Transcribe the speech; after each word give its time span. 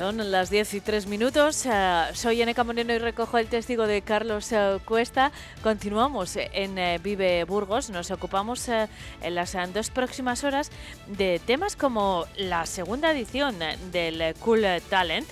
Son 0.00 0.30
las 0.30 0.48
10 0.48 0.72
y 0.72 0.80
3 0.80 1.08
minutos. 1.08 1.66
Eh, 1.66 2.04
soy 2.14 2.40
Eneca 2.40 2.64
Moreno 2.64 2.94
y 2.94 2.96
recojo 2.96 3.36
el 3.36 3.48
testigo 3.48 3.86
de 3.86 4.00
Carlos 4.00 4.50
eh, 4.50 4.78
Cuesta. 4.86 5.30
Continuamos 5.62 6.36
en 6.36 6.78
eh, 6.78 6.98
Vive 7.02 7.44
Burgos. 7.44 7.90
Nos 7.90 8.10
ocupamos 8.10 8.66
en 8.70 9.34
las 9.34 9.54
dos 9.74 9.90
próximas 9.90 10.42
horas 10.42 10.70
de 11.06 11.38
temas 11.44 11.76
como 11.76 12.24
la 12.38 12.64
segunda 12.64 13.12
edición 13.12 13.56
del 13.92 14.34
Cool 14.36 14.64
Talent, 14.88 15.28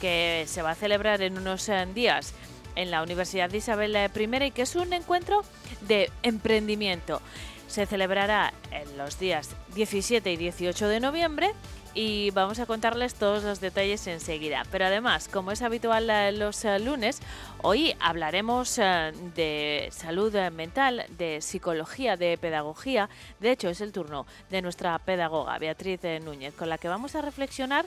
que 0.00 0.44
se 0.46 0.62
va 0.62 0.70
a 0.70 0.76
celebrar 0.76 1.20
en 1.22 1.36
unos 1.36 1.68
días 1.92 2.32
en 2.76 2.92
la 2.92 3.02
Universidad 3.02 3.50
de 3.50 3.58
Isabel 3.58 3.96
I 3.96 4.44
y 4.44 4.50
que 4.52 4.62
es 4.62 4.76
un 4.76 4.92
encuentro 4.92 5.42
de 5.88 6.12
emprendimiento. 6.22 7.20
Se 7.66 7.86
celebrará 7.86 8.54
en 8.70 8.96
los 8.96 9.18
días 9.18 9.56
17 9.74 10.30
y 10.30 10.36
18 10.36 10.86
de 10.86 11.00
noviembre 11.00 11.54
y 11.94 12.30
vamos 12.30 12.58
a 12.58 12.66
contarles 12.66 13.14
todos 13.14 13.42
los 13.42 13.60
detalles 13.60 14.06
enseguida. 14.06 14.64
Pero 14.70 14.86
además, 14.86 15.28
como 15.28 15.52
es 15.52 15.62
habitual 15.62 16.08
eh, 16.08 16.32
los 16.32 16.64
eh, 16.64 16.78
lunes, 16.78 17.20
hoy 17.60 17.94
hablaremos 18.00 18.78
eh, 18.78 19.12
de 19.34 19.88
salud 19.92 20.34
mental, 20.52 21.04
de 21.18 21.40
psicología, 21.40 22.16
de 22.16 22.38
pedagogía. 22.38 23.08
De 23.40 23.50
hecho, 23.50 23.68
es 23.68 23.80
el 23.80 23.92
turno 23.92 24.26
de 24.50 24.62
nuestra 24.62 24.98
pedagoga, 24.98 25.58
Beatriz 25.58 26.00
Núñez, 26.22 26.54
con 26.54 26.68
la 26.68 26.78
que 26.78 26.88
vamos 26.88 27.14
a 27.14 27.22
reflexionar 27.22 27.84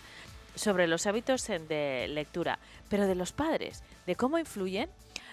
sobre 0.56 0.88
los 0.88 1.06
hábitos 1.06 1.48
de 1.48 2.08
lectura, 2.10 2.60
pero 2.90 3.08
de 3.08 3.16
los 3.16 3.34
padres, 3.34 3.84
de 4.06 4.16
cómo 4.16 4.40
influyen 4.40 4.90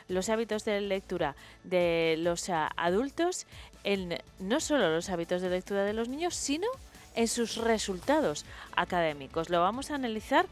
los 0.08 0.28
hábitos 0.28 0.64
de 0.64 0.80
lectura 0.80 1.36
de 1.62 2.16
los 2.18 2.50
adultos 2.50 3.46
en 3.84 4.18
no 4.40 4.60
solo 4.60 4.92
los 4.92 5.10
hábitos 5.10 5.42
de 5.42 5.50
lectura 5.50 5.84
de 5.84 5.92
los 5.92 6.08
niños, 6.08 6.34
sino 6.34 6.66
en 7.14 7.28
sus 7.28 7.56
resultados 7.56 8.44
académicos. 8.76 9.50
Lo 9.50 9.60
vamos 9.60 9.90
a 9.90 9.94
analizar 9.94 10.46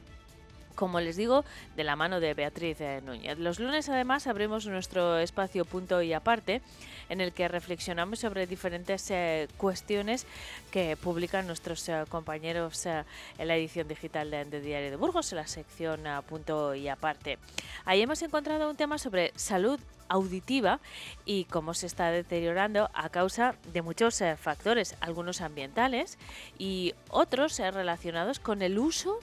como 0.80 0.98
les 0.98 1.16
digo, 1.16 1.44
de 1.76 1.84
la 1.84 1.94
mano 1.94 2.20
de 2.20 2.32
Beatriz 2.32 2.80
eh, 2.80 3.02
Núñez. 3.04 3.38
Los 3.38 3.60
lunes 3.60 3.90
además 3.90 4.26
abrimos 4.26 4.66
nuestro 4.66 5.18
espacio 5.18 5.66
punto 5.66 6.00
y 6.00 6.14
aparte 6.14 6.62
en 7.10 7.20
el 7.20 7.34
que 7.34 7.48
reflexionamos 7.48 8.20
sobre 8.20 8.46
diferentes 8.46 9.10
eh, 9.10 9.46
cuestiones 9.58 10.26
que 10.70 10.96
publican 10.96 11.46
nuestros 11.46 11.86
eh, 11.90 12.04
compañeros 12.08 12.86
en 12.86 13.04
la 13.46 13.56
edición 13.56 13.88
digital 13.88 14.30
de, 14.30 14.60
Diario 14.62 14.90
de 14.90 14.96
Burgos, 14.96 15.30
en 15.32 15.36
la 15.36 15.46
sección 15.46 16.00
punto 16.26 16.74
y 16.74 16.88
aparte. 16.88 17.38
Ahí 17.84 18.00
hemos 18.00 18.22
encontrado 18.22 18.70
un 18.70 18.76
tema 18.76 18.96
sobre 18.96 19.32
salud 19.36 19.78
auditiva 20.10 20.80
y 21.24 21.44
cómo 21.44 21.72
se 21.72 21.86
está 21.86 22.10
deteriorando 22.10 22.90
a 22.92 23.08
causa 23.08 23.54
de 23.72 23.80
muchos 23.80 24.20
eh, 24.20 24.36
factores, 24.36 24.96
algunos 25.00 25.40
ambientales 25.40 26.18
y 26.58 26.92
otros 27.08 27.58
eh, 27.60 27.70
relacionados 27.70 28.40
con 28.40 28.60
el 28.60 28.78
uso, 28.78 29.20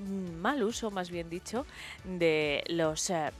mal 0.00 0.62
uso 0.62 0.90
más 0.90 1.10
bien 1.10 1.30
dicho, 1.30 1.66
de 2.04 2.64
los 2.68 3.10
eh, 3.10 3.30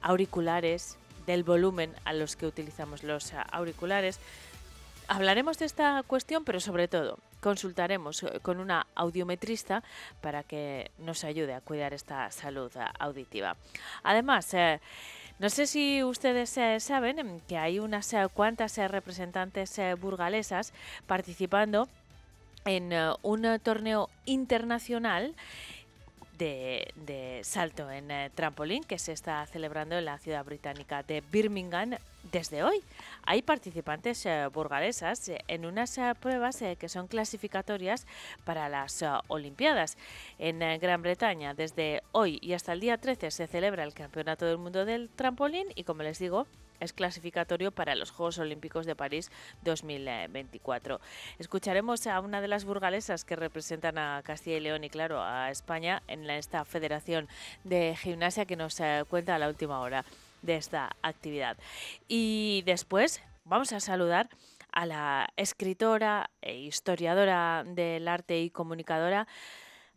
auriculares, 0.00 0.96
del 1.26 1.44
volumen 1.44 1.92
a 2.04 2.12
los 2.12 2.36
que 2.36 2.46
utilizamos 2.46 3.02
los 3.02 3.32
auriculares. 3.50 4.18
Hablaremos 5.08 5.58
de 5.58 5.66
esta 5.66 6.02
cuestión, 6.04 6.44
pero 6.44 6.60
sobre 6.60 6.88
todo 6.88 7.18
consultaremos 7.40 8.24
con 8.42 8.60
una 8.60 8.86
audiometrista 8.94 9.82
para 10.20 10.42
que 10.42 10.90
nos 10.98 11.24
ayude 11.24 11.54
a 11.54 11.60
cuidar 11.60 11.92
esta 11.92 12.30
salud 12.30 12.70
auditiva. 12.98 13.56
Además, 14.04 14.54
no 15.42 15.50
sé 15.50 15.66
si 15.66 16.04
ustedes 16.04 16.56
eh, 16.56 16.78
saben 16.78 17.40
que 17.48 17.58
hay 17.58 17.80
unas 17.80 18.12
eh, 18.12 18.28
cuantas 18.32 18.78
eh, 18.78 18.86
representantes 18.86 19.76
burgalesas 20.00 20.72
participando 21.08 21.88
en 22.64 22.92
un 23.22 23.58
torneo 23.60 24.08
internacional 24.24 25.34
de, 26.42 27.40
salto 27.44 27.90
en 27.90 28.10
eh, 28.10 28.30
trampolín 28.34 28.84
que 28.84 28.98
se 28.98 29.12
está 29.12 29.44
celebrando 29.46 29.96
en 29.96 30.04
la 30.04 30.18
ciudad 30.18 30.44
británica 30.44 31.02
de 31.02 31.22
Birmingham 31.30 31.96
desde 32.30 32.62
hoy. 32.62 32.82
Hay 33.24 33.42
participantes 33.42 34.24
eh, 34.26 34.48
burgalesas 34.52 35.28
eh, 35.28 35.38
en 35.48 35.66
unas 35.66 35.98
pruebas 36.20 36.62
que 36.78 36.88
son 36.88 37.06
clasificatorias 37.06 38.06
para 38.44 38.68
las 38.68 39.04
Olimpiadas. 39.28 39.96
En 40.38 40.58
Gran 40.80 41.02
Bretaña, 41.02 41.54
desde 41.54 42.02
hoy 42.12 42.38
y 42.42 42.52
hasta 42.52 42.72
el 42.72 42.80
día 42.80 42.98
13 42.98 43.30
se 43.30 43.46
celebra 43.46 43.84
el 43.84 43.94
Campeonato 43.94 44.46
del 44.46 44.58
Mundo 44.58 44.84
del 44.84 45.08
Trampolín 45.10 45.66
y 45.74 45.84
como 45.84 46.02
les 46.02 46.18
digo, 46.18 46.46
es 46.82 46.92
clasificatorio 46.92 47.70
para 47.70 47.94
los 47.94 48.10
Juegos 48.10 48.38
Olímpicos 48.38 48.86
de 48.86 48.96
París 48.96 49.30
2024. 49.62 51.00
Escucharemos 51.38 52.06
a 52.06 52.20
una 52.20 52.40
de 52.40 52.48
las 52.48 52.64
burgalesas 52.64 53.24
que 53.24 53.36
representan 53.36 53.98
a 53.98 54.22
Castilla 54.24 54.56
y 54.56 54.60
León 54.60 54.84
y 54.84 54.90
claro 54.90 55.22
a 55.22 55.50
España 55.50 56.02
en 56.08 56.28
esta 56.28 56.64
Federación 56.64 57.28
de 57.64 57.96
Gimnasia 57.96 58.46
que 58.46 58.56
nos 58.56 58.78
eh, 58.80 59.04
cuenta 59.08 59.36
a 59.36 59.38
la 59.38 59.48
última 59.48 59.80
hora 59.80 60.04
de 60.42 60.56
esta 60.56 60.96
actividad. 61.02 61.56
Y 62.08 62.62
después 62.66 63.22
vamos 63.44 63.72
a 63.72 63.80
saludar 63.80 64.28
a 64.72 64.86
la 64.86 65.28
escritora 65.36 66.30
e 66.40 66.58
historiadora 66.58 67.62
del 67.64 68.08
arte 68.08 68.40
y 68.40 68.50
comunicadora 68.50 69.28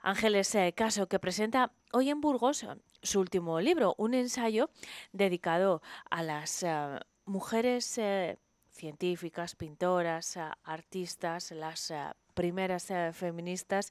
Ángeles 0.02 0.53
eh, 0.53 0.72
Caso, 0.75 1.07
que 1.07 1.17
presenta 1.17 1.72
hoy 1.91 2.12
en 2.12 2.22
Burgos 2.22 2.63
su 3.05 3.19
último 3.19 3.59
libro, 3.61 3.95
un 3.97 4.13
ensayo 4.13 4.69
dedicado 5.13 5.81
a 6.09 6.23
las 6.23 6.63
eh, 6.63 6.99
mujeres 7.25 7.97
eh, 7.97 8.38
científicas, 8.69 9.55
pintoras, 9.55 10.38
artistas, 10.63 11.51
las 11.51 11.93
primeras 12.33 12.91
feministas 13.13 13.89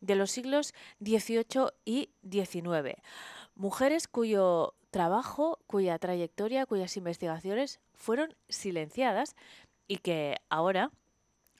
de 0.00 0.16
los 0.16 0.32
siglos 0.32 0.74
XVIII 0.98 1.68
y 1.84 2.10
XIX. 2.28 3.00
Mujeres 3.54 4.08
cuyo 4.08 4.74
trabajo, 4.90 5.60
cuya 5.68 5.98
trayectoria, 6.00 6.66
cuyas 6.66 6.96
investigaciones 6.96 7.78
fueron 7.92 8.34
silenciadas 8.48 9.36
y 9.86 9.98
que 9.98 10.36
ahora 10.48 10.90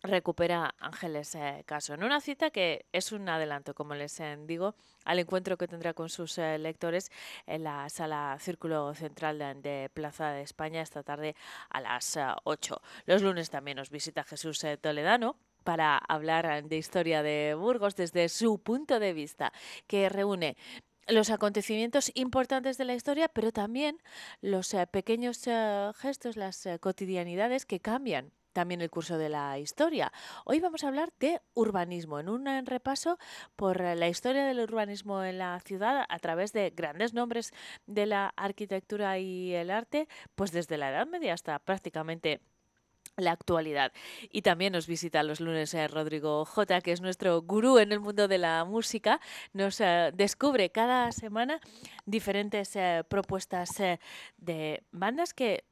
recupera 0.05 0.75
Ángeles 0.79 1.35
eh, 1.35 1.63
Caso 1.67 1.95
en 1.95 2.05
una 2.05 2.21
cita 2.21 2.51
que 2.51 2.87
es 2.93 3.11
un 3.13 3.29
adelanto, 3.29 3.75
como 3.75 3.95
les 3.95 4.21
eh, 4.21 4.37
digo, 4.47 4.75
al 5.05 5.19
encuentro 5.19 5.57
que 5.57 5.67
tendrá 5.67 5.95
con 5.95 6.09
sus 6.11 6.39
eh, 6.39 6.59
lectores 6.59 7.11
en 7.47 7.65
la 7.65 7.89
sala 7.89 8.37
Círculo 8.39 8.95
Central 8.95 9.39
de, 9.39 9.91
Plaza 9.93 10.31
de 10.31 10.43
España 10.43 10.83
esta 10.83 11.03
tarde 11.03 11.35
a 11.71 11.81
las 11.81 12.19
8. 12.45 12.81
Los 13.07 13.23
lunes 13.23 13.51
también 13.51 13.79
nos 13.79 13.91
visita 13.91 14.25
Jesús 14.25 14.65
Toledano 14.81 15.37
para 15.65 15.97
hablar 15.97 16.65
de 16.65 16.77
historia 16.77 17.23
de 17.23 17.55
Burgos 17.59 17.97
desde 17.97 18.29
su 18.29 18.59
punto 18.59 19.01
de 19.01 19.15
vista, 19.15 19.53
que 19.87 20.09
reúne 20.11 20.57
los 21.07 21.31
acontecimientos 21.31 22.11
importantes 22.15 22.77
de 22.77 22.85
la 22.85 22.95
historia, 22.95 23.29
pero 23.29 23.53
también 23.53 23.99
los 24.43 24.75
pequeños 24.91 25.43
gestos, 25.97 26.37
las 26.37 26.69
cotidianidades 26.81 27.65
que 27.65 27.81
cambian 27.81 28.33
también 28.55 28.81
el 28.81 28.89
curso 28.89 29.19
de 29.19 29.29
la 29.29 29.59
historia. 29.59 30.11
Hoy 30.47 30.61
vamos 30.61 30.85
a 30.85 30.89
hablar 30.89 31.13
de 31.21 31.43
urbanismo, 31.53 32.19
en 32.21 32.31
un 32.31 32.47
repaso 32.65 33.19
por 33.57 33.81
la 33.81 34.09
historia 34.09 34.47
del 34.47 34.61
urbanismo 34.61 35.23
en 35.23 35.37
la 35.39 35.61
ciudad 35.61 36.07
a 36.09 36.19
través 36.21 36.55
de 36.55 36.71
grandes 36.71 37.13
nombres 37.13 37.53
de 37.87 38.07
la 38.07 38.33
arquitectura 38.37 39.19
y 39.19 39.53
el 39.55 39.71
arte, 39.71 40.09
pues 40.35 40.53
desde 40.53 40.79
la 40.79 40.91
Edad 40.91 41.07
Media 41.07 41.35
hasta 41.35 41.59
prácticamente 41.59 42.41
la 43.17 43.33
actualidad. 43.33 43.93
Y 44.31 44.43
también 44.43 44.73
nos 44.73 44.87
visita 44.87 45.23
los 45.23 45.41
lunes 45.41 45.75
eh, 45.75 45.87
Rodrigo 45.89 46.45
J, 46.45 46.81
que 46.81 46.93
es 46.93 47.01
nuestro 47.01 47.43
gurú 47.43 47.79
en 47.79 47.93
el 47.93 48.01
mundo 48.01 48.29
de 48.29 48.39
la 48.39 48.65
música. 48.65 49.21
Nos 49.53 49.81
eh, 49.81 50.11
descubre 50.15 50.71
cada 50.71 51.13
semana 51.13 51.61
diferentes 52.07 52.75
eh, 52.77 53.05
propuestas 53.09 53.71
de 54.39 54.83
bandas 54.91 55.35
que 55.35 55.65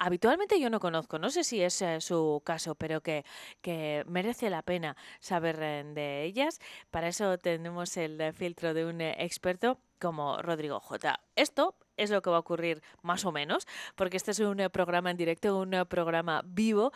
habitualmente 0.00 0.58
yo 0.58 0.70
no 0.70 0.80
conozco, 0.80 1.18
no 1.18 1.30
sé 1.30 1.44
si 1.44 1.62
es 1.62 1.80
eh, 1.82 2.00
su 2.00 2.42
caso, 2.44 2.74
pero 2.74 3.02
que, 3.02 3.24
que, 3.60 4.02
merece 4.08 4.50
la 4.50 4.62
pena 4.62 4.96
saber 5.20 5.58
eh, 5.60 5.84
de 5.94 6.24
ellas. 6.24 6.58
Para 6.90 7.08
eso 7.08 7.38
tenemos 7.38 7.96
el 7.96 8.20
eh, 8.20 8.32
filtro 8.32 8.74
de 8.74 8.86
un 8.86 9.00
experto 9.02 9.78
como 10.00 10.40
Rodrigo 10.40 10.80
J. 10.80 11.20
Esto 11.36 11.76
es 11.98 12.10
lo 12.10 12.22
que 12.22 12.30
va 12.30 12.36
a 12.36 12.40
ocurrir 12.40 12.82
más 13.02 13.26
o 13.26 13.32
menos, 13.32 13.66
porque 13.94 14.16
este 14.16 14.30
es 14.30 14.40
un 14.40 14.56
programa 14.72 15.10
en 15.10 15.18
directo, 15.18 15.58
un 15.58 15.84
programa 15.86 16.42
vivo 16.46 16.92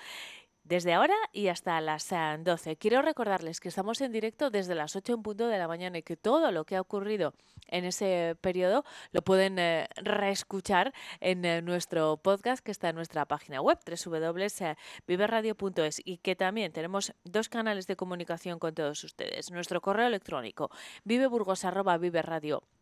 desde 0.64 0.94
ahora 0.94 1.14
y 1.32 1.48
hasta 1.48 1.80
las 1.80 2.08
12. 2.08 2.70
Eh, 2.70 2.76
Quiero 2.76 3.02
recordarles 3.02 3.60
que 3.60 3.68
estamos 3.68 4.00
en 4.00 4.12
directo 4.12 4.50
desde 4.50 4.74
las 4.74 4.96
8 4.96 5.14
en 5.14 5.22
punto 5.22 5.46
de 5.48 5.58
la 5.58 5.68
mañana 5.68 5.98
y 5.98 6.02
que 6.02 6.16
todo 6.16 6.50
lo 6.50 6.64
que 6.64 6.76
ha 6.76 6.80
ocurrido 6.80 7.34
en 7.68 7.84
ese 7.84 8.36
periodo 8.40 8.84
lo 9.12 9.22
pueden 9.22 9.58
eh, 9.58 9.88
reescuchar 9.96 10.94
en 11.20 11.44
eh, 11.44 11.60
nuestro 11.62 12.16
podcast 12.16 12.64
que 12.64 12.70
está 12.70 12.88
en 12.88 12.96
nuestra 12.96 13.26
página 13.26 13.60
web 13.60 13.78
www.viveradio.es 13.86 16.00
y 16.04 16.18
que 16.18 16.36
también 16.36 16.72
tenemos 16.72 17.12
dos 17.24 17.48
canales 17.48 17.86
de 17.86 17.96
comunicación 17.96 18.58
con 18.58 18.74
todos 18.74 19.04
ustedes. 19.04 19.50
Nuestro 19.50 19.80
correo 19.80 20.06
electrónico 20.06 20.70
viveburgos.viveradio.es 21.04 22.73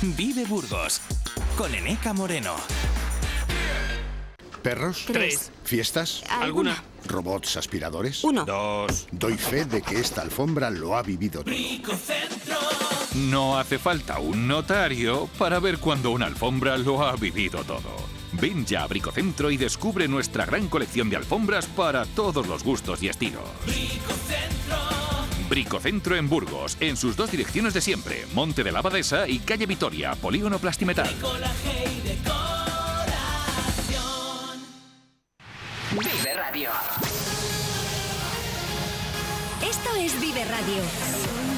Vive 0.00 0.44
Burgos 0.44 1.00
con 1.56 1.74
Eneca 1.74 2.12
Moreno. 2.12 2.54
¿Perros? 4.62 5.04
Tres. 5.06 5.50
¿Fiestas? 5.64 6.22
¿Alguna? 6.28 6.82
¿Robots 7.06 7.56
aspiradores? 7.56 8.24
Uno. 8.24 8.44
Dos. 8.44 9.06
Doy 9.12 9.36
fe 9.36 9.64
de 9.64 9.82
que 9.82 9.98
esta 9.98 10.22
alfombra 10.22 10.70
lo 10.70 10.96
ha 10.96 11.02
vivido 11.02 11.42
todo. 11.42 11.54
No 13.26 13.58
hace 13.58 13.78
falta 13.78 14.20
un 14.20 14.46
notario 14.46 15.28
para 15.38 15.58
ver 15.58 15.78
cuando 15.78 16.12
una 16.12 16.26
alfombra 16.26 16.78
lo 16.78 17.04
ha 17.04 17.16
vivido 17.16 17.64
todo. 17.64 17.90
Ven 18.32 18.64
ya 18.64 18.84
a 18.84 18.86
Bricocentro 18.86 19.50
y 19.50 19.56
descubre 19.56 20.06
nuestra 20.06 20.46
gran 20.46 20.68
colección 20.68 21.10
de 21.10 21.16
alfombras 21.16 21.66
para 21.66 22.04
todos 22.04 22.46
los 22.46 22.62
gustos 22.62 23.02
y 23.02 23.08
estilos. 23.08 23.42
Bricocentro 25.48 26.14
en 26.14 26.28
Burgos, 26.28 26.76
en 26.78 26.96
sus 26.96 27.16
dos 27.16 27.30
direcciones 27.30 27.74
de 27.74 27.80
siempre, 27.80 28.24
Monte 28.34 28.62
de 28.62 28.70
la 28.70 28.78
Abadesa 28.80 29.26
y 29.26 29.40
Calle 29.40 29.66
Vitoria, 29.66 30.14
Polígono 30.14 30.58
Plastimetal. 30.58 31.12
Vive 35.90 36.34
Radio. 36.34 36.70
Esto 39.62 39.96
es 39.96 40.20
Vive 40.20 40.44
Radio. 40.44 41.57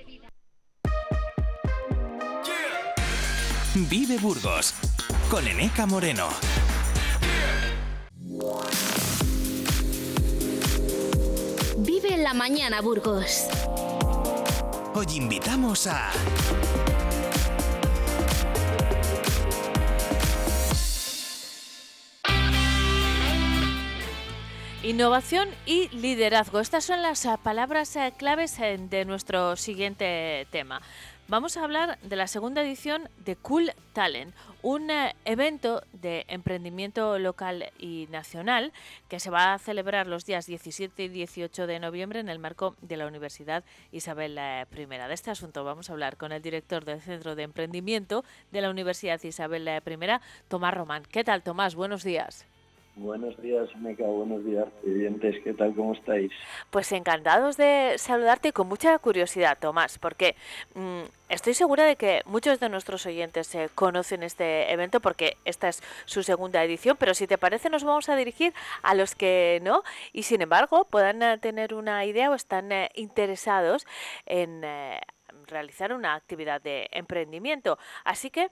Vive 3.73 4.17
Burgos 4.17 4.73
con 5.29 5.47
Eneca 5.47 5.85
Moreno. 5.85 6.27
Vive 11.77 12.17
la 12.17 12.33
mañana, 12.33 12.81
Burgos. 12.81 13.47
Hoy 14.93 15.05
invitamos 15.15 15.87
a 15.87 16.11
Innovación 24.83 25.47
y 25.67 25.89
liderazgo. 25.89 26.59
Estas 26.59 26.83
son 26.83 27.03
las 27.03 27.27
palabras 27.43 27.95
eh, 27.95 28.13
claves 28.17 28.57
eh, 28.59 28.77
de 28.77 29.05
nuestro 29.05 29.55
siguiente 29.55 30.47
tema. 30.49 30.81
Vamos 31.31 31.55
a 31.55 31.63
hablar 31.63 31.97
de 32.01 32.17
la 32.17 32.27
segunda 32.27 32.61
edición 32.61 33.07
de 33.19 33.37
Cool 33.37 33.71
Talent, 33.93 34.35
un 34.63 34.89
evento 35.23 35.81
de 35.93 36.25
emprendimiento 36.27 37.17
local 37.19 37.71
y 37.79 38.09
nacional 38.11 38.73
que 39.07 39.21
se 39.21 39.29
va 39.29 39.53
a 39.53 39.57
celebrar 39.57 40.07
los 40.07 40.25
días 40.25 40.45
17 40.45 41.05
y 41.05 41.07
18 41.07 41.67
de 41.67 41.79
noviembre 41.79 42.19
en 42.19 42.27
el 42.27 42.37
marco 42.37 42.75
de 42.81 42.97
la 42.97 43.07
Universidad 43.07 43.63
Isabel 43.93 44.37
I. 44.37 44.85
De 44.85 45.13
este 45.13 45.31
asunto 45.31 45.63
vamos 45.63 45.89
a 45.89 45.93
hablar 45.93 46.17
con 46.17 46.33
el 46.33 46.41
director 46.41 46.83
del 46.83 46.99
Centro 46.99 47.33
de 47.33 47.43
Emprendimiento 47.43 48.25
de 48.51 48.59
la 48.59 48.69
Universidad 48.69 49.23
Isabel 49.23 49.69
I, 49.69 50.19
Tomás 50.49 50.73
Román. 50.73 51.03
¿Qué 51.09 51.23
tal, 51.23 51.43
Tomás? 51.43 51.75
Buenos 51.75 52.03
días. 52.03 52.45
Buenos 52.95 53.41
días, 53.41 53.73
Meca. 53.77 54.03
Buenos 54.03 54.43
días, 54.43 54.67
oyentes. 54.85 55.35
¿Qué 55.45 55.53
tal? 55.53 55.73
¿Cómo 55.73 55.93
estáis? 55.93 56.29
Pues 56.71 56.91
encantados 56.91 57.55
de 57.55 57.93
saludarte 57.97 58.49
y 58.49 58.51
con 58.51 58.67
mucha 58.67 58.97
curiosidad, 58.99 59.57
Tomás, 59.59 59.97
porque 59.97 60.35
mm, 60.75 61.03
estoy 61.29 61.53
segura 61.53 61.85
de 61.85 61.95
que 61.95 62.21
muchos 62.25 62.59
de 62.59 62.67
nuestros 62.67 63.05
oyentes 63.05 63.55
eh, 63.55 63.69
conocen 63.75 64.23
este 64.23 64.71
evento 64.73 64.99
porque 64.99 65.37
esta 65.45 65.69
es 65.69 65.81
su 66.05 66.21
segunda 66.21 66.61
edición, 66.65 66.97
pero 66.99 67.13
si 67.13 67.27
te 67.27 67.37
parece 67.37 67.69
nos 67.69 67.85
vamos 67.85 68.09
a 68.09 68.17
dirigir 68.17 68.53
a 68.83 68.93
los 68.93 69.15
que 69.15 69.61
no 69.63 69.83
y 70.11 70.23
sin 70.23 70.41
embargo 70.41 70.83
puedan 70.83 71.23
eh, 71.23 71.37
tener 71.37 71.73
una 71.73 72.03
idea 72.05 72.29
o 72.29 72.35
están 72.35 72.73
eh, 72.73 72.89
interesados 72.95 73.87
en 74.25 74.63
realizar 75.47 75.93
una 75.93 76.15
actividad 76.15 76.61
de 76.61 76.89
emprendimiento. 76.91 77.77
Así 78.03 78.29
que 78.29 78.49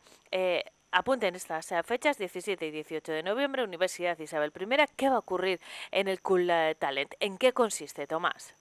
Apunten 0.91 1.36
estas 1.36 1.71
eh, 1.71 1.83
fechas, 1.83 2.18
17 2.18 2.65
y 2.65 2.71
18 2.71 3.12
de 3.12 3.21
noviembre, 3.24 3.63
Universidad 3.63 4.18
Isabel 4.18 4.51
I. 4.59 4.65
¿Qué 4.95 5.07
va 5.07 5.15
a 5.15 5.19
ocurrir 5.19 5.59
en 5.91 6.07
el 6.07 6.19
Cool 6.21 6.50
eh, 6.50 6.75
Talent? 6.80 7.13
¿En 7.19 7.38
qué 7.38 7.53
consiste, 7.53 8.07
Tomás? 8.07 8.56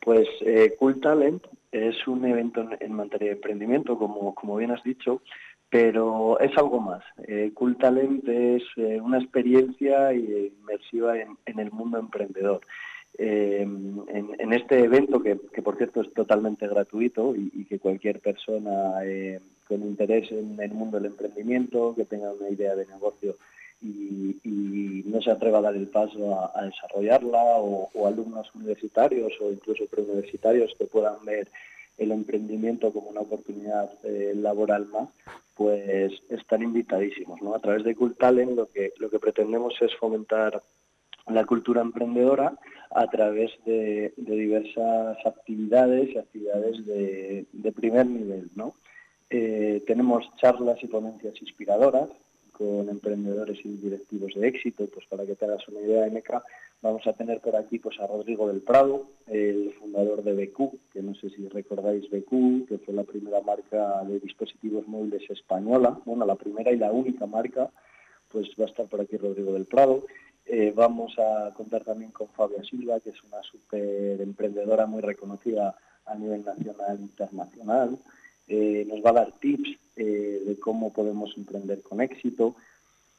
Pues 0.00 0.28
eh, 0.42 0.76
Cool 0.78 1.00
Talent 1.00 1.44
es 1.72 2.06
un 2.06 2.24
evento 2.24 2.64
en, 2.78 2.92
materia 2.92 3.30
de 3.30 3.34
emprendimiento, 3.34 3.98
como, 3.98 4.32
como 4.36 4.56
bien 4.56 4.70
has 4.70 4.82
dicho, 4.84 5.22
pero 5.68 6.38
es 6.38 6.56
algo 6.56 6.80
más. 6.80 7.02
cool 7.54 7.76
Talent 7.76 8.26
es 8.28 8.62
una 8.76 9.18
experiencia 9.18 10.14
inmersiva 10.14 11.18
en, 11.18 11.58
el 11.58 11.72
mundo 11.72 11.98
emprendedor. 11.98 12.60
En, 13.18 14.52
este 14.52 14.84
evento, 14.84 15.22
que, 15.22 15.36
por 15.62 15.76
cierto 15.76 16.00
es 16.00 16.12
totalmente 16.12 16.68
gratuito 16.68 17.34
y, 17.34 17.64
que 17.64 17.78
cualquier 17.78 18.20
persona 18.20 19.00
con 19.66 19.82
interés 19.82 20.30
en 20.30 20.58
el 20.60 20.70
mundo 20.72 20.98
del 20.98 21.06
emprendimiento, 21.06 21.94
que 21.96 22.04
tenga 22.04 22.32
una 22.32 22.48
idea 22.48 22.74
de 22.74 22.86
negocio 22.86 23.36
y, 23.82 25.02
no 25.06 25.22
se 25.22 25.30
atreva 25.30 25.58
a 25.58 25.62
dar 25.62 25.76
el 25.76 25.88
paso 25.88 26.50
a, 26.54 26.64
desarrollarla, 26.64 27.42
o, 27.58 28.06
alumnos 28.06 28.54
universitarios 28.54 29.32
o 29.40 29.50
incluso 29.50 29.86
preuniversitarios 29.86 30.74
que 30.78 30.84
puedan 30.86 31.24
ver 31.24 31.48
el 31.98 32.12
emprendimiento 32.12 32.92
como 32.92 33.08
una 33.08 33.20
oportunidad 33.22 33.90
eh, 34.04 34.32
laboral 34.34 34.86
más, 34.86 35.08
pues 35.54 36.12
están 36.28 36.62
invitadísimos. 36.62 37.40
¿no? 37.40 37.54
A 37.54 37.58
través 37.58 37.84
de 37.84 37.94
Cultalen 37.94 38.54
lo 38.54 38.66
que, 38.66 38.92
lo 38.98 39.08
que 39.08 39.18
pretendemos 39.18 39.74
es 39.80 39.94
fomentar 39.96 40.62
la 41.28 41.44
cultura 41.44 41.80
emprendedora 41.80 42.56
a 42.90 43.06
través 43.08 43.50
de, 43.64 44.12
diversas 44.16 45.18
actividades 45.24 46.14
y 46.14 46.18
actividades 46.18 46.86
de, 46.86 47.46
de 47.52 47.72
primer 47.72 48.06
nivel, 48.06 48.50
¿no? 48.54 48.74
Eh, 49.28 49.82
tenemos 49.86 50.24
charlas 50.36 50.82
y 50.82 50.86
ponencias 50.86 51.34
inspiradoras 51.40 52.08
con 52.52 52.88
emprendedores 52.88 53.58
y 53.64 53.68
directivos 53.76 54.32
de 54.34 54.48
éxito, 54.48 54.86
pues 54.86 55.04
para 55.06 55.26
que 55.26 55.34
te 55.34 55.44
hagas 55.44 55.68
una 55.68 55.80
idea, 55.80 56.06
MK, 56.06 56.42
vamos 56.80 57.06
a 57.06 57.12
tener 57.12 57.40
por 57.40 57.54
aquí 57.54 57.78
pues 57.78 58.00
a 58.00 58.06
Rodrigo 58.06 58.48
del 58.48 58.62
Prado, 58.62 59.08
el 59.26 59.74
fundador 59.78 60.22
de 60.22 60.32
BQ, 60.32 60.92
que 60.92 61.02
no 61.02 61.14
sé 61.16 61.28
si 61.30 61.46
recordáis 61.48 62.08
BQ, 62.08 62.66
que 62.66 62.78
fue 62.78 62.94
la 62.94 63.04
primera 63.04 63.42
marca 63.42 64.02
de 64.04 64.20
dispositivos 64.20 64.88
móviles 64.88 65.28
española, 65.28 65.98
bueno, 66.06 66.24
la 66.24 66.36
primera 66.36 66.72
y 66.72 66.78
la 66.78 66.92
única 66.92 67.26
marca, 67.26 67.70
pues 68.30 68.48
va 68.58 68.64
a 68.64 68.68
estar 68.68 68.86
por 68.86 69.02
aquí 69.02 69.16
Rodrigo 69.18 69.52
del 69.52 69.66
Prado. 69.66 70.04
Eh, 70.46 70.72
vamos 70.74 71.18
a 71.18 71.52
contar 71.54 71.82
también 71.82 72.12
con 72.12 72.28
Fabia 72.28 72.62
Silva, 72.62 73.00
que 73.00 73.10
es 73.10 73.22
una 73.24 73.42
súper 73.42 74.20
emprendedora 74.20 74.86
muy 74.86 75.02
reconocida 75.02 75.76
a 76.04 76.14
nivel 76.14 76.44
nacional 76.44 76.98
e 76.98 77.02
internacional. 77.02 77.98
Eh, 78.48 78.86
nos 78.88 79.04
va 79.04 79.10
a 79.10 79.24
dar 79.24 79.32
tips 79.40 79.76
eh, 79.96 80.42
de 80.46 80.58
cómo 80.60 80.92
podemos 80.92 81.36
emprender 81.36 81.82
con 81.82 82.00
éxito. 82.00 82.54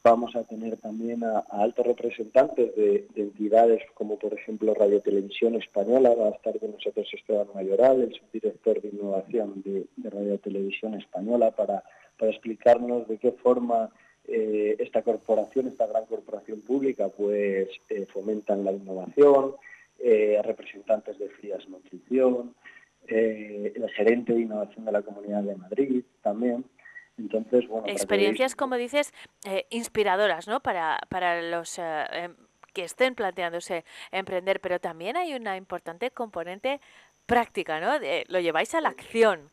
Vamos 0.02 0.34
a 0.36 0.44
tener 0.44 0.78
también 0.78 1.22
a, 1.22 1.40
altos 1.50 1.86
representantes 1.86 2.74
de, 2.76 3.06
entidades 3.14 3.82
como 3.94 4.18
por 4.18 4.32
ejemplo 4.32 4.72
Radio 4.72 5.00
Televisión 5.02 5.56
Española, 5.56 6.14
va 6.14 6.28
a 6.28 6.30
estar 6.30 6.58
con 6.58 6.72
nosotros 6.72 7.06
Esteban 7.12 7.48
Mayoral, 7.54 8.00
el 8.00 8.14
subdirector 8.14 8.80
de 8.80 8.88
innovación 8.88 9.62
de, 9.62 9.86
Radio 10.08 10.38
Televisión 10.38 10.94
Española, 10.94 11.50
para, 11.50 11.82
explicarnos 12.20 13.06
de 13.06 13.18
qué 13.18 13.32
forma 13.32 13.90
eh, 14.28 14.76
esta 14.78 15.02
corporación, 15.02 15.66
esta 15.68 15.86
gran 15.86 16.06
corporación 16.06 16.60
pública, 16.60 17.08
pues 17.08 17.68
fomentan 18.12 18.64
la 18.64 18.72
innovación, 18.72 19.54
representantes 20.44 21.18
de 21.18 21.28
Frías 21.30 21.68
Nutrición, 21.68 22.54
eh, 23.10 23.72
el 23.74 23.88
gerente 23.90 24.34
de 24.34 24.40
innovación 24.40 24.84
de 24.84 24.92
la 24.92 25.00
Comunidad 25.00 25.42
de 25.42 25.56
Madrid 25.56 26.04
también. 26.22 26.64
Entonces, 27.16 27.66
bueno, 27.66 27.86
Experiencias, 27.88 28.54
como 28.54 28.76
dices, 28.76 29.14
eh, 29.46 29.64
inspiradoras, 29.70 30.46
¿no? 30.46 30.60
Para, 30.60 30.98
para 31.08 31.40
los 31.40 31.78
eh, 31.78 32.04
em, 32.12 32.36
que 32.74 32.84
estén 32.84 33.14
planteándose 33.14 33.86
emprender, 34.12 34.60
pero 34.60 34.78
también 34.78 35.16
hay 35.16 35.32
una 35.32 35.56
importante 35.56 36.10
componente 36.10 36.80
práctica, 37.24 37.80
¿no? 37.80 37.98
lo 38.28 38.40
lleváis 38.40 38.74
a 38.74 38.80
la 38.80 38.90
acción. 38.90 39.50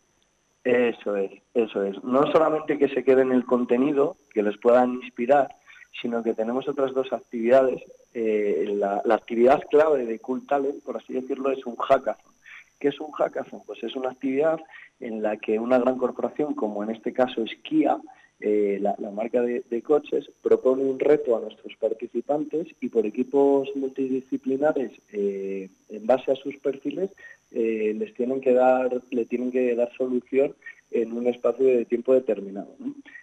Eso 0.66 1.16
es, 1.16 1.32
eso 1.54 1.84
es. 1.84 2.04
No 2.04 2.24
solamente 2.32 2.80
que 2.80 2.90
se 2.90 3.04
quede 3.04 3.22
en 3.22 3.32
el 3.32 3.46
contenido, 3.46 4.18
que 4.34 4.42
les 4.42 4.58
puedan 4.58 4.96
inspirar, 4.96 5.56
sino 6.02 6.24
que 6.24 6.34
tenemos 6.34 6.68
otras 6.68 6.92
dos 6.96 7.14
actividades. 7.14 7.84
Eh, 8.16 8.74
la, 8.76 9.04
actividad 9.12 9.62
clave 9.70 10.08
de 10.08 10.18
Cool 10.18 10.48
Talent, 10.48 10.84
por 10.84 10.98
así 10.98 11.14
decirlo, 11.14 11.52
es 11.52 11.64
un 11.68 11.76
hackathon. 11.76 12.34
¿Qué 12.80 12.88
es 12.88 13.00
un 13.00 13.12
hackathon? 13.12 13.62
Pues 13.68 13.84
es 13.84 13.96
una 13.96 14.10
actividad 14.10 14.60
en 15.00 15.22
la 15.22 15.38
que 15.38 15.60
una 15.60 15.78
gran 15.78 16.00
corporación, 16.00 16.56
como 16.56 16.84
en 16.84 16.90
este 16.90 17.14
caso 17.14 17.44
es 17.44 17.56
Kia, 17.62 17.98
eh, 18.42 18.80
la, 18.82 18.96
marca 19.12 19.42
de, 19.42 19.82
coches, 19.82 20.30
propone 20.42 20.84
un 20.84 21.00
reto 21.00 21.38
a 21.38 21.42
nuestros 21.42 21.76
participantes 21.78 22.68
y 22.82 22.90
por 22.90 23.06
equipos 23.06 23.70
multidisciplinares, 23.76 24.92
eh, 25.14 25.70
en 25.90 26.06
base 26.06 26.32
a 26.32 26.36
sus 26.36 26.58
perfiles, 26.58 27.10
les 27.52 28.14
tienen 28.16 28.42
que 28.42 28.52
dar, 28.52 29.02
le 29.12 29.26
tienen 29.26 29.50
que 29.50 29.76
dar 29.76 29.90
solución 29.96 30.54
en 30.92 31.14
un 31.14 31.28
espacio 31.28 31.66
de 31.66 31.86
tiempo 31.86 32.14
determinado. 32.14 32.76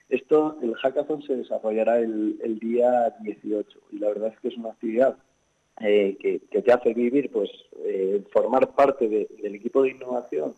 Esto, 0.09 0.59
el 0.63 0.75
hackathon 0.75 1.23
se 1.23 1.37
desarrollará 1.37 1.99
el, 1.99 2.59
día 2.61 3.15
18 3.21 3.79
y 3.93 3.99
la 3.99 4.09
verdad 4.09 4.33
es 4.35 4.41
que 4.41 4.49
es 4.49 4.57
una 4.57 4.71
actividad 4.71 5.17
eh, 5.81 6.17
que, 6.21 6.61
te 6.61 6.73
hace 6.73 6.93
vivir, 6.93 7.31
pues 7.31 7.51
eh, 7.85 8.23
formar 8.31 8.75
parte 8.75 9.09
del 9.09 9.55
equipo 9.55 9.83
de 9.83 9.91
innovación 9.91 10.55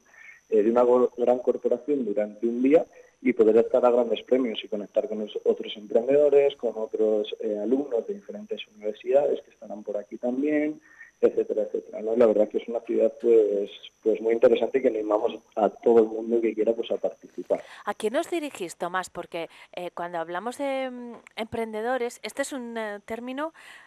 eh, 0.51 0.63
de 0.63 0.71
una 0.71 0.85
gran 1.17 1.39
corporación 1.39 2.05
durante 2.05 2.47
un 2.47 2.63
día 2.63 2.85
y 3.25 3.33
poder 3.33 3.57
estar 3.57 3.85
a 3.85 3.91
grandes 3.91 4.23
premios 4.23 4.63
y 4.63 4.69
conectar 4.69 5.09
con 5.09 5.27
otros 5.45 5.77
emprendedores, 5.77 6.55
con 6.57 6.75
otros 6.77 7.35
alumnos 7.61 8.07
de 8.07 8.15
diferentes 8.15 8.61
universidades 8.77 9.41
que 9.41 9.51
estarán 9.51 9.83
por 9.83 9.97
aquí 9.97 10.17
también, 10.19 10.81
etcétera, 11.21 11.63
etcétera. 11.63 12.03
La 12.03 12.27
verdad 12.27 12.49
que 12.49 12.59
es 12.59 12.69
una 12.69 12.79
actividad 12.79 13.13
pues, 13.21 13.71
pues 14.03 14.21
muy 14.21 14.35
interesante 14.35 14.83
que 14.83 14.89
animamos 14.89 15.39
a 15.57 15.71
todo 15.71 16.01
el 16.01 16.09
mundo 16.09 16.41
que 16.41 16.55
quiera 16.55 16.75
pues 16.75 16.91
a 16.91 16.97
participar. 16.97 17.63
¿A 17.85 17.95
quién 17.95 18.13
nos 18.13 18.31
dirigís, 18.31 18.77
Tomás? 18.77 19.11
Porque 19.11 19.49
eh, 19.75 19.91
cuando 19.95 20.19
hablamos 20.19 20.59
de 20.59 20.91
mm, 20.91 21.15
emprendedores, 21.37 22.21
este 22.23 22.43
es 22.43 22.53
un 22.53 22.77
eh, 22.77 23.01
término 23.05 23.49
eh, 23.49 23.84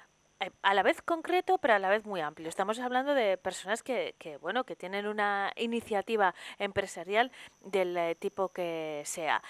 a 0.62 0.74
la 0.74 0.84
vez 0.84 1.01
concreto, 1.01 1.58
pero 1.58 1.74
a 1.74 1.79
la 1.79 1.89
vez 1.89 2.06
muy 2.06 2.22
amplio. 2.22 2.50
Estamos 2.50 2.79
hablando 2.79 3.13
de 3.13 3.38
personas 3.38 3.84
que, 3.84 4.15
que 4.20 4.38
bueno, 4.38 4.63
que 4.63 4.75
tienen 4.75 5.08
una 5.08 5.51
iniciativa 5.56 6.36
empresarial 6.60 7.32
del 7.62 8.15
tipo 8.17 8.50
que 8.50 9.01
sea. 9.06 9.41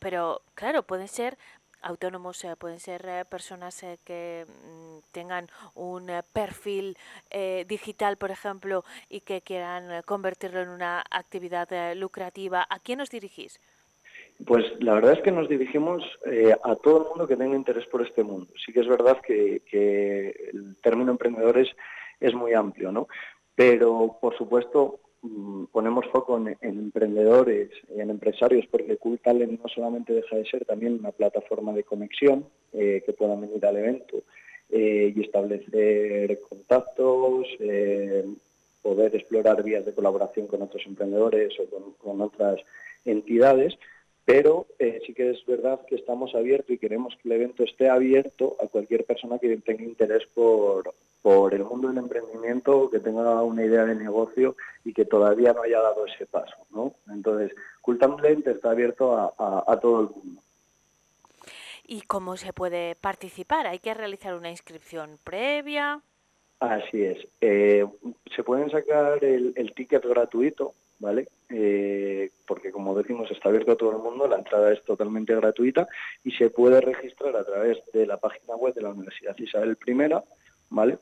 pero 0.00 0.42
claro, 0.54 0.82
pueden 0.82 1.08
ser 1.08 1.38
autónomos 1.86 2.42
eh, 2.44 2.56
pueden 2.56 2.80
ser 2.80 3.06
eh, 3.06 3.24
personas 3.24 3.82
eh, 3.82 3.98
que 4.04 4.46
mm, 4.46 4.98
tengan 5.12 5.48
un 5.74 6.10
perfil 6.32 6.96
digital, 7.66 8.16
por 8.16 8.30
ejemplo, 8.30 8.84
y 9.08 9.20
que 9.20 9.42
quieran 9.42 10.02
convertirlo 10.02 10.60
en 10.60 10.68
una 10.68 11.04
actividad 11.10 11.68
lucrativa. 11.94 12.66
¿A 12.68 12.78
quién 12.78 13.00
os 13.00 13.10
dirigís? 13.10 13.60
Pues 14.44 14.64
la 14.80 14.94
verdad 14.94 15.14
es 15.14 15.22
que 15.22 15.32
nos 15.32 15.48
dirigimos 15.48 16.02
a 16.62 16.76
todo 16.76 17.02
el 17.02 17.08
mundo 17.08 17.26
que 17.26 17.36
tenga 17.36 17.56
interés 17.56 17.86
por 17.86 18.02
este 18.02 18.22
mundo. 18.22 18.48
Sí 18.64 18.72
que 18.72 18.80
es 18.80 18.88
verdad 18.88 19.18
que, 19.20 19.62
el 20.52 20.76
término 20.82 21.12
emprendedores 21.12 21.68
es 22.20 22.34
muy 22.34 22.52
amplio, 22.52 22.92
¿no? 22.92 23.08
Pero, 23.54 24.18
por 24.20 24.36
supuesto, 24.36 25.00
Mm, 25.26 25.64
ponemos 25.72 26.06
foco 26.06 26.36
en, 26.36 26.56
emprendedores 26.60 27.70
y 27.94 28.00
en 28.00 28.10
empresarios 28.10 28.66
porque 28.70 28.96
Cool 28.96 29.18
Talent 29.18 29.60
no 29.60 29.68
solamente 29.68 30.12
deja 30.12 30.36
de 30.36 30.44
ser 30.44 30.64
también 30.64 30.98
una 31.00 31.10
plataforma 31.10 31.72
de 31.72 31.84
conexión 31.84 32.46
eh, 32.72 33.02
que 33.04 33.12
puedan 33.12 33.40
venir 33.40 33.64
al 33.64 33.76
evento 33.76 34.22
eh, 34.70 35.12
y 35.16 35.20
establecer 35.22 36.40
contactos, 36.48 37.46
eh, 37.58 38.24
poder 38.82 39.16
explorar 39.16 39.62
vías 39.64 39.84
de 39.84 39.94
colaboración 39.94 40.46
con 40.46 40.62
otros 40.62 40.84
emprendedores 40.86 41.54
o 41.58 41.94
con, 41.98 42.20
otras 42.20 42.60
entidades, 43.04 43.76
pero 44.26 44.66
sí 45.06 45.14
que 45.14 45.30
es 45.30 45.46
verdad 45.46 45.80
que 45.86 45.94
estamos 45.94 46.34
abiertos 46.34 46.72
y 46.72 46.78
queremos 46.78 47.16
que 47.16 47.28
el 47.28 47.36
evento 47.36 47.62
esté 47.62 47.88
abierto 47.88 48.56
a 48.62 48.66
cualquier 48.66 49.04
persona 49.04 49.38
que 49.38 49.56
tenga 49.58 49.84
interés 49.84 50.26
por, 50.34 50.92
por 51.22 51.54
el 51.54 51.64
mundo 51.64 51.88
del 51.88 51.98
emprendimiento, 51.98 52.88
que 52.88 53.00
tenga 53.00 53.42
una 53.42 53.64
idea 53.64 53.84
de 53.84 53.96
negocio 53.96 54.54
y 54.84 54.92
que 54.92 55.04
todavía 55.04 55.52
no 55.52 55.62
haya 55.62 55.80
dado 55.80 56.06
ese 56.06 56.24
paso. 56.24 56.54
¿no? 56.70 56.94
Entonces, 57.12 57.52
Cultamblend 57.82 58.46
está 58.46 58.70
abierto 58.70 59.16
a, 59.16 59.80
todo 59.80 60.00
el 60.02 60.08
mundo. 60.10 60.40
¿Y 61.84 62.02
cómo 62.02 62.36
se 62.36 62.52
puede 62.52 62.94
participar? 62.94 63.66
¿Hay 63.66 63.80
que 63.80 63.94
realizar 63.94 64.34
una 64.36 64.50
inscripción 64.50 65.18
previa? 65.24 66.00
Así 66.60 67.02
es. 67.02 67.18
Eh, 67.40 67.84
se 68.34 68.42
pueden 68.44 68.70
sacar 68.70 69.24
el, 69.24 69.72
ticket 69.74 70.04
gratuito, 70.04 70.74
¿vale? 70.98 71.28
Eh, 71.48 72.30
porque 72.46 72.72
como 72.72 72.96
decimos 72.96 73.30
está 73.30 73.48
abierto 73.48 73.72
a 73.72 73.76
todo 73.76 73.92
el 73.92 74.02
mundo, 74.02 74.26
la 74.26 74.36
entrada 74.36 74.72
es 74.72 74.82
totalmente 74.84 75.34
gratuita 75.34 75.86
y 76.24 76.32
se 76.32 76.50
puede 76.50 76.80
registrar 76.80 77.36
a 77.36 77.44
través 77.44 77.78
de 77.92 78.06
la 78.06 78.16
página 78.16 78.56
web 78.56 78.74
de 78.74 78.82
la 78.82 78.90
Universidad 78.90 79.36
Isabel 79.38 79.78
I 79.86 79.94
¿vale? 80.70 80.98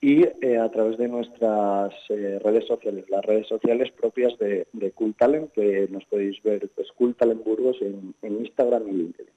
Y 0.00 0.22
eh, 0.22 0.58
a 0.58 0.70
través 0.70 0.98
de 0.98 1.08
nuestras 1.08 1.94
eh, 2.10 2.38
redes 2.42 2.66
sociales, 2.66 3.08
las 3.08 3.24
redes 3.24 3.46
sociales 3.46 3.90
propias 3.92 4.36
de, 4.38 4.66
de 4.72 4.90
Cool 4.90 5.14
Talent, 5.14 5.50
que 5.52 5.88
nos 5.90 6.04
podéis 6.04 6.42
ver, 6.42 6.68
pues 6.74 6.88
Cool 6.92 7.14
Talent 7.14 7.42
Burgos 7.42 7.78
en, 7.80 8.14
Instagram 8.22 8.86
y 8.88 8.92
LinkedIn. 8.92 9.32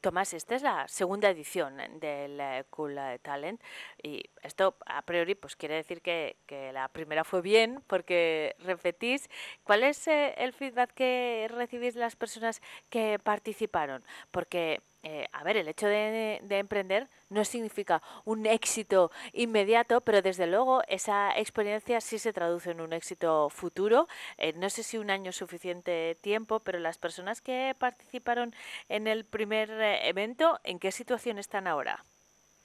Tomás, 0.00 0.34
esta 0.34 0.54
es 0.54 0.62
la 0.62 0.88
segunda 0.88 1.30
edición 1.30 1.76
del 2.00 2.40
eh, 2.40 2.64
Cool 2.70 2.98
Talent 3.22 3.60
y 4.02 4.22
esto 4.42 4.76
a 4.86 5.02
priori 5.02 5.34
pues 5.34 5.56
quiere 5.56 5.76
decir 5.76 6.02
que, 6.02 6.36
que 6.46 6.72
la 6.72 6.88
primera 6.88 7.24
fue 7.24 7.42
bien 7.42 7.82
porque 7.86 8.56
repetís. 8.60 9.28
¿Cuál 9.64 9.82
es 9.82 10.06
el 10.08 10.52
feedback 10.52 10.92
que 10.94 11.48
recibís 11.50 11.94
de 11.94 12.00
las 12.00 12.16
personas 12.16 12.60
que 12.88 13.18
participaron? 13.22 14.04
Porque 14.30 14.80
eh, 15.02 15.26
a 15.32 15.42
ver, 15.44 15.56
el 15.56 15.68
hecho 15.68 15.86
de, 15.86 16.40
emprender 16.50 17.08
no 17.30 17.44
significa 17.44 18.02
un 18.24 18.44
éxito 18.44 19.10
inmediato, 19.32 20.02
pero 20.02 20.20
desde 20.20 20.46
luego 20.46 20.82
esa 20.88 21.38
experiencia 21.38 22.00
sí 22.00 22.18
se 22.18 22.32
traduce 22.32 22.72
en 22.72 22.80
un 22.80 22.92
éxito 22.92 23.48
futuro. 23.48 24.08
Eh, 24.36 24.52
no 24.56 24.68
sé 24.68 24.82
si 24.82 24.98
un 24.98 25.10
año 25.10 25.30
es 25.30 25.36
suficiente 25.36 26.18
tiempo, 26.20 26.60
pero 26.60 26.78
las 26.78 26.98
personas 26.98 27.40
que 27.40 27.74
participaron 27.78 28.54
en 28.88 29.06
el 29.06 29.24
primer 29.24 29.70
eh, 29.70 30.08
evento, 30.08 30.58
¿en 30.64 30.78
qué 30.78 30.92
situación 30.92 31.38
están 31.38 31.66
ahora? 31.66 32.04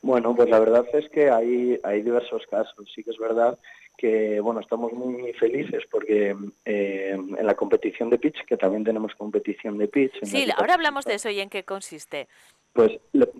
Bueno, 0.01 0.35
pues 0.35 0.49
la 0.49 0.59
verdad 0.59 0.85
es 0.93 1.09
que 1.09 1.31
hay, 1.31 1.79
hay 1.83 2.01
diversos 2.01 2.45
casos. 2.47 2.87
Sí 2.93 3.03
que 3.03 3.11
es 3.11 3.17
verdad 3.17 3.57
que 3.97 4.39
bueno 4.39 4.59
estamos 4.59 4.93
muy 4.93 5.33
felices 5.33 5.83
porque 5.89 6.35
eh, 6.65 7.11
en 7.13 7.45
la 7.45 7.55
competición 7.55 8.09
de 8.09 8.17
pitch 8.17 8.45
que 8.45 8.57
también 8.57 8.83
tenemos 8.83 9.13
competición 9.15 9.77
de 9.77 9.87
pitch 9.87 10.23
sí 10.23 10.47
ahora 10.57 10.75
hablamos 10.75 11.05
de 11.05 11.15
eso 11.15 11.29
y 11.29 11.39
en 11.39 11.49
qué 11.49 11.63
consiste. 11.63 12.27
Pues 12.73 12.91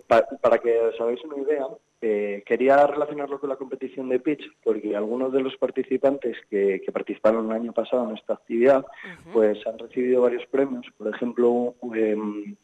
para 0.06 0.58
que 0.58 0.78
os 0.80 1.00
hagáis 1.00 1.22
una 1.24 1.42
idea 1.42 1.66
eh, 2.02 2.42
quería 2.44 2.86
relacionarlo 2.86 3.40
con 3.40 3.48
la 3.48 3.56
competición 3.56 4.10
de 4.10 4.20
pitch 4.20 4.42
porque 4.62 4.94
algunos 4.94 5.32
de 5.32 5.40
los 5.40 5.56
participantes 5.56 6.36
que, 6.50 6.82
participaron 6.92 7.46
el 7.46 7.52
año 7.52 7.72
pasado 7.72 8.08
en 8.08 8.16
esta 8.16 8.34
actividad 8.34 8.84
pues 9.32 9.66
han 9.66 9.78
recibido 9.78 10.22
varios 10.22 10.44
premios. 10.46 10.86
Por 10.98 11.14
ejemplo 11.14 11.74
em, 11.94 12.54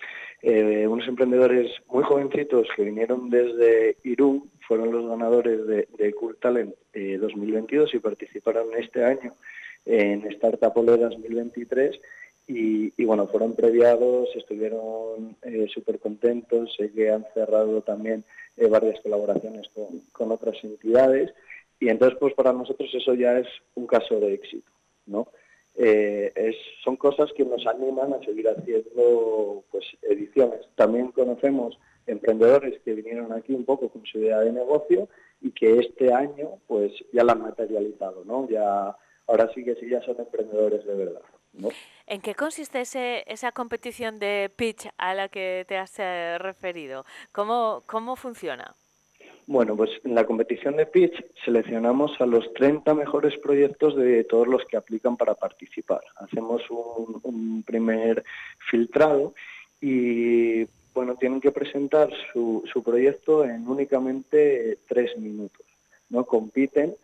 eh, 0.43 0.87
unos 0.87 1.09
emprendedores 1.09 1.71
muy 1.89 2.05
jovencitos 2.05 2.69
que 2.77 2.85
vinieron 2.85 3.31
desde 3.31 3.97
Irún 4.05 4.51
fueron 4.69 4.93
los 4.93 5.09
ganadores 5.09 5.67
de, 5.67 5.89
de 5.97 6.15
Cool 6.15 6.37
Talent 6.37 6.75
2022 6.93 7.93
eh, 7.93 7.97
y 7.97 8.01
participaron 8.01 8.69
este 8.77 9.05
año 9.05 9.35
en 9.87 10.27
Startup 10.31 10.77
Ole 10.77 10.97
2023 10.99 11.99
y, 12.55 13.05
bueno, 13.05 13.27
fueron 13.29 13.55
previados, 13.55 14.29
estuvieron 14.35 15.37
eh, 15.43 15.67
súper 15.73 15.99
contentos, 15.99 16.75
sé 16.77 16.93
que 16.93 17.11
han 17.11 17.27
cerrado 17.35 17.83
también 17.83 18.25
eh, 18.57 18.67
varias 18.67 19.01
colaboraciones 19.01 19.69
con, 20.13 20.31
otras 20.33 20.57
entidades 20.63 21.33
y 21.81 21.89
entonces 21.89 22.19
pues 22.21 22.35
para 22.35 22.53
nosotros 22.53 22.89
eso 22.95 23.15
ya 23.15 23.39
es 23.39 23.49
un 23.75 23.87
caso 23.87 24.21
de 24.21 24.35
éxito, 24.35 24.71
¿no? 25.07 25.29
es, 25.75 26.55
son 26.85 26.97
cosas 26.97 27.33
que 27.33 27.45
nos 27.45 27.67
animan 27.67 28.13
a 28.13 28.21
seguir 28.21 28.47
haciendo 28.47 29.65
pues 29.71 29.85
ediciones. 30.03 30.61
También 30.77 31.13
conocemos 31.13 31.79
emprendedores 32.07 32.81
que 32.85 32.95
vinieron 32.95 33.33
aquí 33.33 33.55
un 33.55 33.65
poco 33.65 33.89
con 33.89 34.05
su 34.05 34.19
idea 34.19 34.41
de 34.41 34.53
negocio 34.53 35.09
y 35.41 35.51
que 35.51 35.79
este 35.79 36.13
año 36.13 36.59
pues 36.67 36.93
ya 37.13 37.25
la 37.25 37.33
han 37.33 37.43
materializado, 37.43 38.25
¿no? 38.25 38.49
Ya 38.49 38.97
ahora 39.27 39.51
sí 39.55 39.65
que 39.65 39.75
sí 39.77 39.89
ya 39.89 40.03
son 40.03 40.19
emprendedores 40.19 40.85
de 40.85 40.95
verdad. 40.95 41.23
¿En 42.07 42.21
qué 42.21 42.35
consiste 42.35 42.81
ese, 42.81 43.25
esa 43.27 43.53
competición 43.53 44.19
de 44.19 44.51
pitch 44.55 44.89
a 44.99 45.15
la 45.15 45.29
que 45.29 45.65
te 45.69 45.77
has 45.77 45.99
eh, 45.99 46.37
referido? 46.39 47.05
¿Cómo, 47.31 47.83
¿Cómo 47.87 48.17
funciona? 48.17 48.75
Bueno, 49.47 49.77
pues 49.77 49.91
en 50.05 50.15
la 50.15 50.25
competición 50.25 50.77
de 50.77 50.87
pitch 50.87 51.15
seleccionamos 51.45 52.13
a 52.21 52.27
los 52.27 52.53
30 52.55 52.95
mejores 52.95 53.37
proyectos 53.39 53.97
de 53.97 54.25
todos 54.25 54.47
los 54.47 54.65
que 54.67 54.77
aplican 54.77 55.17
para 55.17 55.35
participar. 55.35 56.01
Hacemos 56.17 56.63
un, 56.71 57.21
un 57.23 57.63
primer 57.65 58.25
filtrado 58.71 59.35
y 59.81 60.67
bueno, 60.95 61.17
tienen 61.17 61.41
que 61.41 61.51
presentar 61.51 62.11
su, 62.33 62.63
proyecto 62.85 63.45
en 63.45 63.67
únicamente 63.67 64.79
tres 64.89 65.17
minutos. 65.17 65.67
¿no? 66.11 66.25
Compiten 66.25 66.95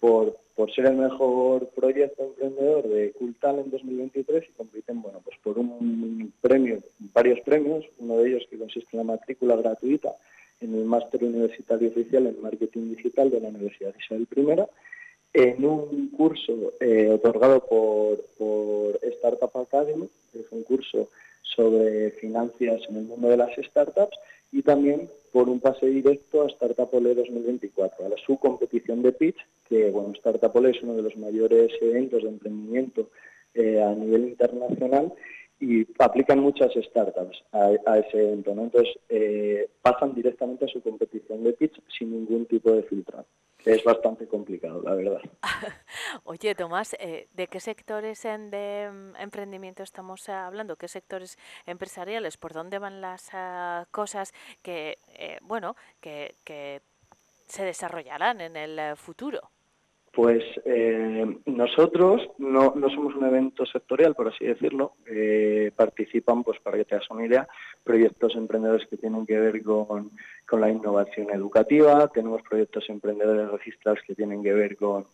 por 0.00 0.36
por 0.56 0.74
ser 0.74 0.86
el 0.86 0.96
mejor 0.96 1.68
proyecto 1.68 2.24
emprendedor 2.24 2.88
de 2.88 3.12
Cultal 3.12 3.58
en 3.58 3.70
2023 3.70 4.44
y 4.48 4.52
compiten 4.52 5.02
bueno, 5.02 5.20
pues 5.22 5.36
por 5.44 5.58
un 5.58 6.32
premio, 6.40 6.80
varios 7.12 7.40
premios, 7.40 7.84
uno 7.98 8.16
de 8.18 8.30
ellos 8.30 8.46
que 8.50 8.58
consiste 8.58 8.88
en 8.92 8.98
la 8.98 9.04
matrícula 9.04 9.54
gratuita 9.56 10.16
en 10.60 10.74
el 10.74 10.84
máster 10.84 11.22
universitario 11.22 11.88
oficial 11.88 12.26
en 12.26 12.40
marketing 12.40 12.94
digital 12.96 13.30
de 13.30 13.40
la 13.40 13.48
Universidad 13.48 13.94
Isabel 14.00 14.26
I, 14.34 14.62
en 15.34 15.64
un 15.64 16.08
curso 16.16 16.72
eh, 16.80 17.10
otorgado 17.10 17.60
por, 17.60 18.24
por 18.38 18.98
Startup 19.02 19.54
Academy, 19.54 20.08
que 20.32 20.40
es 20.40 20.46
un 20.50 20.62
curso 20.62 21.10
sobre 21.42 22.12
finanzas 22.12 22.80
en 22.88 22.96
el 22.96 23.04
mundo 23.04 23.28
de 23.28 23.36
las 23.36 23.50
startups, 23.56 24.16
y 24.52 24.62
también 24.62 25.08
por 25.32 25.48
un 25.48 25.60
pase 25.60 25.86
directo 25.86 26.42
a 26.42 26.46
Startup 26.46 26.88
Ole 26.92 27.14
2024, 27.14 28.06
a 28.06 28.08
la 28.08 28.16
su 28.24 28.38
competición 28.38 29.02
de 29.02 29.12
pitch, 29.12 29.36
que 29.68 29.90
bueno, 29.90 30.12
Startup 30.14 30.54
Ole 30.54 30.70
es 30.70 30.82
uno 30.82 30.94
de 30.94 31.02
los 31.02 31.16
mayores 31.16 31.72
eventos 31.80 32.22
de 32.22 32.28
emprendimiento 32.28 33.10
eh, 33.54 33.82
a 33.82 33.94
nivel 33.94 34.28
internacional 34.28 35.12
y 35.60 35.86
aplican 35.98 36.40
muchas 36.40 36.72
startups 36.74 37.42
a, 37.52 37.98
ese 37.98 38.18
evento, 38.18 38.54
¿no? 38.54 38.64
Entonces 38.64 38.98
eh, 39.08 39.68
pasan 39.80 40.14
directamente 40.14 40.66
a 40.66 40.68
su 40.68 40.82
competición 40.82 41.42
de 41.44 41.52
pitch 41.54 41.80
sin 41.98 42.12
ningún 42.12 42.46
tipo 42.46 42.72
de 42.72 42.82
filtro. 42.82 43.24
Es 43.64 43.82
bastante 43.82 44.26
complicado, 44.26 44.82
la 44.82 44.94
verdad. 44.94 45.20
Oye, 46.24 46.54
Tomás, 46.54 46.94
eh, 46.98 47.28
¿de 47.34 47.46
qué 47.46 47.60
sectores 47.60 48.24
en 48.24 48.50
de 48.50 48.90
mm, 48.90 49.16
emprendimiento 49.16 49.82
estamos 49.82 50.28
hablando? 50.28 50.76
¿Qué 50.76 50.88
sectores 50.88 51.38
empresariales? 51.66 52.36
¿Por 52.36 52.52
dónde 52.52 52.78
van 52.78 53.00
las 53.00 53.30
ah, 53.32 53.86
cosas 53.90 54.32
que, 54.62 54.98
eh, 55.08 55.38
bueno, 55.42 55.76
que, 56.00 56.34
que 56.44 56.80
se 57.46 57.64
desarrollarán 57.64 58.40
en 58.40 58.56
el 58.56 58.96
futuro? 58.96 59.50
Pues 60.16 60.42
eh, 60.64 61.26
nosotros 61.44 62.22
no, 62.38 62.72
no, 62.74 62.88
somos 62.88 63.14
un 63.14 63.26
evento 63.26 63.66
sectorial, 63.66 64.14
por 64.14 64.28
así 64.28 64.46
decirlo. 64.46 64.94
Eh, 65.06 65.70
participan, 65.76 66.42
pues 66.42 66.58
para 66.60 66.78
que 66.78 66.86
te 66.86 66.94
hagas 66.94 67.10
una 67.10 67.26
idea, 67.26 67.46
proyectos 67.84 68.34
emprendedores 68.34 68.88
que 68.88 68.96
tienen 68.96 69.26
que 69.26 69.38
ver 69.38 69.62
con, 69.62 70.12
con, 70.48 70.62
la 70.62 70.70
innovación 70.70 71.28
educativa, 71.30 72.08
tenemos 72.08 72.40
proyectos 72.48 72.88
emprendedores 72.88 73.50
registrados 73.50 74.00
que 74.06 74.14
tienen 74.14 74.42
que 74.42 74.54
ver 74.54 74.78
con, 74.78 75.06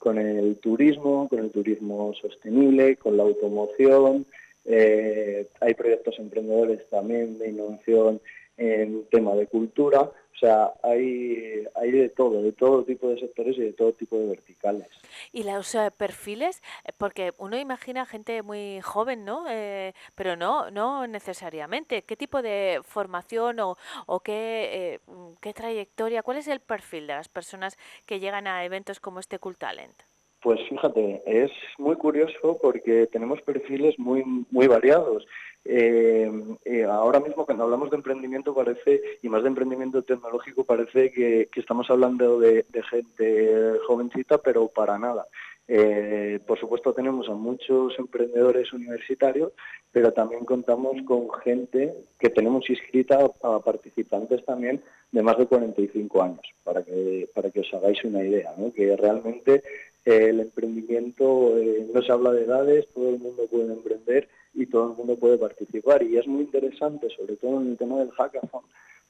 con 0.00 0.18
el 0.18 0.56
turismo, 0.56 1.28
con 1.28 1.40
el 1.40 1.50
turismo 1.50 2.12
sostenible, 2.20 2.96
con 2.96 3.18
la 3.18 3.22
automoción. 3.22 4.24
Eh, 4.64 5.46
hay 5.60 5.74
proyectos 5.74 6.18
emprendedores 6.18 6.88
también 6.88 7.38
de 7.38 7.50
innovación 7.50 8.20
en 8.60 9.06
tema 9.06 9.34
de 9.34 9.46
cultura. 9.46 10.02
O 10.02 10.38
sea, 10.38 10.72
hay, 10.82 11.64
hay 11.74 11.90
de 11.90 12.08
todo, 12.10 12.42
de 12.42 12.52
todo 12.52 12.84
tipo 12.84 13.08
de 13.08 13.18
sectores 13.18 13.56
y 13.56 13.62
de 13.62 13.72
todo 13.72 13.92
tipo 13.92 14.18
de 14.18 14.26
verticales. 14.26 14.88
¿Y 15.32 15.42
los 15.44 15.74
eh, 15.74 15.90
perfiles? 15.96 16.62
Eh, 16.84 16.92
porque 16.96 17.32
uno 17.38 17.58
imagina 17.58 18.06
gente 18.06 18.42
muy 18.42 18.80
joven, 18.82 19.24
¿no? 19.24 19.46
Eh, 19.50 19.94
pero 20.14 20.36
no, 20.36 20.70
no 20.70 21.06
necesariamente. 21.06 22.02
¿Qué 22.02 22.16
tipo 22.16 22.42
de 22.42 22.80
formación 22.84 23.60
o, 23.60 23.76
o 24.06 24.20
qué, 24.20 25.00
qué 25.40 25.52
trayectoria? 25.52 26.22
¿Cuál 26.22 26.38
es 26.38 26.48
el 26.48 26.60
perfil 26.60 27.06
de 27.06 27.14
las 27.14 27.28
personas 27.28 27.78
que 28.06 28.20
llegan 28.20 28.46
a 28.46 28.64
eventos 28.64 29.00
como 29.00 29.20
este 29.20 29.38
Cool 29.38 29.56
Talent? 29.56 30.02
Pues 30.42 30.58
fíjate, 30.70 31.22
es 31.26 31.50
muy 31.76 31.96
curioso 31.96 32.58
porque 32.62 33.06
tenemos 33.08 33.42
perfiles 33.42 33.98
muy, 33.98 34.24
muy 34.50 34.66
variados. 34.68 35.26
Eh, 35.64 36.56
eh, 36.64 36.84
ahora 36.84 37.20
mismo 37.20 37.44
cuando 37.44 37.64
hablamos 37.64 37.90
de 37.90 37.96
emprendimiento 37.96 38.54
parece, 38.54 39.00
y 39.22 39.28
más 39.28 39.42
de 39.42 39.48
emprendimiento 39.48 40.02
tecnológico, 40.02 40.64
parece 40.64 41.12
que, 41.12 41.48
estamos 41.54 41.90
hablando 41.90 42.40
de, 42.40 42.64
gente 42.90 43.78
jovencita, 43.86 44.38
pero 44.38 44.68
para 44.68 44.98
nada. 44.98 45.26
Eh, 45.68 46.40
por 46.46 46.58
supuesto 46.58 46.92
tenemos 46.92 47.28
a 47.28 47.34
muchos 47.34 47.96
emprendedores 47.98 48.72
universitarios, 48.72 49.52
pero 49.92 50.12
también 50.12 50.44
contamos 50.44 50.96
con 51.06 51.30
gente 51.44 51.94
que 52.18 52.30
tenemos 52.30 52.68
inscrita 52.68 53.20
a 53.42 53.60
participantes 53.60 54.44
también 54.44 54.82
de 55.12 55.22
más 55.22 55.38
de 55.38 55.46
45 55.46 56.22
años, 56.22 56.54
para 56.64 56.82
que, 56.82 57.28
para 57.34 57.50
que 57.50 57.60
os 57.60 57.74
hagáis 57.74 58.02
una 58.04 58.24
idea, 58.24 58.52
que 58.74 58.96
realmente 58.96 59.62
el 60.04 60.40
emprendimiento 60.40 61.54
no 61.92 62.02
se 62.02 62.10
habla 62.10 62.32
de 62.32 62.44
edades, 62.44 62.88
todo 62.92 63.10
el 63.10 63.18
mundo 63.18 63.46
puede 63.48 63.72
emprender 63.72 64.28
y 64.54 64.66
todo 64.66 64.90
el 64.90 64.96
mundo 64.96 65.16
puede 65.16 65.38
participar. 65.38 66.02
Y 66.02 66.16
es 66.16 66.26
muy 66.26 66.42
interesante, 66.42 67.08
sobre 67.10 67.36
todo 67.36 67.60
en 67.60 67.70
el 67.70 67.76
tema 67.76 67.98
del 67.98 68.10
hackathon, 68.10 68.62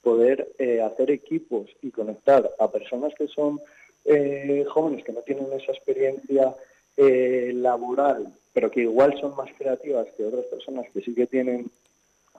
poder 0.03 0.49
eh, 0.59 0.81
hacer 0.81 1.11
equipos 1.11 1.69
y 1.83 1.91
conectar 1.91 2.51
a 2.59 2.71
personas 2.71 3.13
que 3.15 3.29
son 3.29 3.61
eh, 4.05 4.65
jóvenes, 4.69 5.05
que 5.05 5.13
no 5.13 5.21
tienen 5.21 5.53
esa 5.53 5.73
experiencia 5.73 6.55
eh, 6.97 7.53
laboral, 7.55 8.33
pero 8.53 8.71
que 8.71 8.83
igual 8.83 9.19
son 9.21 9.37
más 9.37 9.51
creativas 9.57 10.07
que 10.17 10.25
otras 10.25 10.47
personas 10.47 10.87
que 10.93 11.03
sí 11.03 11.15
que 11.15 11.27
tienen, 11.27 11.71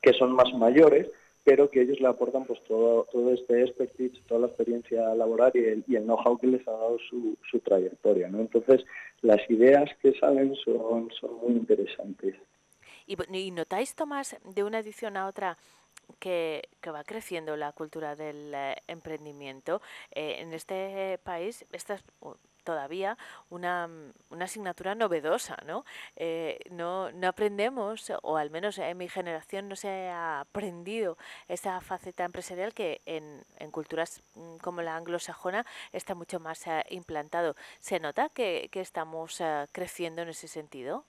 que 0.02 0.14
son 0.14 0.34
más 0.34 0.52
mayores, 0.54 1.08
pero 1.44 1.70
que 1.70 1.82
ellos 1.82 2.00
le 2.00 2.08
aportan 2.08 2.46
pues 2.46 2.64
todo, 2.68 3.08
todo 3.12 3.32
este 3.34 3.64
expertise, 3.64 4.22
toda 4.28 4.42
la 4.42 4.48
experiencia 4.48 5.14
laboral 5.16 5.52
y 5.56 5.60
el, 5.60 5.84
el 5.88 6.04
know-how 6.04 6.38
que 6.38 6.48
les 6.48 6.68
ha 6.68 6.72
dado 6.72 6.98
su, 7.10 7.36
su 7.50 7.60
trayectoria. 7.60 8.28
¿no? 8.30 8.40
Entonces, 8.40 8.86
las 9.22 9.40
ideas 9.50 9.90
que 10.02 10.14
salen 10.20 10.56
son, 10.56 11.10
son 11.20 11.36
muy 11.42 11.54
interesantes. 11.54 12.36
Y, 13.06 13.52
notáis, 13.52 13.96
Tomás, 13.96 14.38
de 14.44 14.64
una 14.64 14.80
edición 14.80 15.18
a 15.18 15.28
otra 15.28 15.58
que, 16.20 16.70
va 16.88 17.04
creciendo 17.04 17.56
la 17.56 17.72
cultura 17.72 18.16
del 18.16 18.54
eh, 18.54 18.76
emprendimiento. 18.88 19.82
Eh, 20.12 20.38
en 20.40 20.54
este 20.54 21.20
país, 21.24 21.66
esta 21.72 21.96
es 21.96 22.04
todavía 22.64 23.18
una, 23.50 23.90
una 24.30 24.46
asignatura 24.46 24.94
novedosa, 24.94 25.58
¿no? 25.66 25.84
Eh, 26.16 26.60
¿no? 26.70 27.12
No 27.12 27.28
aprendemos, 27.28 28.12
o 28.22 28.38
al 28.38 28.52
menos 28.52 28.78
en 28.78 28.98
mi 28.98 29.10
generación 29.10 29.68
no 29.68 29.76
se 29.76 30.10
ha 30.10 30.42
aprendido 30.42 31.18
esa 31.48 31.82
faceta 31.82 32.24
empresarial 32.24 32.74
que 32.74 33.02
en, 33.06 33.44
en 33.58 33.72
culturas 33.72 34.22
mm, 34.36 34.58
como 34.58 34.82
la 34.82 34.96
anglosajona 34.96 35.66
está 35.92 36.14
mucho 36.14 36.40
más 36.40 36.66
implantado. 36.90 37.56
¿Se 37.80 38.00
nota 38.00 38.30
que, 38.30 38.70
que 38.72 38.82
estamos 38.82 39.42
creciendo 39.72 40.22
en 40.22 40.30
ese 40.30 40.48
sentido? 40.48 41.06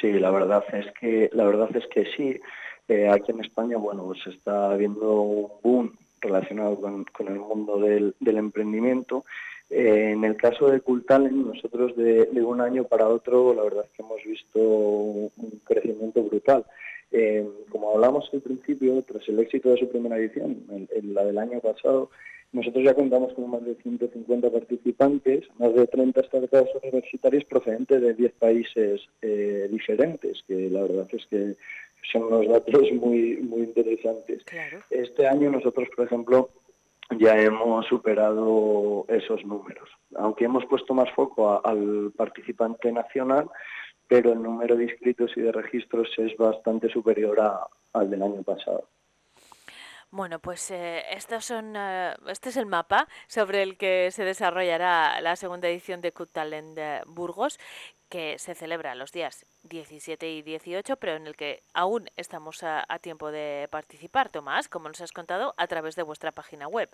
Sí, 0.00 0.12
la 0.12 0.30
verdad 0.30 0.64
es 0.72 0.92
que 1.00 1.30
la 1.32 1.44
verdad 1.44 1.74
es 1.74 1.86
que 1.86 2.04
sí. 2.16 2.40
Eh, 2.88 3.08
aquí 3.08 3.32
en 3.32 3.40
España, 3.40 3.76
bueno, 3.76 4.04
pues 4.04 4.26
está 4.26 4.70
habiendo 4.70 5.20
un 5.20 5.50
boom 5.62 5.96
relacionado 6.20 6.80
con, 6.80 7.28
el 7.28 7.38
mundo 7.38 7.78
del, 7.78 8.14
emprendimiento. 8.20 9.24
Eh, 9.70 10.12
en 10.12 10.24
el 10.24 10.36
caso 10.36 10.70
de 10.70 10.80
Cultalen, 10.80 11.46
nosotros 11.46 11.94
de, 11.96 12.28
un 12.42 12.60
año 12.60 12.84
para 12.84 13.08
otro, 13.08 13.52
la 13.52 13.62
verdad 13.62 13.84
es 13.84 13.90
que 13.90 14.02
hemos 14.02 14.22
visto 14.24 14.58
un 14.58 15.60
crecimiento 15.64 16.22
brutal. 16.22 16.64
Eh, 17.10 17.46
como 17.70 17.92
hablamos 17.92 18.28
al 18.32 18.42
principio, 18.42 19.02
tras 19.02 19.26
el 19.28 19.38
éxito 19.38 19.70
de 19.70 19.78
su 19.78 19.88
primera 19.88 20.18
edición, 20.18 20.64
la 21.02 21.24
del 21.24 21.38
año 21.38 21.60
pasado, 21.60 22.10
nosotros 22.52 22.82
ya 22.82 22.94
contamos 22.94 23.32
con 23.34 23.50
más 23.50 23.64
de 23.64 23.74
150 23.76 24.50
participantes, 24.50 25.46
más 25.58 25.74
de 25.74 25.86
30 25.86 26.22
startups 26.22 26.70
universitarias 26.82 27.44
procedentes 27.44 28.00
de 28.00 28.14
10 28.14 28.32
países 28.32 29.02
eh, 29.20 29.68
diferentes, 29.70 30.42
que 30.46 30.70
la 30.70 30.82
verdad 30.82 31.08
es 31.12 31.26
que 31.26 31.56
son 32.10 32.24
unos 32.24 32.48
datos 32.48 32.90
muy, 32.92 33.36
muy 33.36 33.62
interesantes. 33.62 34.44
Este 34.90 35.26
año 35.26 35.50
nosotros, 35.50 35.88
por 35.94 36.06
ejemplo, 36.06 36.50
ya 37.18 37.38
hemos 37.38 37.86
superado 37.86 39.04
esos 39.08 39.44
números, 39.44 39.88
aunque 40.16 40.44
hemos 40.44 40.64
puesto 40.66 40.94
más 40.94 41.10
foco 41.12 41.60
al 41.64 42.12
participante 42.16 42.92
nacional, 42.92 43.48
pero 44.08 44.32
el 44.32 44.42
número 44.42 44.74
de 44.74 44.84
inscritos 44.84 45.30
y 45.36 45.42
de 45.42 45.52
registros 45.52 46.08
es 46.16 46.36
bastante 46.36 46.88
superior 46.88 47.38
al 47.92 48.10
del 48.10 48.22
año 48.22 48.42
pasado. 48.42 48.88
Bueno, 50.10 50.38
pues 50.38 50.70
eh, 50.70 51.04
estos 51.10 51.44
son, 51.44 51.74
eh, 51.76 52.14
este 52.28 52.48
es 52.48 52.56
el 52.56 52.64
mapa 52.64 53.06
sobre 53.26 53.62
el 53.62 53.76
que 53.76 54.10
se 54.10 54.24
desarrollará 54.24 55.20
la 55.20 55.36
segunda 55.36 55.68
edición 55.68 56.00
de 56.00 56.12
Cut 56.12 56.32
Talent 56.32 56.78
Burgos, 57.06 57.60
que 58.08 58.38
se 58.38 58.54
celebra 58.54 58.94
los 58.94 59.12
días 59.12 59.44
17 59.64 60.30
y 60.30 60.40
18, 60.40 60.96
pero 60.96 61.16
en 61.16 61.26
el 61.26 61.36
que 61.36 61.62
aún 61.74 62.08
estamos 62.16 62.62
a 62.62 62.86
tiempo 63.02 63.30
de 63.30 63.68
participar, 63.70 64.30
Tomás, 64.30 64.70
como 64.70 64.88
nos 64.88 65.02
has 65.02 65.12
contado, 65.12 65.52
a 65.58 65.66
través 65.66 65.94
de 65.94 66.04
vuestra 66.04 66.32
página 66.32 66.68
web. 66.68 66.88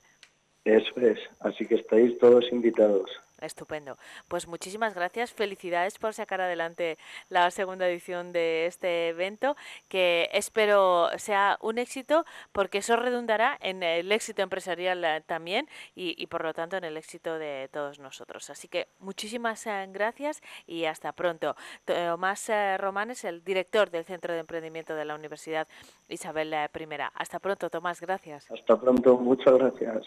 Eso 0.64 0.98
es, 1.00 1.18
así 1.40 1.66
que 1.66 1.74
estáis 1.74 2.18
todos 2.18 2.44
invitados. 2.50 3.10
Estupendo. 3.44 3.98
Pues 4.28 4.48
muchísimas 4.48 4.94
gracias. 4.94 5.32
Felicidades 5.32 5.98
por 5.98 6.14
sacar 6.14 6.40
adelante 6.40 6.98
la 7.28 7.50
segunda 7.50 7.86
edición 7.86 8.32
de 8.32 8.66
este 8.66 9.08
evento, 9.08 9.56
que 9.88 10.30
espero 10.32 11.08
sea 11.18 11.58
un 11.60 11.78
éxito, 11.78 12.24
porque 12.52 12.78
eso 12.78 12.96
redundará 12.96 13.58
en 13.60 13.82
el 13.82 14.10
éxito 14.12 14.42
empresarial 14.42 15.04
eh, 15.04 15.22
también 15.26 15.68
y, 15.94 16.26
por 16.28 16.44
lo 16.44 16.54
tanto 16.54 16.76
en 16.76 16.84
el 16.84 16.96
éxito 16.96 17.38
de 17.38 17.68
todos 17.72 17.98
nosotros. 17.98 18.48
Así 18.50 18.68
que 18.68 18.86
muchísimas 19.00 19.66
eh, 19.66 19.86
gracias 19.92 20.40
y 20.66 20.86
hasta 20.86 21.12
pronto. 21.12 21.56
Tomás 21.84 22.48
eh, 22.48 22.78
Román 22.78 23.10
es 23.10 23.24
el 23.24 23.44
director 23.44 23.90
del 23.90 24.04
Centro 24.04 24.32
de 24.32 24.40
Emprendimiento 24.40 24.94
de 24.94 25.04
la 25.04 25.14
Universidad 25.14 25.68
Isabel 26.08 26.54
I. 26.54 26.68
Hasta 27.14 27.38
pronto, 27.40 27.68
Tomás. 27.68 28.00
Gracias. 28.00 28.50
Hasta 28.50 28.80
pronto. 28.80 29.18
Muchas 29.18 29.54
gracias. 29.54 30.06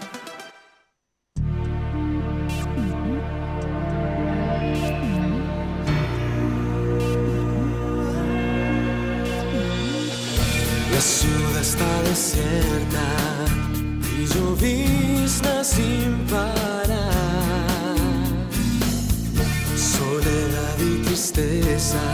La 11.01 11.07
ciudad 11.07 11.57
está 11.59 12.03
desierta 12.03 13.07
y 14.19 14.27
llovizna 14.27 15.63
sin 15.63 16.27
parar. 16.29 17.97
Soledad 19.75 20.77
y 20.77 21.01
tristeza 21.01 22.05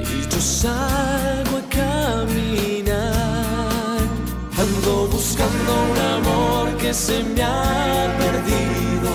y 0.00 0.28
yo 0.28 0.40
salgo 0.40 1.58
a 1.58 1.64
caminar. 1.70 2.98
Ando 4.58 5.06
buscando 5.06 5.70
un 5.92 5.98
amor 6.18 6.76
que 6.78 6.92
se 6.92 7.22
me 7.22 7.40
ha 7.40 8.16
perdido, 8.18 9.12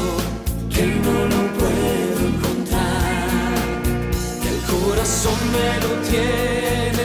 que 0.73 0.85
no 1.03 1.25
lo 1.33 1.41
puedo 1.59 2.19
encontrar. 2.31 3.27
Que 4.41 4.47
el 4.47 4.61
corazón 4.61 5.39
me 5.51 5.69
lo 5.83 5.91
tiene 6.09 6.96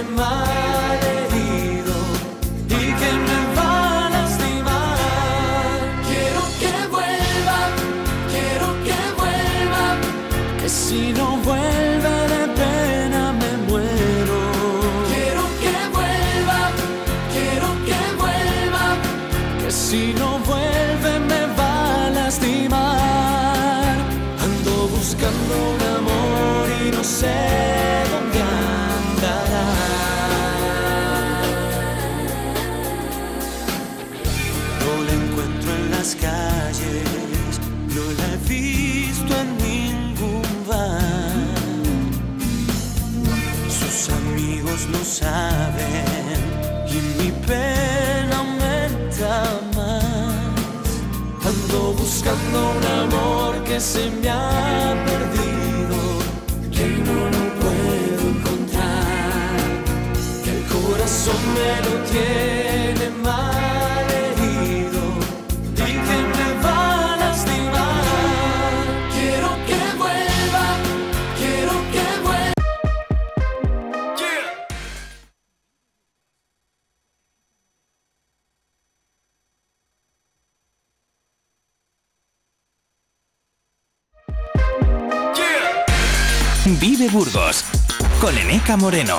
Moreno. 88.76 89.18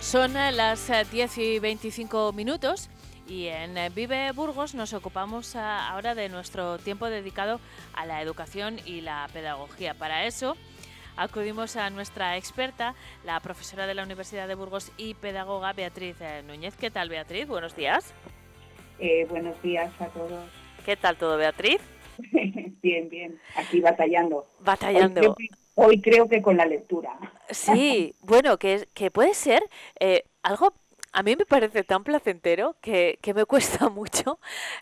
Son 0.00 0.36
eh, 0.36 0.52
las 0.52 0.88
eh, 0.90 1.04
10 1.10 1.38
y 1.38 1.58
25 1.58 2.32
minutos 2.32 2.88
y 3.28 3.46
en 3.46 3.76
eh, 3.76 3.90
Vive 3.94 4.30
Burgos 4.32 4.74
nos 4.74 4.92
ocupamos 4.92 5.56
ah, 5.56 5.88
ahora 5.90 6.14
de 6.14 6.28
nuestro 6.28 6.78
tiempo 6.78 7.06
dedicado 7.06 7.60
a 7.94 8.06
la 8.06 8.22
educación 8.22 8.78
y 8.84 9.00
la 9.00 9.28
pedagogía. 9.32 9.94
Para 9.94 10.26
eso 10.26 10.56
acudimos 11.16 11.76
a 11.76 11.90
nuestra 11.90 12.36
experta, 12.36 12.94
la 13.24 13.40
profesora 13.40 13.86
de 13.86 13.94
la 13.94 14.04
Universidad 14.04 14.46
de 14.46 14.54
Burgos 14.54 14.92
y 14.96 15.14
pedagoga 15.14 15.72
Beatriz 15.72 16.16
eh, 16.20 16.42
Núñez. 16.46 16.76
¿Qué 16.76 16.90
tal 16.90 17.08
Beatriz? 17.08 17.48
Buenos 17.48 17.74
días. 17.74 18.14
Eh, 18.98 19.26
buenos 19.28 19.60
días 19.62 19.90
a 20.00 20.06
todos. 20.06 20.48
¿Qué 20.84 20.96
tal 20.96 21.16
todo 21.16 21.36
Beatriz? 21.36 21.80
bien, 22.82 23.08
bien. 23.08 23.38
Aquí 23.56 23.80
batallando. 23.80 24.46
Batallando. 24.60 25.20
Hoy 25.20 25.24
creo 25.24 25.34
que, 25.34 25.48
hoy 25.74 26.00
creo 26.00 26.28
que 26.28 26.42
con 26.42 26.56
la 26.56 26.66
lectura. 26.66 27.18
Sí, 27.50 28.14
bueno, 28.20 28.58
que, 28.58 28.88
que 28.94 29.10
puede 29.10 29.34
ser 29.34 29.62
eh, 30.00 30.24
algo, 30.42 30.72
a 31.12 31.22
mí 31.22 31.36
me 31.36 31.46
parece 31.46 31.84
tan 31.84 32.04
placentero 32.04 32.76
que, 32.80 33.18
que 33.22 33.34
me 33.34 33.44
cuesta 33.46 33.88
mucho 33.88 34.38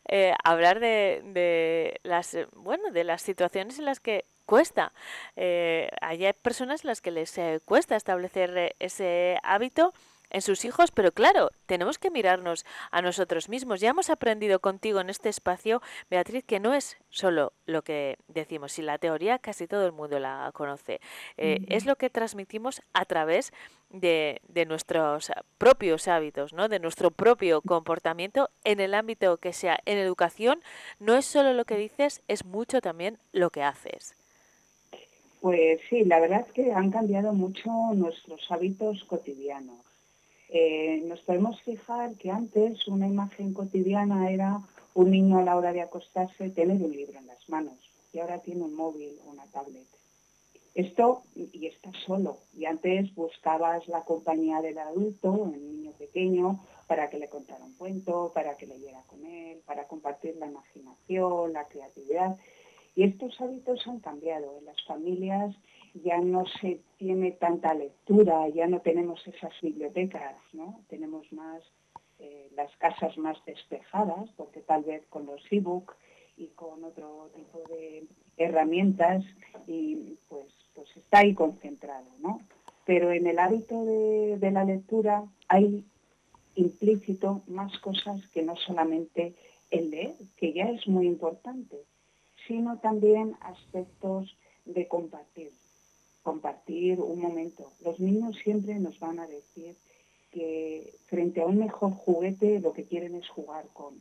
eh, 0.09 0.35
hablar 0.45 0.81
de, 0.81 1.23
de 1.25 2.01
las, 2.03 2.37
bueno, 2.55 2.91
de 2.91 3.05
las 3.05 3.23
situaciones 3.23 3.79
en 3.79 3.85
las 3.85 4.01
que 4.01 4.25
cuesta. 4.47 4.93
Eh, 5.37 5.89
hay 6.01 6.33
personas 6.35 6.85
a 6.85 6.89
las 6.89 7.01
que 7.01 7.11
les 7.11 7.37
eh, 7.39 7.61
cuesta 7.65 7.97
establecer 7.97 8.57
eh, 8.57 8.77
ese 8.79 9.39
hábito 9.43 9.93
en 10.35 10.43
sus 10.43 10.65
hijos, 10.65 10.91
pero 10.91 11.13
claro, 11.13 11.51
tenemos 11.67 11.97
que 11.97 12.11
mirarnos 12.11 12.67
a 12.91 13.01
nosotros 13.03 13.49
mismos. 13.49 13.81
Ya 13.81 13.91
hemos 13.91 14.11
aprendido 14.11 14.59
contigo 14.59 15.01
en 15.01 15.09
este 15.09 15.29
espacio, 15.29 15.81
Beatriz, 16.11 16.45
que 16.45 16.59
no 16.59 16.75
es 16.75 16.99
solo 17.09 17.53
lo 17.67 17.83
que 17.83 18.19
decimos, 18.27 18.77
y 18.81 18.83
la 18.83 18.99
teoría 18.99 19.39
casi 19.39 19.69
todo 19.69 19.87
el 19.87 19.93
mundo 19.93 20.19
la 20.19 20.51
conoce. 20.53 21.01
Eh. 21.37 21.65
Es 21.69 21.87
lo 21.87 21.95
que 21.95 22.11
transmitimos 22.11 22.83
a 22.95 23.05
través 23.05 23.53
de, 23.91 24.41
de 24.49 24.67
nuestros 24.67 25.31
propios 25.57 26.09
hábitos, 26.09 26.53
¿no? 26.53 26.69
de 26.69 26.81
nuestro 26.81 27.13
propio 27.13 27.63
comportamiento 27.63 28.51
en 28.65 28.81
el 28.81 28.95
ámbito 28.95 29.37
que 29.37 29.53
sea. 29.53 29.79
En 29.87 29.99
educación 29.99 30.61
no 30.99 31.15
es 31.15 31.27
solo 31.27 31.53
lo 31.53 31.65
que 31.65 31.77
dices, 31.77 32.25
es 32.27 32.45
mucho 32.45 32.81
también 32.81 33.19
lo 33.31 33.51
que 33.51 33.63
haces. 33.63 34.17
Pues 35.41 35.79
sí, 35.89 36.03
la 36.05 36.19
verdad 36.19 36.45
es 36.45 36.53
que 36.55 36.73
han 36.73 36.91
cambiado 36.91 37.33
mucho 37.33 37.71
nuestros 37.95 38.41
hábitos 38.51 39.05
cotidianos. 39.05 39.94
Eh, 40.57 41.03
nos 41.07 41.21
podemos 41.23 41.61
fijar 41.63 42.15
que 42.15 42.31
antes 42.31 42.87
una 42.87 43.09
imagen 43.09 43.53
cotidiana 43.53 44.31
era 44.31 44.61
un 44.95 45.11
niño 45.11 45.39
a 45.39 45.43
la 45.43 45.57
hora 45.57 45.73
de 45.73 45.83
acostarse 45.83 46.49
tener 46.51 46.81
un 46.81 46.93
libro 46.93 47.19
en 47.19 47.27
las 47.27 47.49
manos 47.49 47.75
y 48.13 48.21
ahora 48.21 48.39
tiene 48.39 48.63
un 48.63 48.73
móvil 48.73 49.19
o 49.27 49.33
una 49.33 49.47
tablet. 49.47 49.89
Esto, 50.77 51.25
y 51.35 51.67
está 51.67 51.91
solo, 52.07 52.39
y 52.57 52.67
antes 52.67 53.13
buscabas 53.17 53.89
la 53.89 54.03
compañía 54.03 54.63
del 54.63 54.79
adulto, 54.79 55.51
el 55.53 55.73
niño 55.73 55.91
pequeño, 55.99 56.61
para 56.87 57.11
que 57.11 57.19
le 57.19 57.29
contara 57.29 57.65
un 57.65 57.75
cuento, 57.75 58.31
para 58.33 58.57
que 58.57 58.69
leyera 58.69 59.03
con 59.09 59.27
él, 59.27 59.59
para 59.67 59.89
compartir 59.89 60.37
la 60.37 60.47
imaginación, 60.47 61.53
la 61.53 61.65
creatividad. 61.65 62.37
Y 62.95 63.03
estos 63.03 63.41
hábitos 63.41 63.85
han 63.89 63.99
cambiado. 63.99 64.57
En 64.59 64.67
las 64.67 64.81
familias 64.85 65.57
ya 65.95 66.19
no 66.19 66.45
se 66.61 66.81
tiene 66.99 67.33
tanta 67.33 67.73
lectura, 67.75 68.49
ya 68.49 68.67
no 68.67 68.81
tenemos 68.81 69.27
esas 69.27 69.53
bibliotecas, 69.63 70.37
¿no? 70.53 70.81
Tenemos 70.89 71.33
más 71.33 71.63
eh, 72.19 72.51
las 72.57 72.75
casas 72.79 73.17
más 73.17 73.39
despejadas, 73.45 74.29
porque 74.37 74.61
tal 74.61 74.83
vez 74.83 75.05
con 75.09 75.27
los 75.27 75.41
e-book 75.51 75.95
y 76.37 76.49
con 76.49 76.83
otro 76.83 77.31
tipo 77.37 77.61
de 77.69 78.07
herramientas, 78.37 79.25
y 79.67 80.17
pues, 80.29 80.47
pues 80.75 80.89
está 80.97 81.19
ahí 81.19 81.35
concentrado, 81.35 82.11
¿no? 82.19 82.41
Pero 82.85 83.13
en 83.13 83.27
el 83.27 83.39
hábito 83.39 83.85
de, 83.85 84.37
de 84.39 84.51
la 84.51 84.65
lectura 84.65 85.25
hay 85.49 85.85
implícito 86.57 87.43
más 87.47 87.79
cosas 87.79 88.27
que 88.29 88.43
no 88.43 88.57
solamente 88.57 89.35
el 89.71 89.91
leer, 89.91 90.15
que 90.37 90.53
ya 90.53 90.69
es 90.71 90.87
muy 90.87 91.07
importante, 91.07 91.77
sino 92.47 92.79
también 92.79 93.37
aspectos 93.41 94.37
de 94.65 94.87
compartir, 94.89 95.51
compartir 96.25 97.01
un 97.01 97.21
momento. 97.21 97.71
Los 97.85 98.01
niños 98.01 98.37
siempre 98.43 98.75
nos 98.81 98.99
van 98.99 99.21
a 99.21 99.27
decir 99.29 99.77
que 100.33 100.97
frente 101.07 101.43
a 101.43 101.47
un 101.47 101.59
mejor 101.59 101.93
juguete 101.93 102.59
lo 102.59 102.73
que 102.73 102.85
quieren 102.85 103.15
es 103.15 103.29
jugar 103.29 103.67
con, 103.73 103.95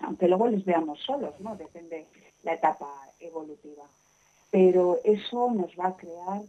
aunque 0.00 0.28
luego 0.28 0.46
les 0.46 0.64
veamos 0.64 1.00
solos, 1.00 1.34
¿no? 1.40 1.56
Depende 1.56 2.06
la 2.44 2.54
etapa 2.54 2.88
evolutiva. 3.18 3.84
Pero 4.50 5.00
eso 5.02 5.50
nos 5.50 5.72
va 5.78 5.88
a 5.88 5.96
crear 5.96 6.42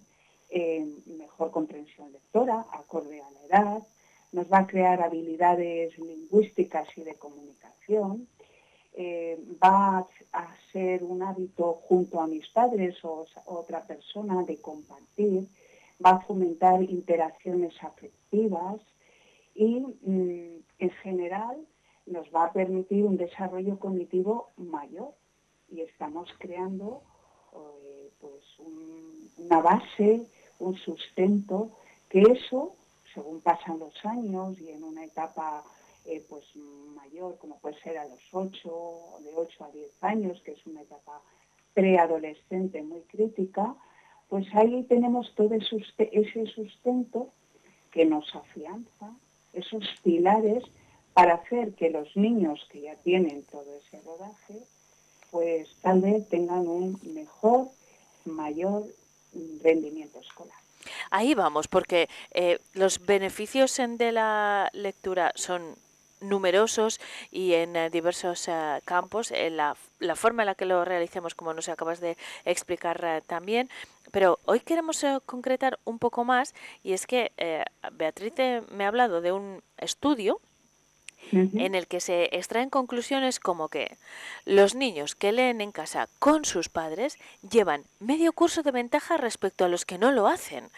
eh, 0.49 0.85
mejor 1.05 1.51
comprensión 1.51 2.11
lectora, 2.11 2.65
acorde 2.71 3.21
a 3.21 3.31
la 3.31 3.45
edad, 3.45 3.87
nos 4.33 4.51
va 4.51 4.59
a 4.59 4.67
crear 4.67 5.01
habilidades 5.01 5.97
lingüísticas 5.97 6.87
y 6.97 7.03
de 7.03 7.15
comunicación, 7.15 8.27
eh, 8.93 9.39
va 9.63 10.05
a 10.33 10.55
ser 10.71 11.03
un 11.03 11.23
hábito 11.23 11.81
junto 11.87 12.19
a 12.19 12.27
mis 12.27 12.47
padres 12.49 12.95
o 13.03 13.25
otra 13.45 13.83
persona 13.83 14.43
de 14.43 14.57
compartir, 14.57 15.47
va 16.03 16.11
a 16.11 16.21
fomentar 16.21 16.83
interacciones 16.83 17.73
afectivas 17.81 18.81
y 19.55 19.79
mm, 19.79 20.63
en 20.79 20.89
general 21.03 21.57
nos 22.05 22.27
va 22.33 22.45
a 22.45 22.53
permitir 22.53 23.05
un 23.05 23.17
desarrollo 23.17 23.79
cognitivo 23.79 24.49
mayor. 24.57 25.13
Y 25.69 25.81
estamos 25.81 26.29
creando 26.39 27.01
eh, 27.53 28.09
pues 28.19 28.43
una 29.37 29.61
base, 29.61 30.27
un 30.59 30.75
sustento, 30.75 31.71
que 32.09 32.21
eso, 32.21 32.75
según 33.13 33.39
pasan 33.41 33.79
los 33.79 33.93
años 34.05 34.59
y 34.59 34.69
en 34.69 34.83
una 34.83 35.05
etapa 35.05 35.63
eh, 36.05 36.23
pues 36.27 36.43
mayor, 36.95 37.37
como 37.37 37.59
puede 37.59 37.79
ser 37.81 37.97
a 37.97 38.07
los 38.07 38.21
8, 38.31 39.19
de 39.23 39.35
8 39.35 39.63
a 39.63 39.71
10 39.71 39.91
años, 40.01 40.41
que 40.43 40.51
es 40.51 40.65
una 40.65 40.81
etapa 40.81 41.21
preadolescente 41.73 42.81
muy 42.81 43.01
crítica, 43.01 43.75
pues 44.29 44.47
ahí 44.53 44.83
tenemos 44.83 45.33
todo 45.35 45.53
ese 45.53 46.45
sustento 46.47 47.29
que 47.91 48.05
nos 48.05 48.33
afianza, 48.35 49.13
esos 49.53 49.83
pilares 50.03 50.63
para 51.13 51.35
hacer 51.35 51.73
que 51.73 51.89
los 51.89 52.15
niños 52.15 52.65
que 52.71 52.81
ya 52.81 52.95
tienen 52.95 53.43
todo 53.43 53.65
ese 53.75 54.01
rodaje, 54.03 54.63
pues 55.29 55.75
tal 55.81 56.01
vez 56.01 56.27
tengan 56.29 56.67
un 56.67 56.99
mejor, 57.13 57.67
mayor 58.25 58.85
rendimiento 59.61 60.19
escolar. 60.19 60.57
Ahí 61.09 61.35
vamos, 61.35 61.67
porque 61.67 62.09
eh, 62.31 62.59
los 62.73 63.05
beneficios 63.05 63.77
de 63.77 64.11
la 64.11 64.69
lectura 64.73 65.31
son 65.35 65.75
numerosos 66.21 66.99
y 67.31 67.53
en 67.53 67.75
eh, 67.75 67.89
diversos 67.89 68.47
eh, 68.47 68.81
campos, 68.85 69.31
en 69.31 69.57
la, 69.57 69.75
forma 70.15 70.43
en 70.43 70.47
la 70.47 70.55
que 70.55 70.65
lo 70.65 70.85
realicemos, 70.85 71.35
como 71.35 71.53
nos 71.53 71.69
acabas 71.69 71.99
de 71.99 72.17
explicar 72.45 73.23
también. 73.27 73.69
Pero 74.11 74.39
hoy 74.45 74.59
queremos 74.59 75.05
concretar 75.25 75.79
un 75.83 75.99
poco 75.99 76.25
más 76.25 76.53
y 76.83 76.93
es 76.93 77.07
que 77.07 77.31
Beatriz 77.93 78.33
me 78.71 78.83
ha 78.83 78.87
hablado 78.87 79.21
de 79.21 79.31
un 79.31 79.63
estudio 79.77 80.41
en 81.31 81.75
el 81.75 81.87
que 81.87 81.99
se 81.99 82.29
extraen 82.35 82.69
conclusiones 82.69 83.39
como 83.39 83.69
que 83.69 83.97
los 84.45 84.75
niños 84.75 85.15
que 85.15 85.31
leen 85.31 85.61
en 85.61 85.71
casa 85.71 86.09
con 86.19 86.45
sus 86.45 86.69
padres 86.69 87.17
llevan 87.47 87.85
medio 87.99 88.33
curso 88.33 88.63
de 88.63 88.71
ventaja 88.71 89.17
respecto 89.17 89.65
a 89.65 89.69
los 89.69 89.85
que 89.85 89.97
no 89.97 90.11
lo 90.11 90.27
hacen. 90.27 90.69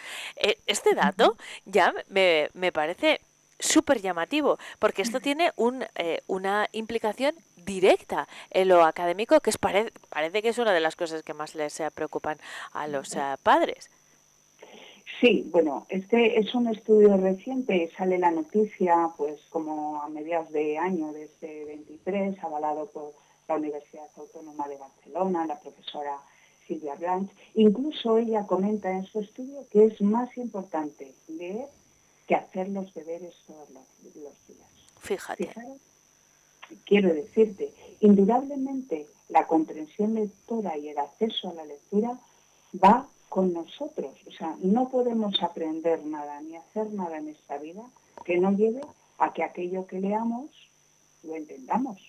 Este 0.68 0.94
dato 0.96 1.38
ya 1.66 1.94
me, 2.08 2.50
me 2.54 2.72
parece 2.72 3.22
súper 3.60 4.02
llamativo, 4.02 4.58
porque 4.80 5.02
esto 5.02 5.20
tiene 5.20 5.52
un, 5.56 5.84
eh, 5.96 6.22
una 6.28 6.68
implicación 6.72 7.36
directa 7.56 8.28
en 8.50 8.68
lo 8.68 8.84
académico, 8.84 9.40
que 9.40 9.50
es 9.50 9.58
parece 9.58 10.42
que 10.42 10.50
es 10.50 10.58
una 10.58 10.74
de 10.74 10.80
las 10.80 10.96
cosas 10.96 11.24
que 11.24 11.34
más 11.34 11.56
les 11.56 11.80
eh, 11.80 11.90
preocupan 11.92 12.38
a 12.74 12.88
los 12.88 13.16
eh, 13.16 13.22
padres. 13.42 13.90
Sí, 15.20 15.48
bueno, 15.52 15.86
este 15.90 16.40
es 16.40 16.54
un 16.56 16.68
estudio 16.68 17.16
reciente, 17.18 17.90
sale 17.98 18.18
la 18.18 18.32
noticia 18.32 19.10
pues 19.16 19.40
como 19.50 20.02
a 20.02 20.10
mediados 20.10 20.52
de 20.52 20.78
año 20.78 21.14
de 21.14 21.24
este 21.24 21.66
23, 21.66 22.44
avalado 22.44 22.88
por 22.88 23.14
la 23.48 23.56
Universidad 23.56 24.08
Autónoma 24.18 24.68
de 24.68 24.78
Barcelona, 24.78 25.46
la 25.46 25.60
profesora 25.60 26.18
Silvia 26.68 26.96
Blanch. 26.96 27.30
Incluso 27.56 28.18
ella 28.18 28.48
comenta 28.48 28.92
en 28.92 29.06
su 29.06 29.20
estudio 29.20 29.66
que 29.72 29.86
es 29.86 30.02
más 30.02 30.36
importante 30.38 31.14
leer 31.28 31.68
que 32.28 32.36
hacer 32.36 32.70
los 32.70 32.94
deberes 32.94 33.34
todos 33.46 33.70
los, 33.70 33.84
días. 34.14 34.34
Fíjate. 35.00 35.50
quiero 36.86 37.14
decirte, 37.14 37.74
indudablemente 38.00 39.08
la 39.30 39.48
comprensión 39.48 40.14
lectora 40.16 40.78
y 40.78 40.90
el 40.90 40.98
acceso 40.98 41.50
a 41.50 41.54
la 41.54 41.66
lectura 41.66 42.18
va 42.84 43.08
con 43.30 43.52
nosotros. 43.54 44.14
O 44.28 44.32
sea, 44.32 44.56
no 44.62 44.90
podemos 44.90 45.42
aprender 45.42 46.06
nada 46.06 46.40
ni 46.42 46.56
hacer 46.56 46.92
nada 46.94 47.18
en 47.18 47.30
esta 47.30 47.58
vida 47.58 47.84
que 48.26 48.38
no 48.38 48.52
lleve 48.52 48.82
a 49.18 49.34
que 49.34 49.44
aquello 49.44 49.88
que 49.88 50.00
leamos 50.00 50.50
lo 51.24 51.36
entendamos 51.36 52.00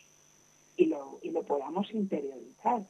y 0.76 0.86
lo, 0.86 1.18
y 1.22 1.30
lo 1.30 1.42
podamos 1.42 1.92
interiorizar. 1.92 2.82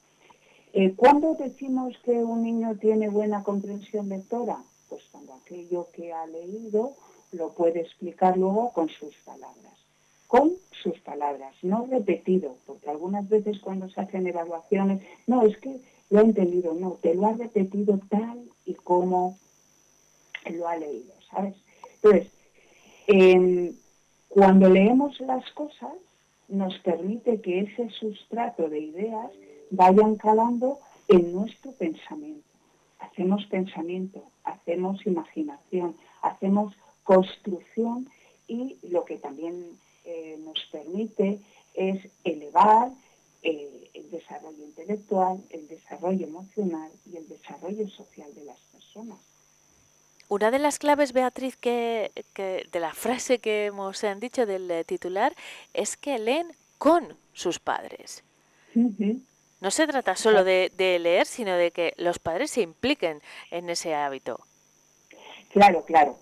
Eh, 0.72 0.94
¿Cuándo 0.96 1.34
decimos 1.34 1.94
que 2.04 2.12
un 2.12 2.42
niño 2.42 2.76
tiene 2.80 3.08
buena 3.08 3.44
comprensión 3.44 4.08
lectora? 4.08 4.64
Pues 4.88 5.02
cuando 5.12 5.34
aquello 5.34 5.88
que 5.92 6.12
ha 6.12 6.26
leído 6.26 6.94
lo 7.34 7.50
puede 7.52 7.80
explicar 7.80 8.36
luego 8.36 8.72
con 8.72 8.88
sus 8.88 9.14
palabras. 9.24 9.74
Con 10.26 10.52
sus 10.82 10.98
palabras, 11.00 11.54
no 11.62 11.86
repetido, 11.86 12.56
porque 12.66 12.90
algunas 12.90 13.28
veces 13.28 13.60
cuando 13.60 13.88
se 13.88 14.00
hacen 14.00 14.26
evaluaciones, 14.26 15.02
no, 15.26 15.42
es 15.42 15.56
que 15.58 15.80
lo 16.10 16.18
ha 16.20 16.22
entendido, 16.22 16.74
no, 16.74 16.92
te 17.02 17.14
lo 17.14 17.26
ha 17.26 17.32
repetido 17.32 18.00
tal 18.08 18.42
y 18.64 18.74
como 18.74 19.38
lo 20.50 20.68
ha 20.68 20.76
leído, 20.76 21.12
¿sabes? 21.30 21.54
Entonces, 21.96 22.30
em, 23.06 23.74
cuando 24.28 24.68
leemos 24.68 25.20
las 25.20 25.48
cosas, 25.52 25.92
nos 26.48 26.78
permite 26.80 27.40
que 27.40 27.60
ese 27.60 27.88
sustrato 27.90 28.68
de 28.68 28.80
ideas 28.80 29.30
vayan 29.70 30.16
calando 30.16 30.78
en 31.08 31.32
nuestro 31.32 31.72
pensamiento. 31.72 32.48
Hacemos 32.98 33.44
pensamiento, 33.46 34.22
hacemos 34.44 35.06
imaginación, 35.06 35.96
hacemos 36.22 36.74
construcción 37.04 38.08
y 38.48 38.76
lo 38.82 39.04
que 39.04 39.16
también 39.16 39.78
eh, 40.04 40.38
nos 40.44 40.58
permite 40.72 41.38
es 41.74 42.10
elevar 42.24 42.90
eh, 43.42 43.90
el 43.94 44.10
desarrollo 44.10 44.64
intelectual, 44.64 45.42
el 45.50 45.68
desarrollo 45.68 46.26
emocional 46.26 46.90
y 47.10 47.16
el 47.16 47.28
desarrollo 47.28 47.88
social 47.88 48.34
de 48.34 48.44
las 48.44 48.58
personas. 48.72 49.18
Una 50.28 50.50
de 50.50 50.58
las 50.58 50.78
claves, 50.78 51.12
Beatriz, 51.12 51.56
que, 51.56 52.10
de 52.34 52.80
la 52.80 52.94
frase 52.94 53.38
que 53.38 53.66
hemos 53.66 54.02
eh, 54.02 54.14
dicho 54.18 54.46
del 54.46 54.84
titular 54.86 55.34
es 55.74 55.96
que 55.96 56.18
leen 56.18 56.48
con 56.78 57.16
sus 57.34 57.58
padres. 57.58 58.24
No 59.60 59.70
se 59.70 59.86
trata 59.86 60.16
solo 60.16 60.42
de, 60.42 60.72
de, 60.76 60.98
leer, 60.98 61.26
sino 61.26 61.54
de 61.54 61.70
que 61.70 61.94
los 61.96 62.18
padres 62.18 62.50
se 62.50 62.62
impliquen 62.62 63.22
en 63.50 63.70
ese 63.70 63.94
hábito. 63.94 64.40
Claro, 65.50 65.84
claro. 65.84 66.18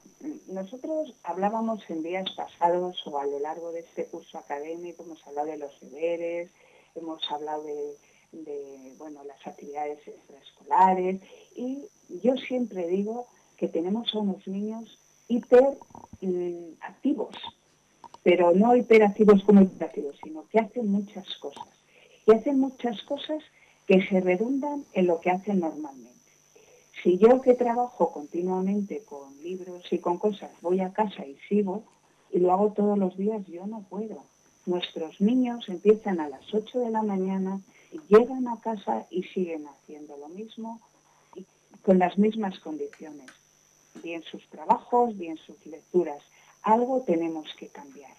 Nosotros 0.46 1.14
hablábamos 1.24 1.82
en 1.88 2.02
días 2.02 2.30
pasados 2.36 3.04
o 3.06 3.18
a 3.18 3.26
lo 3.26 3.40
largo 3.40 3.72
de 3.72 3.80
este 3.80 4.06
curso 4.06 4.38
académico, 4.38 5.02
hemos 5.02 5.26
hablado 5.26 5.48
de 5.48 5.58
los 5.58 5.80
deberes, 5.80 6.50
hemos 6.94 7.20
hablado 7.30 7.64
de, 7.64 8.94
bueno, 8.98 9.24
las 9.24 9.44
actividades 9.46 10.06
extraescolares 10.06 11.20
y 11.56 11.86
yo 12.22 12.36
siempre 12.36 12.86
digo 12.86 13.26
que 13.56 13.66
tenemos 13.68 14.14
a 14.14 14.18
unos 14.18 14.46
niños 14.46 14.98
hiper 15.26 15.76
mm, 16.20 16.74
activos, 16.80 17.34
pero 18.22 18.52
no 18.52 18.76
hiperactivos 18.76 19.42
como 19.42 19.62
hiperactivos, 19.62 20.16
sino 20.22 20.46
que 20.48 20.60
hacen 20.60 20.90
muchas 20.90 21.26
cosas. 21.38 21.68
Y 22.26 22.32
hacen 22.32 22.60
muchas 22.60 23.02
cosas 23.02 23.42
que 23.86 24.06
se 24.06 24.20
redundan 24.20 24.84
en 24.92 25.08
lo 25.08 25.20
que 25.20 25.30
hacen 25.30 25.58
normalmente. 25.58 26.11
Si 27.02 27.18
yo 27.18 27.40
que 27.40 27.54
trabajo 27.54 28.12
continuamente 28.12 29.02
con 29.04 29.36
libros 29.42 29.84
y 29.90 29.98
con 29.98 30.18
cosas, 30.18 30.50
voy 30.60 30.80
a 30.80 30.92
casa 30.92 31.26
y 31.26 31.36
sigo 31.48 31.82
y 32.30 32.38
lo 32.38 32.52
hago 32.52 32.72
todos 32.72 32.96
los 32.96 33.16
días, 33.16 33.44
yo 33.46 33.66
no 33.66 33.82
puedo. 33.82 34.22
Nuestros 34.66 35.20
niños 35.20 35.68
empiezan 35.68 36.20
a 36.20 36.28
las 36.28 36.54
8 36.54 36.78
de 36.78 36.90
la 36.90 37.02
mañana, 37.02 37.60
llegan 38.08 38.46
a 38.46 38.60
casa 38.60 39.06
y 39.10 39.24
siguen 39.24 39.66
haciendo 39.66 40.16
lo 40.16 40.28
mismo 40.28 40.80
con 41.82 41.98
las 41.98 42.16
mismas 42.16 42.60
condiciones, 42.60 43.30
bien 44.02 44.22
sus 44.22 44.46
trabajos, 44.48 45.18
bien 45.18 45.36
sus 45.38 45.66
lecturas. 45.66 46.22
Algo 46.62 47.02
tenemos 47.02 47.52
que 47.58 47.66
cambiar, 47.66 48.12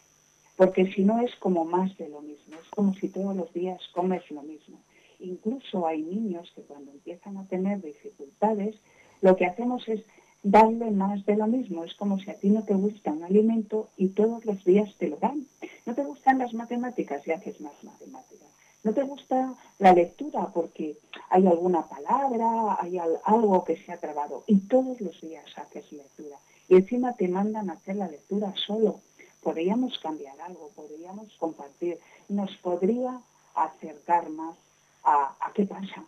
porque 0.57 0.91
si 0.91 1.05
no 1.05 1.21
es 1.21 1.33
como 1.37 1.63
más 1.63 1.95
de 1.97 2.09
lo 2.09 2.21
mismo, 2.21 2.57
es 2.61 2.69
como 2.75 2.93
si 2.95 3.07
todos 3.07 3.33
los 3.33 3.53
días 3.53 3.79
comes 3.93 4.29
lo 4.29 4.43
mismo. 4.43 4.77
Incluso 5.23 5.87
hay 5.87 6.01
niños 6.01 6.51
que 6.53 6.63
cuando 6.63 6.91
empiezan 6.91 7.37
a 7.37 7.47
tener 7.47 7.81
dificultades, 7.81 8.75
lo 9.21 9.37
que 9.37 9.45
hacemos 9.45 9.87
es 9.87 10.01
darle 10.43 10.91
más 10.91 11.25
de 11.25 11.37
lo 11.37 11.47
mismo. 11.47 11.85
Es 11.85 11.93
como 11.95 12.19
si 12.19 12.29
a 12.29 12.35
ti 12.35 12.49
no 12.49 12.63
te 12.63 12.73
gusta 12.73 13.13
un 13.13 13.23
alimento 13.23 13.87
y 13.95 14.09
todos 14.09 14.45
los 14.45 14.61
días 14.65 14.93
te 14.97 15.07
lo 15.07 15.15
dan. 15.17 15.45
No 15.85 15.95
te 15.95 16.03
gustan 16.03 16.39
las 16.39 16.53
matemáticas 16.53 17.25
y 17.25 17.31
haces 17.31 17.61
más 17.61 17.73
matemáticas. 17.83 18.49
no 18.83 18.93
te 18.93 19.03
gusta 19.03 19.55
la 19.79 19.93
lectura 19.93 20.51
porque 20.53 20.97
hay 21.29 21.47
alguna 21.47 21.87
palabra, 21.87 22.77
hay 22.81 22.97
algo 23.23 23.63
que 23.63 23.77
se 23.77 23.93
ha 23.93 23.97
trabado 23.97 24.43
y 24.45 24.57
todos 24.67 24.99
los 24.99 25.21
días 25.21 25.45
haces 25.55 25.89
lectura 25.93 26.37
y 26.67 26.75
encima 26.75 27.15
te 27.15 27.29
mandan 27.29 27.69
a 27.69 27.73
hacer 27.73 27.95
la 27.95 28.09
lectura 28.09 28.53
solo. 28.67 28.99
Podríamos 29.41 29.97
cambiar 29.99 30.39
algo, 30.41 30.69
podríamos 30.75 31.31
compartir, 31.37 31.97
nos 32.27 32.51
podría 32.57 33.21
acercar 33.55 34.29
más 34.29 34.57
a, 35.03 35.51
qué 35.53 35.65
pasa, 35.65 36.05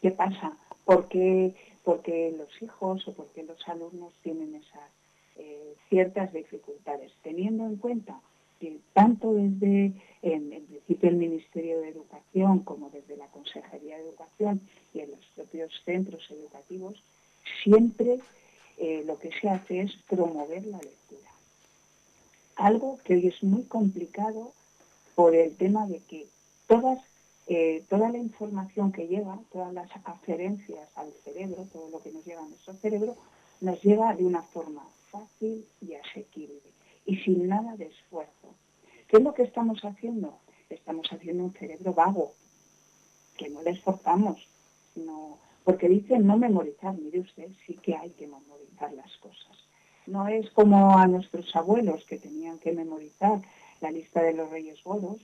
qué 0.00 0.10
pasa, 0.10 0.56
porque 0.84 1.54
porque 1.84 2.34
los 2.36 2.62
hijos 2.62 3.06
o 3.06 3.12
porque 3.12 3.42
los 3.42 3.68
alumnos 3.68 4.14
tienen 4.22 4.54
esas 4.54 4.90
eh, 5.36 5.74
ciertas 5.90 6.32
dificultades, 6.32 7.12
teniendo 7.22 7.66
en 7.66 7.76
cuenta 7.76 8.18
que 8.58 8.78
tanto 8.94 9.34
desde 9.34 9.92
en, 10.22 10.64
principio 10.66 11.10
el 11.10 11.16
Ministerio 11.16 11.80
de 11.80 11.88
Educación 11.88 12.60
como 12.60 12.88
desde 12.88 13.16
la 13.16 13.26
Consejería 13.26 13.98
de 13.98 14.04
Educación 14.04 14.60
y 14.94 15.00
en 15.00 15.10
los 15.10 15.20
propios 15.34 15.72
centros 15.84 16.26
educativos, 16.30 17.02
siempre 17.62 18.20
eh, 18.78 19.02
lo 19.06 19.18
que 19.18 19.30
se 19.38 19.48
hace 19.48 19.80
es 19.80 19.92
promover 20.08 20.66
la 20.66 20.78
lectura. 20.78 21.30
Algo 22.56 22.98
que 23.04 23.14
hoy 23.14 23.26
es 23.28 23.42
muy 23.42 23.64
complicado 23.64 24.52
por 25.14 25.34
el 25.34 25.56
tema 25.56 25.86
de 25.86 25.98
que 26.00 26.26
todas, 26.66 26.98
eh, 27.46 27.84
toda 27.88 28.10
la 28.10 28.18
información 28.18 28.90
que 28.92 29.06
llega, 29.06 29.38
todas 29.52 29.72
las 29.72 29.90
aferencias 30.04 30.88
al 30.96 31.12
cerebro, 31.24 31.66
todo 31.72 31.90
lo 31.90 32.02
que 32.02 32.10
nos 32.10 32.24
llega 32.24 32.42
a 32.42 32.48
nuestro 32.48 32.74
cerebro, 32.74 33.16
nos 33.60 33.82
llega 33.82 34.14
de 34.14 34.24
una 34.24 34.42
forma 34.42 34.82
fácil 35.10 35.66
y 35.80 35.94
asequible 35.94 36.60
y 37.06 37.16
sin 37.18 37.48
nada 37.48 37.76
de 37.76 37.86
esfuerzo. 37.86 38.54
¿Qué 39.08 39.18
es 39.18 39.22
lo 39.22 39.34
que 39.34 39.42
estamos 39.42 39.84
haciendo? 39.84 40.38
Estamos 40.70 41.06
haciendo 41.12 41.44
un 41.44 41.52
cerebro 41.52 41.92
vago, 41.92 42.32
que 43.36 43.50
no 43.50 43.62
le 43.62 43.70
esforzamos, 43.70 44.48
no, 44.96 45.38
porque 45.64 45.88
dicen 45.88 46.26
no 46.26 46.38
memorizar, 46.38 46.94
mire 46.96 47.20
usted, 47.20 47.48
sí 47.66 47.74
que 47.74 47.94
hay 47.94 48.10
que 48.10 48.26
memorizar 48.26 48.92
las 48.94 49.14
cosas. 49.18 49.56
No 50.06 50.28
es 50.28 50.50
como 50.50 50.98
a 50.98 51.06
nuestros 51.06 51.54
abuelos 51.54 52.04
que 52.04 52.18
tenían 52.18 52.58
que 52.58 52.72
memorizar 52.72 53.40
la 53.80 53.90
lista 53.90 54.22
de 54.22 54.34
los 54.34 54.50
reyes 54.50 54.82
godos, 54.82 55.20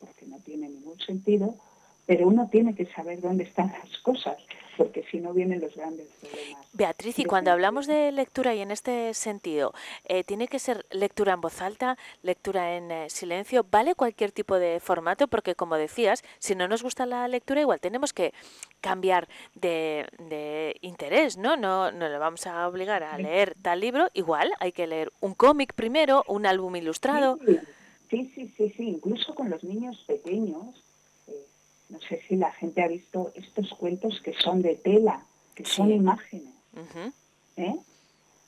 porque 0.00 0.26
no 0.26 0.38
tiene 0.38 0.68
ningún 0.68 0.98
sentido, 0.98 1.54
pero 2.10 2.26
uno 2.26 2.48
tiene 2.50 2.74
que 2.74 2.86
saber 2.86 3.20
dónde 3.20 3.44
están 3.44 3.68
las 3.84 3.98
cosas, 3.98 4.36
porque 4.76 5.04
si 5.12 5.20
no 5.20 5.32
vienen 5.32 5.60
los 5.60 5.76
grandes 5.76 6.08
problemas. 6.20 6.66
Beatriz, 6.72 7.18
y 7.20 7.24
cuando 7.24 7.52
hablamos 7.52 7.86
de 7.86 8.10
lectura 8.10 8.52
y 8.52 8.60
en 8.60 8.72
este 8.72 9.14
sentido, 9.14 9.72
eh, 10.06 10.24
¿tiene 10.24 10.48
que 10.48 10.58
ser 10.58 10.86
lectura 10.90 11.34
en 11.34 11.40
voz 11.40 11.62
alta, 11.62 11.96
lectura 12.22 12.76
en 12.76 12.90
eh, 12.90 13.10
silencio? 13.10 13.64
¿Vale 13.70 13.94
cualquier 13.94 14.32
tipo 14.32 14.58
de 14.58 14.80
formato? 14.80 15.28
Porque 15.28 15.54
como 15.54 15.76
decías, 15.76 16.24
si 16.40 16.56
no 16.56 16.66
nos 16.66 16.82
gusta 16.82 17.06
la 17.06 17.28
lectura, 17.28 17.60
igual 17.60 17.78
tenemos 17.78 18.12
que 18.12 18.34
cambiar 18.80 19.28
de, 19.54 20.76
interés, 20.80 21.36
¿no? 21.36 21.56
¿no? 21.56 21.92
No 21.92 22.08
le 22.08 22.18
vamos 22.18 22.44
a 22.48 22.66
obligar 22.66 23.04
a 23.04 23.18
leer 23.18 23.54
tal 23.62 23.78
libro, 23.78 24.08
igual 24.14 24.52
hay 24.58 24.72
que 24.72 24.88
leer 24.88 25.12
un 25.20 25.34
cómic 25.34 25.74
primero, 25.74 26.24
un 26.26 26.44
álbum 26.46 26.74
ilustrado. 26.74 27.38
Sí, 27.46 27.52
sí, 27.52 27.58
sí, 28.10 28.52
sí, 28.56 28.72
incluso 28.78 29.34
con 29.34 29.50
los 29.50 29.62
niños 29.62 30.02
pequeños 30.06 30.82
no 31.90 31.98
sé 32.00 32.20
si 32.28 32.36
la 32.36 32.52
gente 32.52 32.82
ha 32.82 32.88
visto 32.88 33.32
estos 33.34 33.70
cuentos 33.74 34.20
que 34.22 34.32
son 34.34 34.62
de 34.62 34.76
tela, 34.76 35.24
que 35.54 35.64
son 35.64 35.90
imágenes. 35.90 36.54
¿eh? 37.56 37.76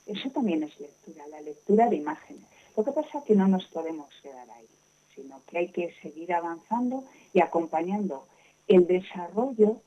Eso 0.07 0.31
también 0.31 0.63
es 0.63 0.79
lectura, 0.79 1.27
la 1.29 1.41
lectura 1.41 1.89
de 1.89 1.97
imágenes. 1.97 2.45
Lo 2.77 2.85
que 2.85 2.93
pasa 2.93 3.19
es 3.19 3.25
que 3.25 3.35
no 3.35 3.49
nos 3.49 3.67
podemos 3.67 4.09
quedar 4.23 4.49
ahí, 4.51 4.69
sino 5.15 5.43
que 5.47 5.59
hay 5.59 5.69
que 5.69 5.93
seguir 6.01 6.33
avanzando 6.33 7.05
y 7.33 7.41
acompañando 7.41 8.27
el 8.69 8.87
desarrollo 8.87 9.81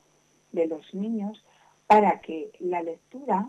de 0.51 0.67
los 0.67 0.93
niños 0.93 1.41
para 1.87 2.19
que 2.19 2.51
la 2.59 2.81
lectura, 2.81 3.47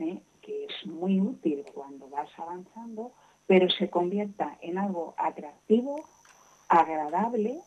¿eh? 0.00 0.18
que 0.42 0.64
es 0.66 0.86
muy 0.86 1.20
útil 1.20 1.64
cuando 1.72 2.08
vas 2.08 2.28
avanzando, 2.38 3.12
pero 3.46 3.68
se 3.70 3.90
convierta 3.90 4.56
en 4.60 4.78
algo 4.78 5.14
atractivo, 5.16 6.02
agradable 6.68 7.60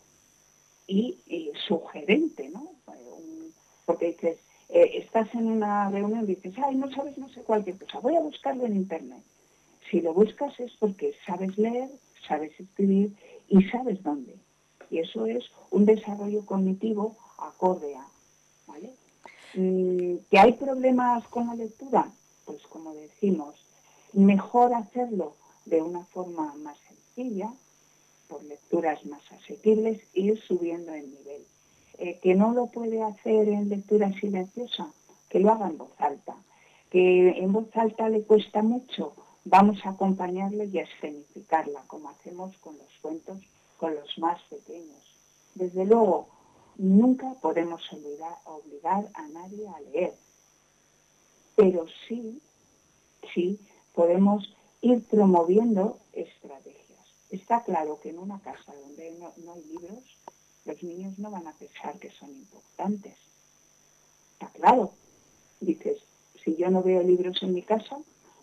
y, 0.88 1.52
sugerente, 1.68 2.50
¿no? 2.50 2.72
porque 3.86 4.08
dices, 4.08 4.38
eh, 4.70 4.92
estás 4.96 5.34
en 5.34 5.48
una 5.48 5.90
reunión 5.90 6.24
y 6.24 6.36
dices, 6.36 6.54
ay, 6.66 6.76
no 6.76 6.92
sabes 6.92 7.18
no 7.18 7.30
sé 7.30 7.42
cualquier 7.42 7.78
cosa, 7.78 8.00
voy 8.00 8.18
a 8.18 8.22
buscarlo 8.22 8.66
en 8.66 8.76
Internet. 8.76 9.24
Si 9.90 10.02
lo 10.02 10.14
buscas 10.14 10.60
es 10.60 10.74
porque 10.78 11.16
sabes 11.26 11.58
leer, 11.58 11.90
sabes 12.28 12.52
escribir 12.60 13.14
y 13.48 13.64
sabes 13.70 14.04
dónde. 14.04 14.36
Y 14.90 15.00
eso 15.00 15.26
es 15.26 15.46
un 15.72 15.86
desarrollo 15.86 16.46
cognitivo 16.46 17.16
acorde 17.38 17.96
a. 17.96 18.06
Mm, 19.54 20.18
¿Que 20.30 20.40
hay 20.40 20.54
problemas 20.54 21.28
con 21.30 21.48
la 21.48 21.56
lectura? 21.56 22.12
Pues 22.46 22.62
como 22.68 22.94
decimos, 22.94 23.56
mejor 24.14 24.74
hacerlo 24.74 25.36
de 25.70 25.82
una 25.82 26.06
forma 26.06 26.54
más 26.56 26.78
sencilla, 26.88 27.54
por 28.28 28.44
lecturas 28.44 29.06
más 29.06 29.22
asequibles, 29.32 30.02
ir 30.14 30.40
subiendo 30.42 30.94
el 30.94 31.10
nivel. 31.12 31.46
Eh, 31.98 32.20
que 32.22 32.36
no 32.36 32.54
lo 32.54 32.68
puede 32.68 33.02
hacer 33.02 33.50
en 33.50 33.70
lectura 33.70 34.12
silenciosa, 34.20 34.92
que 35.30 35.40
lo 35.40 35.52
haga 35.52 35.68
en 35.68 35.78
voz 35.78 35.92
alta. 35.98 36.36
Que 36.92 37.30
en 37.30 37.52
voz 37.52 37.76
alta 37.76 38.08
le 38.08 38.22
cuesta 38.24 38.62
mucho, 38.62 39.14
vamos 39.46 39.86
a 39.86 39.90
acompañarle 39.90 40.66
y 40.66 40.80
a 40.80 40.84
escenificarla, 40.84 41.84
como 41.88 42.10
hacemos 42.10 42.56
con 42.58 42.78
los 42.78 42.92
cuentos, 43.02 43.40
con 43.78 43.94
los 43.96 44.18
más 44.20 44.42
pequeños. 44.44 45.04
Desde 45.56 45.86
luego, 45.86 46.28
nunca 46.78 47.34
podemos 47.42 47.82
obligar 47.92 49.10
a 49.14 49.28
nadie 49.28 49.68
a 49.68 49.80
leer, 49.92 50.14
pero 51.56 51.86
sí, 52.08 52.42
sí 53.34 53.60
podemos 53.94 54.57
ir 54.88 55.04
promoviendo 55.04 56.00
estrategias 56.14 56.88
Está 57.30 57.62
claro 57.64 58.00
que 58.00 58.10
en 58.10 58.20
una 58.20 58.40
casa 58.40 58.74
donde 58.74 59.12
no, 59.20 59.52
hay 59.52 59.64
libros, 59.64 60.04
los 60.64 60.82
niños 60.82 61.20
no 61.20 61.30
van 61.30 61.46
a 61.48 61.54
pensar 61.54 62.00
que 62.00 62.10
son 62.12 62.30
importantes. 62.30 63.18
Está 64.34 64.48
claro. 64.54 64.94
Dices, 65.60 65.98
si 66.44 66.56
yo 66.56 66.70
no 66.70 66.82
veo 66.84 67.04
libros 67.04 67.44
en 67.44 67.54
mi 67.54 67.64
casa, 67.64 67.98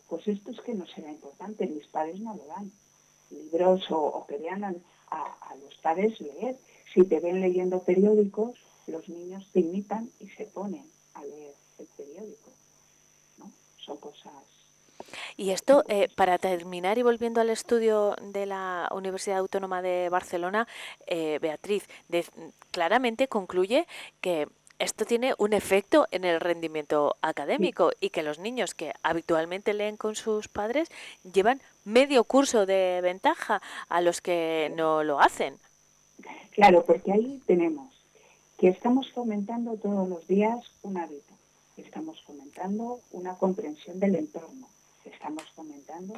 pues 0.09 0.29
esto 0.29 0.51
es 0.51 0.61
que 0.61 0.75
no 0.75 0.87
será 0.87 1.11
importante, 1.11 1.67
mis 1.67 1.87
padres 1.87 2.21
no 2.21 2.35
lo 2.35 2.45
dan. 2.47 2.71
Libros 3.31 3.87
o, 3.91 4.27
que 4.29 4.37
vean 4.37 4.65
a, 4.65 4.75
los 5.63 5.75
padres 5.77 6.21
leer. 6.21 6.59
Si 6.93 7.05
te 7.05 7.21
ven 7.21 7.41
leyendo 7.41 7.83
periódicos, 7.83 8.59
los 8.87 9.09
niños 9.09 9.49
te 9.53 9.61
imitan 9.61 10.11
y 10.21 10.29
se 10.29 10.45
ponen 10.45 10.85
a 11.15 11.25
leer 11.25 11.55
el 11.79 11.87
periódico. 11.87 12.51
¿no? 13.39 13.51
Son 13.79 13.97
cosas 13.97 14.54
y 15.37 15.51
esto, 15.51 15.85
eh, 15.89 16.09
para 16.15 16.39
terminar 16.39 16.99
y 16.99 17.03
volviendo 17.03 17.41
al 17.41 17.51
estudio 17.51 18.17
de 18.21 18.47
la 18.47 18.89
Universidad 18.93 19.39
Autónoma 19.39 19.83
de 19.83 20.09
Barcelona, 20.09 20.67
eh, 21.07 21.39
Beatriz, 21.41 21.87
claramente 22.71 23.29
concluye 23.29 23.87
que 24.21 24.49
esto 24.79 25.05
tiene 25.05 25.35
un 25.39 25.53
efecto 25.53 26.07
en 26.11 26.25
el 26.25 26.41
rendimiento 26.41 27.17
académico 27.23 27.93
y 28.01 28.11
que 28.11 28.23
los 28.23 28.39
niños 28.39 28.75
que 28.75 28.93
habitualmente 29.03 29.73
leen 29.73 29.97
con 29.97 30.17
sus 30.17 30.49
padres 30.49 30.89
llevan 31.33 31.61
medio 31.85 32.25
curso 32.25 32.67
de 32.67 33.01
ventaja 33.03 33.63
a 33.89 34.01
los 34.01 34.21
que 34.21 34.73
no 34.77 35.05
lo 35.05 35.21
hacen. 35.21 35.59
Claro, 36.51 36.85
porque 36.85 37.13
ahí 37.13 37.41
tenemos 37.47 37.93
que 38.59 38.69
estamos 38.69 39.11
fomentando 39.13 39.77
todos 39.77 40.09
los 40.09 40.27
días 40.27 40.65
un 40.83 40.97
hábito, 40.99 41.35
estamos 41.77 42.21
fomentando 42.23 43.01
una 43.13 43.35
comprensión 43.37 44.01
del 44.01 44.17
entorno, 44.17 44.69
estamos 45.05 45.45
fomentando 45.55 46.15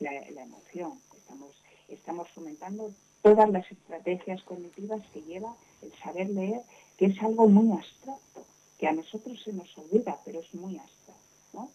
la, 0.00 0.12
emoción, 0.12 1.00
estamos, 1.16 1.54
estamos 1.88 2.28
fomentando 2.30 2.92
todas 3.22 3.48
las 3.50 3.70
estrategias 3.70 4.42
cognitivas 4.42 5.02
que 5.12 5.22
lleva 5.22 5.56
el 5.82 5.92
saber 6.02 6.28
leer, 6.30 6.62
que 6.96 7.06
es 7.06 7.22
algo 7.22 7.48
muy 7.48 7.76
abstracto, 7.76 8.44
que 8.78 8.86
a 8.86 8.92
nosotros 8.92 9.40
se 9.42 9.52
nos 9.52 9.76
olvida, 9.78 10.20
pero 10.24 10.40
es 10.40 10.54
muy 10.54 10.76
abstracto. 10.76 11.70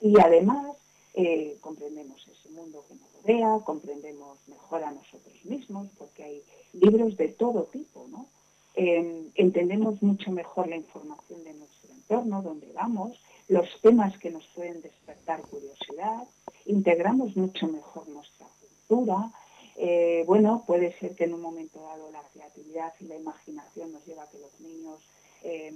Y 0.00 0.18
además 0.20 0.76
eh, 1.14 1.56
comprendemos 1.60 2.26
ese 2.26 2.48
mundo 2.50 2.84
que 2.88 2.94
nos 2.94 3.12
rodea, 3.22 3.64
comprendemos 3.64 4.38
mejor 4.48 4.82
a 4.82 4.90
nosotros 4.90 5.44
mismos, 5.44 5.88
porque 5.96 6.24
hay 6.24 6.42
libros 6.72 7.16
de 7.16 7.28
todo 7.28 7.64
tipo, 7.64 8.06
¿no? 8.08 8.26
Em, 8.74 9.30
entendemos 9.34 10.02
mucho 10.02 10.30
mejor 10.30 10.68
la 10.68 10.76
información 10.76 11.44
de 11.44 11.52
nuestro 11.52 11.92
entorno, 11.92 12.42
donde 12.42 12.72
vamos, 12.72 13.20
los 13.52 13.68
temas 13.82 14.16
que 14.18 14.30
nos 14.30 14.46
pueden 14.54 14.80
despertar 14.80 15.42
curiosidad, 15.42 16.26
integramos 16.64 17.36
mucho 17.36 17.68
mejor 17.68 18.08
nuestra 18.08 18.46
cultura. 18.60 19.30
Eh, 19.76 20.24
bueno, 20.26 20.64
puede 20.66 20.98
ser 20.98 21.14
que 21.14 21.24
en 21.24 21.34
un 21.34 21.42
momento 21.42 21.82
dado 21.82 22.10
la 22.10 22.22
creatividad 22.32 22.94
y 23.00 23.04
la 23.04 23.16
imaginación 23.16 23.92
nos 23.92 24.06
lleva 24.06 24.22
a 24.22 24.30
que 24.30 24.38
los 24.38 24.58
niños 24.60 25.00
em, 25.42 25.74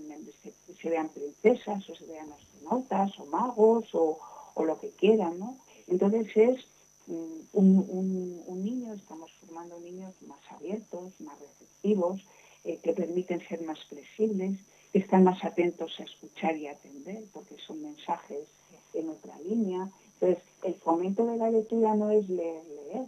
se, 0.81 0.89
vean 0.89 1.11
princesas 1.11 1.89
o 1.91 1.95
se 1.95 2.07
vean 2.07 2.33
astronautas 2.33 3.19
o 3.19 3.27
magos 3.27 3.89
o, 3.93 4.19
lo 4.65 4.81
que 4.81 4.91
quieran, 4.93 5.39
¿no? 5.39 5.59
Entonces 5.87 6.35
es 6.35 6.65
mm, 7.07 7.41
un, 7.53 8.65
niño, 8.65 8.95
estamos 8.95 9.31
formando 9.41 9.79
niños 9.81 10.15
más 10.23 10.41
abiertos, 10.51 11.13
más 11.21 11.39
receptivos, 11.39 12.23
eh, 12.65 12.79
que 12.83 12.95
permiten 12.95 13.47
ser 13.47 13.61
más 13.63 13.79
flexibles, 13.85 14.59
están 14.99 15.25
más 15.25 15.45
atentos 15.45 15.99
a 15.99 16.05
escuchar 16.05 16.57
y 16.57 16.69
atender, 16.69 17.25
porque 17.33 17.57
son 17.59 17.83
mensajes 17.83 18.47
en 18.95 19.09
otra 19.11 19.39
línea. 19.41 19.89
Entonces, 20.15 20.43
el 20.63 20.75
fomento 20.77 21.27
de 21.27 21.37
la 21.37 21.51
lectura 21.51 21.95
no 21.95 22.11
es 22.11 22.29
leer, 22.29 22.65
leer, 22.67 23.07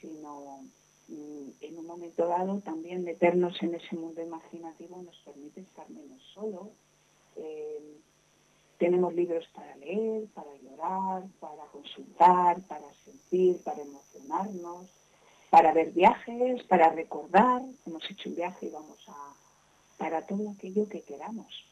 sino 0.00 0.60
mm, 1.08 1.48
en 1.60 1.78
un 1.78 1.86
momento 1.86 2.26
dado 2.26 2.58
también 2.60 3.04
meternos 3.04 3.62
en 3.62 3.74
ese 3.74 3.96
mundo 3.96 4.22
imaginativo 4.22 5.02
nos 5.02 5.16
permite 5.18 5.60
estar 5.60 5.88
menos 5.90 6.22
solos. 6.34 6.68
Eh, 7.36 7.96
tenemos 8.78 9.14
libros 9.14 9.46
para 9.54 9.74
leer, 9.76 10.26
para 10.34 10.54
llorar, 10.56 11.24
para 11.40 11.64
consultar, 11.72 12.60
para 12.62 12.92
sentir, 13.04 13.58
para 13.62 13.82
emocionarnos, 13.82 14.86
para 15.50 15.72
ver 15.72 15.92
viajes, 15.92 16.62
para 16.64 16.90
recordar. 16.90 17.62
Hemos 17.86 18.10
hecho 18.10 18.28
un 18.28 18.36
viaje 18.36 18.66
y 18.66 18.70
vamos 18.70 18.98
a... 19.08 19.45
para 19.96 20.26
todo 20.26 20.50
aquello 20.50 20.88
que 20.88 21.02
queramos. 21.02 21.66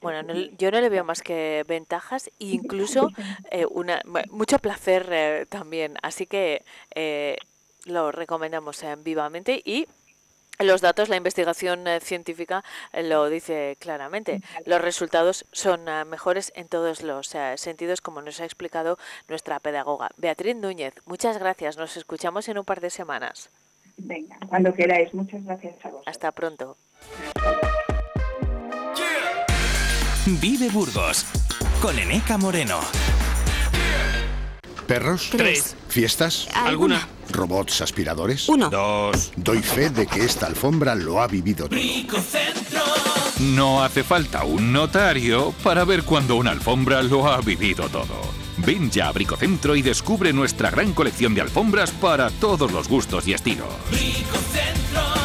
Bueno, 0.00 0.32
yo 0.56 0.70
no 0.70 0.80
le 0.80 0.88
veo 0.88 1.04
más 1.04 1.20
que 1.20 1.64
ventajas 1.68 2.28
e 2.28 2.46
incluso 2.46 3.10
eh, 3.50 3.66
una, 3.66 4.00
mucho 4.30 4.58
placer 4.58 5.06
eh, 5.10 5.46
también. 5.46 5.96
Así 6.02 6.26
que 6.26 6.64
eh, 6.94 7.36
lo 7.84 8.10
recomendamos 8.10 8.82
vivamente 9.04 9.60
y 9.62 9.86
los 10.58 10.80
datos, 10.82 11.08
la 11.08 11.16
investigación 11.16 11.86
científica 12.00 12.62
lo 12.92 13.30
dice 13.30 13.76
claramente. 13.78 14.42
Los 14.66 14.82
resultados 14.82 15.46
son 15.52 15.86
mejores 16.06 16.52
en 16.54 16.68
todos 16.68 17.02
los 17.02 17.34
sentidos, 17.56 18.02
como 18.02 18.20
nos 18.20 18.40
ha 18.40 18.44
explicado 18.44 18.98
nuestra 19.26 19.58
pedagoga. 19.60 20.10
Beatriz 20.18 20.56
Núñez, 20.56 20.92
muchas 21.06 21.38
gracias. 21.38 21.78
Nos 21.78 21.96
escuchamos 21.96 22.46
en 22.50 22.58
un 22.58 22.66
par 22.66 22.82
de 22.82 22.90
semanas. 22.90 23.48
Venga, 23.96 24.38
cuando 24.48 24.74
queráis. 24.74 25.14
Muchas 25.14 25.42
gracias 25.44 25.82
a 25.82 25.88
vos. 25.88 26.02
Hasta 26.06 26.30
pronto. 26.32 26.76
Vive 30.26 30.68
Burgos 30.68 31.26
con 31.80 31.98
Eneca 31.98 32.38
Moreno. 32.38 32.80
¿Perros? 34.86 35.28
Tres. 35.30 35.76
¿Fiestas? 35.88 36.48
¿Alguna? 36.54 37.06
¿Robots 37.30 37.80
aspiradores? 37.80 38.48
Uno. 38.48 38.70
Dos. 38.70 39.32
Doy 39.36 39.62
fe 39.62 39.90
de 39.90 40.06
que 40.06 40.24
esta 40.24 40.46
alfombra 40.46 40.94
lo 40.94 41.20
ha 41.20 41.26
vivido 41.26 41.68
todo. 41.68 41.78
No 43.40 43.82
hace 43.82 44.02
falta 44.02 44.44
un 44.44 44.72
notario 44.72 45.52
para 45.62 45.84
ver 45.84 46.02
cuando 46.02 46.36
una 46.36 46.50
alfombra 46.50 47.02
lo 47.02 47.26
ha 47.26 47.40
vivido 47.40 47.88
todo. 47.88 48.20
Ven 48.58 48.90
ya 48.90 49.08
a 49.08 49.12
Bricocentro 49.12 49.74
y 49.76 49.82
descubre 49.82 50.32
nuestra 50.32 50.70
gran 50.70 50.92
colección 50.92 51.34
de 51.34 51.40
alfombras 51.40 51.90
para 51.92 52.30
todos 52.30 52.72
los 52.72 52.88
gustos 52.88 53.26
y 53.26 53.32
estilos. 53.32 53.68
Bricocentro 53.90 55.19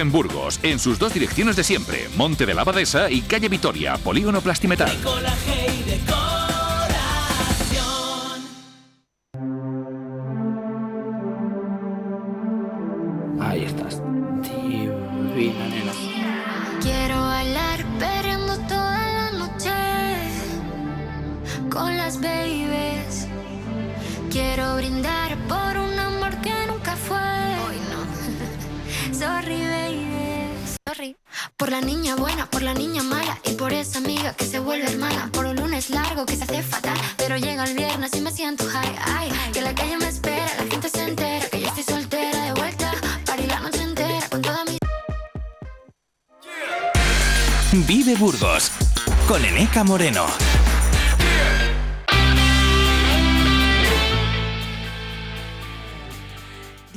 en 0.00 0.10
Burgos, 0.10 0.58
en 0.62 0.78
sus 0.78 0.98
dos 0.98 1.12
direcciones 1.12 1.56
de 1.56 1.64
siempre, 1.64 2.08
Monte 2.16 2.46
de 2.46 2.54
la 2.54 2.62
Abadesa 2.62 3.10
y 3.10 3.20
Calle 3.22 3.48
Vitoria, 3.48 3.96
Polígono 3.98 4.40
Plastimetal. 4.40 4.90
Ahí 13.40 13.64
estás. 13.64 14.00
Divina, 14.42 15.68
nena. 15.68 15.92
Quiero 16.80 17.20
bailar 17.20 17.84
perreando 17.98 18.56
toda 18.66 19.12
la 19.12 19.30
noche 19.32 19.70
con 21.70 21.96
las 21.96 22.20
babies. 22.20 23.26
Quiero 24.30 24.76
brindar 24.76 25.27
Por 31.58 31.72
la 31.72 31.80
niña 31.80 32.14
buena, 32.14 32.48
por 32.48 32.62
la 32.62 32.72
niña 32.72 33.02
mala 33.02 33.36
y 33.42 33.54
por 33.54 33.72
esa 33.72 33.98
amiga 33.98 34.32
que 34.32 34.44
se 34.44 34.60
vuelve 34.60 34.92
hermana. 34.92 35.28
Por 35.32 35.44
un 35.44 35.56
lunes 35.56 35.90
largo 35.90 36.24
que 36.24 36.36
se 36.36 36.44
hace 36.44 36.62
fatal, 36.62 36.96
pero 37.16 37.36
llega 37.36 37.64
el 37.64 37.74
viernes 37.74 38.14
y 38.14 38.20
me 38.20 38.30
siento 38.30 38.64
high. 38.64 38.96
Ay, 39.04 39.28
que 39.52 39.60
la 39.60 39.74
calle 39.74 39.96
me 39.96 40.06
espera, 40.06 40.46
la 40.56 40.70
gente 40.70 40.88
se 40.88 41.02
entera 41.02 41.44
que 41.48 41.60
yo 41.60 41.66
estoy 41.66 41.82
soltera 41.82 42.44
de 42.44 42.52
vuelta. 42.52 42.92
Para 43.26 43.42
la 43.42 43.58
noche 43.58 43.82
entera 43.82 44.28
con 44.30 44.40
toda 44.40 44.64
mi. 44.66 44.78
Vive 47.72 48.14
Burgos 48.14 48.70
con 49.26 49.44
Eneca 49.44 49.82
Moreno. 49.82 50.26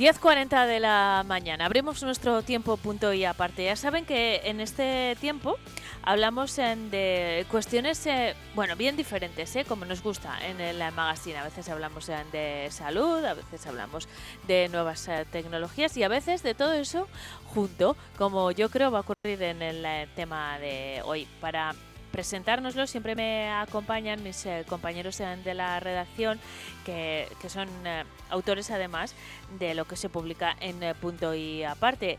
10.40 0.02 0.66
de 0.66 0.80
la 0.80 1.24
mañana. 1.28 1.66
Abrimos 1.66 2.02
nuestro 2.02 2.42
tiempo 2.42 2.76
punto 2.76 3.12
y 3.12 3.24
aparte. 3.24 3.66
Ya 3.66 3.76
saben 3.76 4.04
que 4.04 4.40
en 4.42 4.60
este 4.60 5.16
tiempo 5.20 5.58
hablamos 6.02 6.58
en 6.58 6.90
de 6.90 7.46
cuestiones, 7.48 8.04
eh, 8.08 8.34
bueno, 8.56 8.74
bien 8.74 8.96
diferentes, 8.96 9.54
¿eh? 9.54 9.64
como 9.64 9.84
nos 9.84 10.02
gusta 10.02 10.44
en 10.44 10.60
el 10.60 10.78
magazine. 10.92 11.38
A 11.38 11.44
veces 11.44 11.68
hablamos 11.68 12.08
de 12.32 12.66
salud, 12.72 13.24
a 13.24 13.34
veces 13.34 13.64
hablamos 13.68 14.08
de 14.48 14.68
nuevas 14.70 15.06
eh, 15.06 15.24
tecnologías 15.30 15.96
y 15.96 16.02
a 16.02 16.08
veces 16.08 16.42
de 16.42 16.54
todo 16.54 16.72
eso 16.72 17.06
junto, 17.54 17.96
como 18.18 18.50
yo 18.50 18.70
creo 18.70 18.90
va 18.90 18.98
a 18.98 19.02
ocurrir 19.02 19.40
en 19.40 19.62
el 19.62 19.84
eh, 19.84 20.08
tema 20.16 20.58
de 20.58 21.00
hoy. 21.04 21.28
Para 21.40 21.76
presentárnoslo 22.12 22.86
siempre 22.86 23.16
me 23.16 23.50
acompañan 23.50 24.22
mis 24.22 24.46
eh, 24.46 24.64
compañeros 24.68 25.18
de 25.18 25.54
la 25.54 25.80
redacción 25.80 26.38
que, 26.84 27.26
que 27.40 27.48
son 27.48 27.68
eh, 27.84 28.04
autores 28.30 28.70
además 28.70 29.14
de 29.58 29.74
lo 29.74 29.86
que 29.86 29.96
se 29.96 30.08
publica 30.08 30.56
en 30.60 30.82
eh, 30.82 30.94
punto 30.94 31.34
y 31.34 31.64
aparte. 31.64 32.18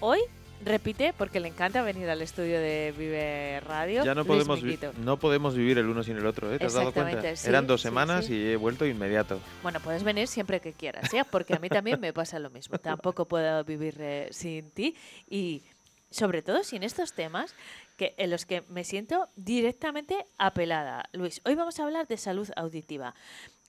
Hoy 0.00 0.20
repite 0.64 1.12
porque 1.16 1.38
le 1.40 1.48
encanta 1.48 1.82
venir 1.82 2.08
al 2.08 2.22
estudio 2.22 2.58
de 2.60 2.94
Vive 2.96 3.60
Radio. 3.60 4.04
Ya 4.04 4.14
no 4.14 4.24
podemos, 4.24 4.62
vi- 4.62 4.78
no 5.02 5.18
podemos 5.18 5.54
vivir 5.54 5.76
el 5.78 5.86
uno 5.86 6.02
sin 6.02 6.16
el 6.16 6.24
otro, 6.26 6.52
¿eh? 6.52 6.58
¿Te 6.58 6.66
has 6.66 6.72
dado 6.74 6.92
cuenta? 6.92 7.10
Exactamente, 7.10 7.36
sí, 7.36 7.48
Eran 7.48 7.66
dos 7.66 7.80
sí, 7.82 7.88
semanas 7.88 8.24
sí. 8.26 8.34
y 8.34 8.52
he 8.52 8.56
vuelto 8.56 8.86
inmediato. 8.86 9.38
Bueno, 9.62 9.80
puedes 9.80 10.02
venir 10.02 10.28
siempre 10.28 10.60
que 10.60 10.72
quieras, 10.72 11.12
¿eh? 11.12 11.24
porque 11.30 11.54
a 11.54 11.58
mí 11.58 11.68
también 11.68 12.00
me 12.00 12.12
pasa 12.12 12.38
lo 12.38 12.48
mismo. 12.50 12.78
Tampoco 12.82 13.26
puedo 13.26 13.64
vivir 13.64 13.96
eh, 14.00 14.28
sin 14.30 14.70
ti 14.70 14.94
y 15.28 15.62
sobre 16.10 16.40
todo 16.40 16.62
sin 16.64 16.82
estos 16.82 17.12
temas 17.12 17.54
que, 17.96 18.14
en 18.18 18.30
los 18.30 18.46
que 18.46 18.62
me 18.68 18.84
siento 18.84 19.28
directamente 19.36 20.26
apelada. 20.38 21.08
Luis, 21.12 21.40
hoy 21.44 21.54
vamos 21.54 21.78
a 21.80 21.84
hablar 21.84 22.06
de 22.06 22.16
salud 22.16 22.48
auditiva. 22.56 23.14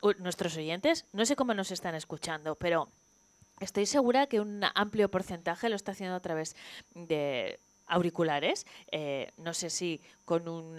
U- 0.01 0.13
Nuestros 0.19 0.55
oyentes, 0.57 1.05
no 1.13 1.25
sé 1.25 1.35
cómo 1.35 1.53
nos 1.53 1.71
están 1.71 1.95
escuchando, 1.95 2.55
pero 2.55 2.89
estoy 3.59 3.85
segura 3.85 4.27
que 4.27 4.39
un 4.39 4.63
amplio 4.75 5.09
porcentaje 5.09 5.69
lo 5.69 5.75
está 5.75 5.93
haciendo 5.93 6.15
a 6.15 6.19
través 6.19 6.55
de 6.93 7.59
auriculares. 7.87 8.65
eh, 8.91 9.31
no 9.37 9.53
sé 9.53 9.69
si 9.69 10.01
con 10.25 10.47
un, 10.47 10.77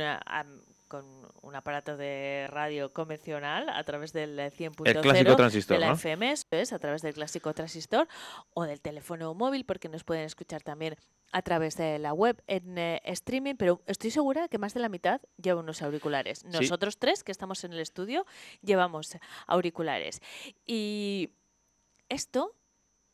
con 0.88 1.04
un 1.42 1.54
aparato 1.54 1.96
de 1.96 2.46
radio 2.48 2.92
convencional 2.92 3.68
a 3.68 3.84
través 3.84 4.12
del 4.12 4.38
eh, 4.38 4.50
100.0 4.50 5.00
clásico 5.00 5.36
transistor, 5.36 5.76
de 5.76 5.80
la 5.80 5.88
¿no? 5.88 5.94
FM, 5.94 6.32
es, 6.32 6.72
a 6.72 6.78
través 6.78 7.02
del 7.02 7.14
clásico 7.14 7.52
transistor 7.54 8.08
o 8.54 8.64
del 8.64 8.80
teléfono 8.80 9.34
móvil, 9.34 9.64
porque 9.64 9.88
nos 9.88 10.04
pueden 10.04 10.24
escuchar 10.24 10.62
también 10.62 10.96
a 11.30 11.42
través 11.42 11.76
de 11.76 11.98
la 11.98 12.12
web 12.12 12.42
en 12.46 12.78
eh, 12.78 13.00
streaming, 13.04 13.54
pero 13.56 13.82
estoy 13.86 14.10
segura 14.10 14.48
que 14.48 14.58
más 14.58 14.74
de 14.74 14.80
la 14.80 14.88
mitad 14.88 15.20
lleva 15.36 15.60
unos 15.60 15.82
auriculares. 15.82 16.40
Sí. 16.40 16.46
Nosotros 16.48 16.98
tres 16.98 17.22
que 17.22 17.32
estamos 17.32 17.62
en 17.64 17.72
el 17.72 17.80
estudio 17.80 18.24
llevamos 18.62 19.16
auriculares. 19.46 20.20
Y 20.66 21.30
esto 22.08 22.54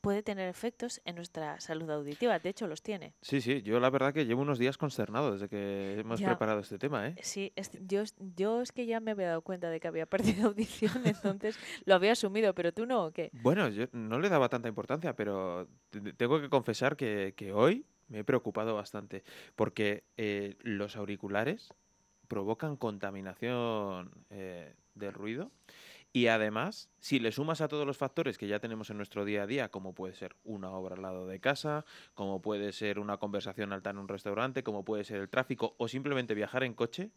puede 0.05 0.23
tener 0.23 0.49
efectos 0.49 1.01
en 1.05 1.17
nuestra 1.17 1.59
salud 1.61 1.91
auditiva, 1.91 2.39
de 2.39 2.49
hecho 2.51 2.67
los 2.69 2.83
tiene. 2.83 3.15
Sí, 3.23 3.41
sí, 3.41 3.63
yo 3.63 3.81
la 3.81 3.91
verdad 3.91 4.15
que 4.15 4.25
llevo 4.27 4.43
unos 4.43 4.59
días 4.59 4.79
consternado 4.79 5.33
desde 5.33 5.49
que 5.49 5.99
hemos 5.99 6.21
Ya. 6.21 6.27
preparado 6.29 6.61
este 6.61 6.79
tema, 6.79 7.09
¿eh? 7.09 7.17
Sí, 7.23 7.53
es- 7.57 7.71
yo, 7.87 8.03
es- 8.03 8.15
yo 8.37 8.61
es 8.63 8.71
que 8.71 8.87
ya 8.87 9.01
me 9.01 9.11
había 9.13 9.29
dado 9.29 9.43
cuenta 9.43 9.71
de 9.71 9.81
que 9.81 9.89
había 9.89 10.07
perdido 10.45 10.49
audición, 10.49 11.07
entonces 11.07 11.59
lo 11.87 11.95
había 11.95 12.13
asumido, 12.13 12.55
pero 12.55 12.73
tú 12.73 12.87
no, 12.87 13.07
¿o 13.07 13.13
qué? 13.13 13.31
Bueno, 13.33 13.69
yo 13.69 13.87
no 13.93 14.19
le 14.21 14.29
daba 14.29 14.49
tanta 14.49 14.69
importancia, 14.69 15.17
pero 15.17 15.67
te- 15.91 16.13
tengo 16.13 16.41
que 16.41 16.49
confesar 16.49 16.97
que, 16.97 17.35
que 17.37 17.53
hoy 17.53 17.85
me 18.09 18.19
he 18.21 18.25
preocupado 18.25 18.75
bastante, 18.75 19.25
porque 19.57 20.05
eh, 20.19 20.57
los 20.63 20.95
auriculares 20.97 21.73
provocan 22.29 22.77
contaminación 22.77 24.11
eh, 24.31 24.75
del 24.95 25.13
ruido 25.13 25.51
y 26.17 26.29
además, 26.29 26.89
si 27.01 27.19
le 27.19 27.33
sumas 27.33 27.61
a 27.61 27.67
todos 27.67 27.85
los 27.85 27.99
factores 27.99 28.39
que 28.39 28.47
ya 28.47 28.61
tenemos 28.61 28.89
en 28.89 28.99
nuestro 28.99 29.25
día 29.25 29.43
a 29.43 29.47
día, 29.49 29.73
como 29.73 29.95
puede 29.95 30.15
ser 30.15 30.37
una 30.45 30.71
obra 30.71 30.95
al 30.95 31.03
lado 31.03 31.27
de 31.27 31.41
casa, 31.41 31.85
como 32.15 32.41
puede 32.41 32.71
ser 32.71 33.01
una 33.01 33.17
conversación 33.17 33.73
alta 33.73 33.91
en 33.91 33.99
un 33.99 34.07
restaurante, 34.07 34.62
como 34.62 34.85
puede 34.85 35.03
ser 35.03 35.21
el 35.21 35.29
tráfico 35.29 35.75
o 35.77 35.89
simplemente 35.89 36.35
viajar 36.35 36.62
en 36.62 36.75
coche, 36.75 37.11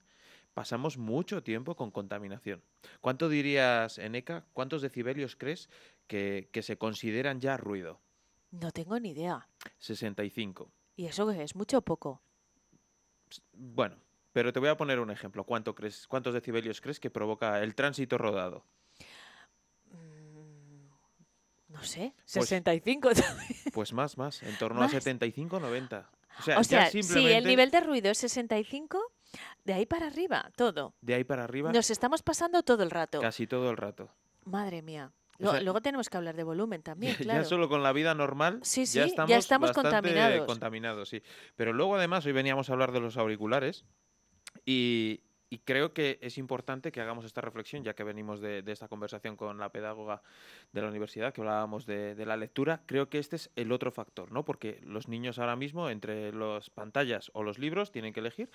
pasamos 0.56 0.98
mucho 0.98 1.44
tiempo 1.44 1.76
con 1.76 1.92
contaminación. 1.92 2.64
¿Cuánto 3.00 3.30
dirías, 3.30 4.00
Eneca, 4.00 4.48
cuántos 4.54 4.82
decibelios 4.82 5.36
crees 5.36 5.70
que, 6.08 6.50
que 6.52 6.64
se 6.64 6.80
consideran 6.80 7.40
ya 7.40 7.56
ruido? 7.56 8.02
No 8.50 8.72
tengo 8.72 9.00
ni 9.00 9.12
idea. 9.12 9.48
65. 9.78 10.72
¿Y 10.96 11.06
eso 11.06 11.28
qué 11.28 11.44
es? 11.44 11.56
¿Mucho 11.56 11.78
o 11.78 11.82
poco? 11.84 12.24
Bueno, 13.54 13.98
pero 14.34 14.52
te 14.52 14.60
voy 14.60 14.70
a 14.70 14.78
poner 14.78 15.00
un 15.00 15.12
ejemplo. 15.12 15.44
¿Cuánto 15.44 15.76
crees, 15.76 16.08
¿Cuántos 16.08 16.34
decibelios 16.34 16.82
crees 16.82 17.00
que 17.00 17.12
provoca 17.12 17.62
el 17.62 17.76
tránsito 17.76 18.18
rodado? 18.18 18.66
No 21.78 21.84
sé, 21.84 22.14
65 22.26 23.10
Pues 23.74 23.94
más, 23.94 24.18
más, 24.18 24.42
en 24.44 24.58
torno 24.58 24.82
a 24.82 24.90
75, 24.90 25.60
90. 25.60 26.10
O 26.40 26.44
sea, 26.44 26.58
O 26.60 26.62
ya 26.62 26.90
sea, 26.90 27.04
si 27.04 27.28
el 27.32 27.46
nivel 27.46 27.72
de 27.72 27.80
ruido 27.82 28.12
es 28.12 28.18
65, 28.20 29.00
de 29.64 29.74
ahí 29.74 29.86
para 29.86 30.08
arriba, 30.08 30.52
todo. 30.56 30.94
de 31.02 31.14
ahí 31.16 31.24
para 31.24 31.44
arriba, 31.44 31.72
Nos 31.72 31.90
estamos 31.90 32.22
pasando 32.24 32.64
todo 32.64 32.84
el 32.84 32.92
rato. 32.92 33.20
casi 33.22 33.48
todo 33.48 33.70
el 33.70 33.78
rato. 33.78 34.10
Madre 34.46 34.82
mía. 34.82 35.12
O 35.40 35.44
Lo- 35.44 35.52
sea, 35.52 35.62
luego 35.62 35.82
tenemos 35.82 36.10
que 36.10 36.18
hablar 36.18 36.36
de 36.36 36.44
volumen 36.44 36.82
también, 36.82 37.14
Ya- 37.18 37.24
claro. 37.24 37.42
Ya 37.44 37.46
solo 37.48 37.70
con 37.70 37.84
la 37.84 37.92
vida 37.94 38.16
normal 38.16 38.60
Sí, 38.64 38.86
sí, 38.88 38.98
ya 38.98 39.06
ya 39.28 39.38
estamos, 39.38 39.70
bastante 39.70 39.82
contaminados. 39.82 40.46
contaminados, 40.48 41.10
sí. 41.10 41.22
Pero 41.56 41.74
luego 41.74 41.96
además 41.96 42.26
hoy 42.26 42.32
veníamos 42.32 42.70
a 42.70 42.74
hablar 42.74 42.92
de 42.92 43.00
los 43.02 43.18
auriculares 43.18 43.86
y, 44.66 45.22
y 45.50 45.60
creo 45.60 45.94
que 45.94 46.20
es 46.22 46.38
importante 46.38 46.92
que 46.92 47.02
hagamos 47.02 47.26
esta 47.26 47.42
reflexión 47.42 47.84
ya 47.84 47.94
que 47.94 48.04
venimos 48.04 48.42
de, 48.42 48.64
esta 48.68 48.88
conversación 48.88 49.36
con 49.36 49.58
la 49.58 49.72
pedagoga 49.72 50.22
de 50.74 50.82
la 50.82 50.90
universidad 50.90 51.34
que 51.34 51.42
hablábamos 51.42 51.86
de, 51.86 52.16
de 52.16 52.26
la 52.26 52.38
lectura. 52.38 52.82
Creo 52.86 53.10
que 53.10 53.20
este 53.20 53.38
es 53.38 53.50
el 53.56 53.72
otro 53.72 53.92
factor, 53.92 54.32
¿no? 54.32 54.44
Porque 54.44 54.80
los 54.84 55.08
niños 55.08 55.40
ahora 55.40 55.56
mismo 55.56 55.90
entre 55.90 56.34
las 56.34 56.70
pantallas 56.70 57.32
o 57.34 57.44
los 57.44 57.60
libros 57.60 57.92
tienen 57.92 58.14
que 58.14 58.20
elegir 58.20 58.50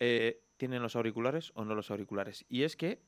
eh, 0.00 0.42
tienen 0.56 0.82
los 0.82 0.96
auriculares 0.96 1.52
o 1.54 1.64
no 1.64 1.74
los 1.74 1.90
auriculares. 1.90 2.46
Y 2.48 2.62
es 2.62 2.74
que 2.74 3.00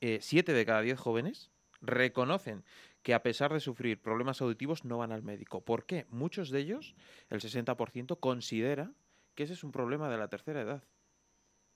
eh, 0.00 0.18
siete 0.20 0.52
de 0.52 0.66
cada 0.66 0.80
diez 0.80 0.98
jóvenes 0.98 1.50
reconocen 1.80 2.64
que 3.02 3.14
a 3.14 3.22
pesar 3.22 3.52
de 3.52 3.60
sufrir 3.60 4.02
problemas 4.02 4.40
auditivos 4.42 4.84
no 4.84 4.98
van 4.98 5.12
al 5.12 5.22
médico. 5.22 5.64
¿Por 5.64 5.86
qué? 5.86 6.06
Muchos 6.10 6.50
de 6.50 6.60
ellos, 6.60 6.94
el 7.30 7.40
60%, 7.40 8.18
considera 8.18 8.92
que 9.34 9.44
ese 9.44 9.54
es 9.54 9.64
un 9.64 9.72
problema 9.72 10.10
de 10.10 10.18
la 10.18 10.28
tercera 10.28 10.60
edad. 10.60 10.82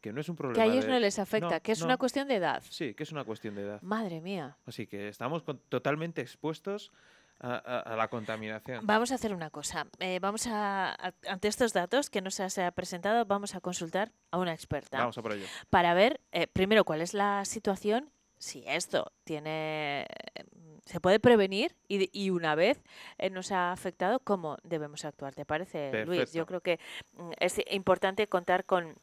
Que 0.04 0.12
no 0.12 0.20
es 0.20 0.28
un 0.28 0.36
Que 0.36 0.42
problema 0.42 0.62
a 0.64 0.66
ellos 0.66 0.84
de- 0.84 0.90
no 0.90 0.98
les 0.98 1.18
afecta, 1.18 1.48
No, 1.48 1.60
que 1.62 1.72
es 1.72 1.78
no. 1.80 1.86
una 1.86 1.96
cuestión 1.96 2.28
de 2.28 2.34
edad. 2.34 2.62
Sí, 2.68 2.92
que 2.92 3.04
es 3.04 3.10
una 3.12 3.24
cuestión 3.24 3.54
de 3.54 3.62
edad. 3.62 3.80
Madre 3.80 4.20
mía. 4.20 4.58
Así 4.66 4.86
que 4.86 5.08
estamos 5.08 5.42
con- 5.42 5.58
totalmente 5.70 6.20
expuestos 6.20 6.92
a, 7.40 7.54
a- 7.54 7.80
a 7.80 7.96
la 7.96 8.08
contaminación. 8.08 8.86
Vamos 8.86 9.12
a 9.12 9.14
hacer 9.14 9.32
una 9.32 9.48
cosa. 9.48 9.86
eh, 10.00 10.18
vamos 10.20 10.46
a, 10.46 10.90
a- 10.92 11.14
ante 11.26 11.48
estos 11.48 11.72
datos 11.72 12.10
que 12.10 12.20
nos 12.20 12.38
has 12.38 12.58
eh, 12.58 12.70
presentado, 12.72 13.24
vamos 13.24 13.54
a 13.54 13.62
consultar 13.62 14.12
a 14.30 14.36
una 14.36 14.52
experta. 14.52 14.98
Vamos 14.98 15.16
a 15.16 15.22
por 15.22 15.32
ello. 15.32 15.46
Para 15.70 15.94
ver, 15.94 16.20
eh, 16.32 16.48
primero, 16.48 16.84
cuál 16.84 17.00
es 17.00 17.14
la 17.14 17.42
situación, 17.46 18.10
si 18.36 18.62
esto 18.66 19.10
tiene 19.24 20.06
se 20.84 21.00
puede 21.00 21.18
prevenir 21.18 21.74
y, 21.88 22.10
y 22.12 22.28
una 22.28 22.54
vez 22.54 22.78
eh, 23.16 23.30
nos 23.30 23.52
ha 23.52 23.72
afectado, 23.72 24.20
cómo 24.20 24.58
debemos 24.64 25.06
actuar. 25.06 25.34
¿Te 25.34 25.46
parece, 25.46 26.04
Luis? 26.04 26.30
Yo 26.34 26.44
creo 26.44 26.60
que 26.60 26.78
mm, 27.14 27.30
es 27.40 27.58
importante 27.70 28.26
contar 28.26 28.66
con 28.66 28.98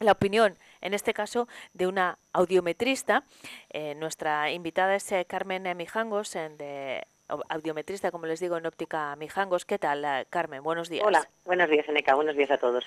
la 0.00 0.12
opinión, 0.12 0.56
en 0.80 0.94
este 0.94 1.14
caso, 1.14 1.48
de 1.72 1.86
una 1.86 2.18
audiometrista. 2.32 3.24
Eh, 3.70 3.94
nuestra 3.94 4.50
invitada 4.50 4.94
es 4.94 5.10
eh, 5.12 5.24
Carmen 5.26 5.66
eh, 5.66 5.74
Mijangos, 5.74 6.32
de 6.32 7.06
au- 7.28 7.42
audiometrista, 7.48 8.10
como 8.10 8.26
les 8.26 8.40
digo, 8.40 8.56
en 8.56 8.66
óptica 8.66 9.16
Mijangos. 9.16 9.64
¿Qué 9.64 9.78
tal, 9.78 10.26
Carmen? 10.30 10.62
Buenos 10.62 10.88
días. 10.88 11.04
Hola, 11.06 11.26
buenos 11.44 11.68
días, 11.70 11.88
Eneca, 11.88 12.14
buenos 12.14 12.36
días 12.36 12.50
a 12.50 12.58
todos. 12.58 12.84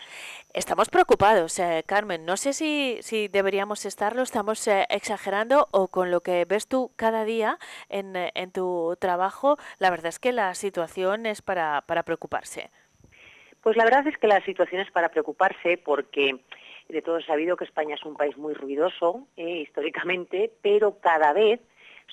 Estamos 0.54 0.90
preocupados, 0.90 1.58
eh, 1.60 1.84
Carmen. 1.86 2.26
No 2.26 2.38
sé 2.38 2.54
si, 2.54 3.00
si 3.02 3.28
deberíamos 3.28 3.86
estarlo, 3.86 4.22
estamos 4.22 4.66
eh, 4.68 4.86
exagerando 4.90 5.68
o 5.72 5.88
con 5.88 6.12
lo 6.12 6.22
que 6.22 6.46
ves 6.46 6.68
tú 6.68 6.92
cada 6.96 7.26
día 7.26 7.58
en, 7.90 8.14
en 8.16 8.52
tu 8.52 8.96
trabajo, 9.00 9.58
la 9.80 9.90
verdad 9.90 10.08
es 10.08 10.20
que 10.20 10.32
la 10.32 10.54
situación 10.54 11.26
es 11.26 11.42
para, 11.42 11.82
para 11.82 12.04
preocuparse. 12.04 12.70
Pues 13.62 13.76
la 13.76 13.84
verdad 13.84 14.08
es 14.08 14.18
que 14.18 14.28
la 14.28 14.40
situación 14.46 14.80
es 14.80 14.90
para 14.90 15.10
preocuparse 15.10 15.78
porque 15.78 16.40
de 16.90 17.02
todo 17.02 17.22
sabido 17.22 17.56
que 17.56 17.66
España 17.66 17.96
es 17.96 18.04
un 18.04 18.16
país 18.16 18.36
muy 18.38 18.54
ruidoso 18.54 19.28
eh, 19.38 19.60
históricamente, 19.62 20.52
pero 20.62 21.00
cada 21.00 21.34
vez 21.34 21.62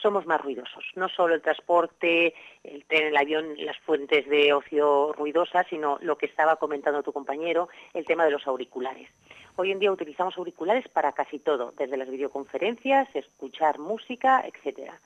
somos 0.01 0.27
más 0.27 0.41
ruidosos. 0.41 0.85
No 0.95 1.09
solo 1.09 1.35
el 1.35 1.41
transporte, 1.41 2.35
el 2.62 2.85
tren, 2.85 3.07
el 3.07 3.16
avión, 3.16 3.55
las 3.59 3.79
fuentes 3.79 4.29
de 4.29 4.53
ocio 4.53 5.14
ruidosas, 5.14 5.66
sino 5.70 5.99
lo 6.03 6.18
que 6.18 6.27
estaba 6.27 6.57
comentando 6.57 7.03
tu 7.03 7.12
compañero, 7.12 7.68
el 7.95 8.05
tema 8.05 8.24
de 8.27 8.31
los 8.31 8.47
auriculares. 8.47 9.09
Hoy 9.57 9.72
en 9.72 9.79
día 9.79 9.91
utilizamos 9.91 10.37
auriculares 10.37 10.87
para 10.89 11.12
casi 11.12 11.39
todo, 11.39 11.72
desde 11.79 11.97
las 11.97 12.11
videoconferencias, 12.11 13.09
escuchar 13.16 13.79
música, 13.79 14.45
etcétera. 14.47 15.01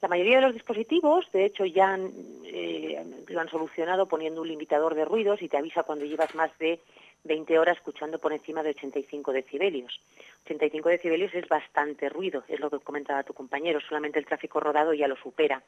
La 0.00 0.08
mayoría 0.08 0.36
de 0.36 0.42
los 0.42 0.54
dispositivos, 0.54 1.30
de 1.32 1.46
hecho, 1.46 1.64
ya 1.64 1.94
han, 1.94 2.10
eh, 2.44 3.02
lo 3.26 3.40
han 3.40 3.48
solucionado 3.48 4.06
poniendo 4.06 4.42
un 4.42 4.48
limitador 4.48 4.94
de 4.94 5.04
ruidos 5.04 5.40
y 5.42 5.48
te 5.48 5.56
avisa 5.56 5.82
cuando 5.82 6.04
llevas 6.04 6.34
más 6.34 6.50
de 6.58 6.80
20 7.24 7.58
horas 7.58 7.76
escuchando 7.76 8.18
por 8.18 8.32
encima 8.32 8.62
de 8.62 8.70
85 8.70 9.32
decibelios. 9.32 10.00
85 10.44 10.88
decibelios 10.88 11.34
es 11.34 11.48
bastante 11.48 12.08
ruido, 12.08 12.44
es 12.48 12.60
lo 12.60 12.70
que 12.70 12.78
comentaba 12.78 13.22
tu 13.22 13.34
compañero, 13.34 13.80
solamente 13.80 14.18
el 14.18 14.26
tráfico 14.26 14.60
rodado 14.60 14.94
ya 14.94 15.08
lo 15.08 15.16
supera. 15.16 15.62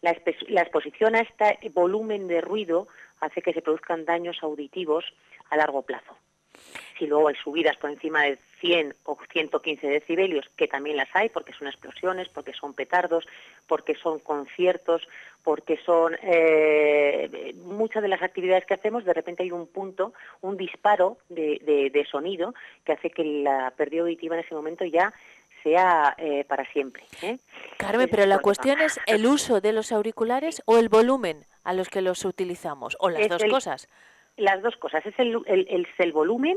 La, 0.00 0.16
la 0.48 0.62
exposición 0.62 1.16
a 1.16 1.20
este 1.20 1.58
volumen 1.70 2.28
de 2.28 2.40
ruido 2.40 2.88
hace 3.20 3.42
que 3.42 3.52
se 3.52 3.62
produzcan 3.62 4.04
daños 4.04 4.38
auditivos 4.42 5.04
a 5.50 5.56
largo 5.56 5.82
plazo. 5.82 6.16
Si 6.98 7.06
luego 7.06 7.28
hay 7.28 7.36
subidas 7.36 7.76
por 7.76 7.90
encima 7.90 8.22
de 8.24 8.38
100 8.60 8.94
o 9.04 9.16
115 9.32 9.86
decibelios, 9.86 10.48
que 10.56 10.66
también 10.66 10.96
las 10.96 11.08
hay, 11.14 11.28
porque 11.28 11.52
son 11.52 11.68
explosiones, 11.68 12.28
porque 12.28 12.52
son 12.52 12.74
petardos, 12.74 13.24
porque 13.68 13.94
son 13.94 14.18
conciertos, 14.18 15.06
porque 15.44 15.76
son 15.84 16.16
eh, 16.22 17.54
muchas 17.62 18.02
de 18.02 18.08
las 18.08 18.22
actividades 18.22 18.66
que 18.66 18.74
hacemos, 18.74 19.04
de 19.04 19.14
repente 19.14 19.42
hay 19.44 19.52
un 19.52 19.66
punto, 19.68 20.12
un 20.40 20.56
disparo 20.56 21.18
de, 21.28 21.60
de- 21.64 21.90
de 21.90 22.04
sonido 22.06 22.54
que 22.84 22.92
hace 22.92 23.10
que 23.10 23.22
la 23.24 23.70
pérdida 23.76 24.02
auditiva 24.02 24.34
en 24.36 24.44
ese 24.44 24.54
momento 24.54 24.84
ya 24.84 25.12
sea 25.62 26.14
eh, 26.18 26.44
para 26.48 26.64
siempre. 26.72 27.02
¿eh? 27.22 27.38
Carmen, 27.78 28.08
pero 28.10 28.26
la 28.26 28.38
cuestión 28.38 28.80
es 28.80 28.98
el 29.06 29.26
uso 29.26 29.60
de 29.60 29.72
los 29.72 29.92
auriculares 29.92 30.62
o 30.66 30.78
el 30.78 30.88
volumen 30.88 31.46
a 31.64 31.72
los 31.72 31.88
que 31.88 32.00
los 32.02 32.24
utilizamos, 32.24 32.96
o 33.00 33.08
las 33.10 33.22
Es 33.22 33.28
dos 33.28 33.42
el- 33.42 33.50
cosas. 33.50 33.88
Las 34.38 34.62
dos 34.62 34.76
cosas. 34.76 35.04
Es 35.04 35.18
el, 35.18 35.36
el- 35.46 35.66
el- 35.68 35.86
el 35.98 36.12
volumen, 36.12 36.56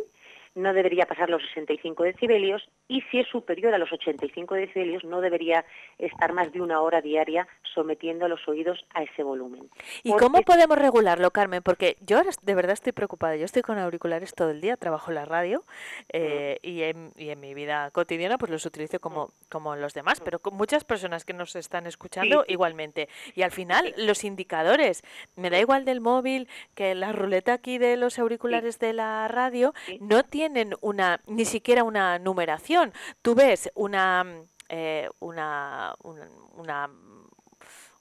no 0.56 0.74
debería 0.74 1.06
pasar 1.06 1.30
los 1.30 1.41
65 1.54 2.04
decibelios, 2.04 2.62
y 2.88 3.02
si 3.10 3.20
es 3.20 3.28
superior 3.28 3.74
a 3.74 3.78
los 3.78 3.91
85 3.91 4.56
decibelios, 4.56 5.04
no 5.04 5.22
debería 5.22 5.64
estar 5.97 6.34
más 6.34 6.52
de 6.52 6.62
una 6.62 6.82
hora 6.82 7.02
diaria 7.02 7.47
sometiendo 7.74 8.26
a 8.26 8.28
los 8.28 8.45
oídos 8.47 8.86
a 8.93 9.04
ese 9.04 9.24
volumen. 9.24 9.70
¿Y 10.04 10.10
Porque- 10.12 10.26
cómo 10.26 10.41
podemos 10.41 10.78
regularlo, 10.78 11.32
Carmen? 11.32 11.62
Porque 11.64 11.95
yo 12.02 12.18
ahora 12.18 12.32
de 12.41 12.56
verdad 12.56 12.74
estoy 12.74 12.91
preocupada. 12.91 13.36
Yo 13.36 13.45
estoy 13.45 13.62
con 13.62 13.78
auriculares 13.78 14.34
todo 14.34 14.49
el 14.49 14.60
día, 14.62 14.76
trabajo 14.78 15.12
en 15.12 15.16
la 15.16 15.26
radio 15.26 15.64
eh, 16.12 16.60
y, 16.62 16.82
en, 16.84 17.12
y 17.16 17.30
en 17.30 17.39
mi 17.39 17.54
vida 17.54 17.89
cotidiana 17.91 18.38
pues 18.38 18.52
los 18.52 18.66
utilizo 18.66 18.99
como, 18.99 19.30
como 19.49 19.76
los 19.76 19.93
demás, 19.93 20.20
pero 20.20 20.39
con 20.39 20.56
muchas 20.56 20.84
personas 20.84 21.24
que 21.24 21.34
nos 21.34 21.56
están 21.56 21.88
escuchando 21.88 22.43
sí. 22.45 22.54
igualmente. 22.54 23.08
Y 23.36 23.43
al 23.43 23.52
final 23.52 23.93
los 23.97 24.24
indicadores, 24.24 25.04
me 25.36 25.49
da 25.49 25.60
igual 25.60 25.86
del 25.86 26.02
móvil 26.02 26.47
que 26.76 26.93
la 26.95 27.12
ruleta 27.14 27.54
aquí 27.54 27.78
de 27.78 27.95
los 27.97 28.20
auriculares 28.20 28.80
de 28.80 28.93
la 28.93 29.28
radio, 29.28 29.74
no 29.99 30.24
tienen 30.42 30.74
una 30.82 31.20
ni 31.28 31.46
siquiera 31.46 31.84
una 31.84 32.18
numeración. 32.18 32.94
Tú 33.22 33.36
ves 33.36 33.72
una... 33.76 34.26
eh, 34.70 35.08
una, 35.20 35.94
una, 36.04 36.30
una 36.56 36.89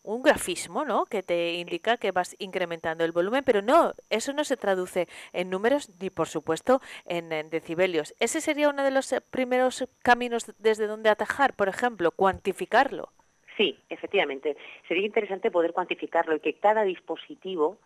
un 0.03 0.23
grafismo, 0.23 0.87
¿no? 0.87 1.05
Que 1.05 1.23
te 1.23 1.53
indica 1.57 1.99
que 1.99 2.11
vas 2.11 2.35
incrementando 2.39 3.05
el 3.05 3.13
volumen, 3.13 3.45
pero 3.45 3.61
no, 3.61 3.93
eso 4.09 4.33
no 4.33 4.45
se 4.45 4.57
traduce 4.57 5.07
en 5.35 5.51
números 5.51 5.91
ni, 6.01 6.09
por 6.09 6.29
supuesto, 6.29 6.81
en, 7.05 7.31
en 7.31 7.51
decibelios. 7.51 8.15
Ese 8.19 8.41
sería 8.41 8.71
uno 8.71 8.83
de 8.83 8.91
los 8.91 9.13
eh, 9.13 9.21
primeros 9.21 9.87
caminos 10.01 10.47
desde 10.59 10.87
donde 10.87 11.11
atajar, 11.11 11.53
por 11.53 11.69
ejemplo, 11.69 12.11
cuantificarlo. 12.13 13.13
Sí, 13.59 13.79
efectivamente. 13.91 14.57
Sería 14.89 15.05
interesante 15.05 15.51
poder 15.51 15.75
cuantificarlo 15.75 16.35
y 16.37 16.41
que 16.41 16.55
cada 16.55 16.85
dispositivo 16.85 17.77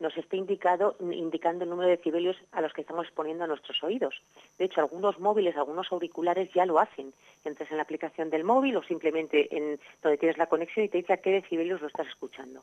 nos 0.00 0.16
esté 0.16 0.36
indicado, 0.36 0.96
indicando 1.00 1.64
el 1.64 1.70
número 1.70 1.88
de 1.88 1.96
decibelios 1.96 2.36
a 2.52 2.60
los 2.60 2.72
que 2.72 2.80
estamos 2.80 3.06
exponiendo 3.06 3.44
a 3.44 3.46
nuestros 3.46 3.82
oídos. 3.82 4.22
De 4.58 4.64
hecho, 4.64 4.80
algunos 4.80 5.18
móviles, 5.20 5.56
algunos 5.56 5.90
auriculares 5.92 6.52
ya 6.52 6.66
lo 6.66 6.78
hacen. 6.78 7.12
Entras 7.44 7.70
en 7.70 7.76
la 7.76 7.84
aplicación 7.84 8.30
del 8.30 8.44
móvil 8.44 8.76
o 8.76 8.82
simplemente 8.82 9.56
en 9.56 9.78
donde 10.02 10.18
tienes 10.18 10.38
la 10.38 10.46
conexión 10.46 10.84
y 10.84 10.88
te 10.88 10.98
dice 10.98 11.12
a 11.12 11.18
qué 11.18 11.30
decibelios 11.30 11.80
lo 11.80 11.86
estás 11.86 12.08
escuchando. 12.08 12.62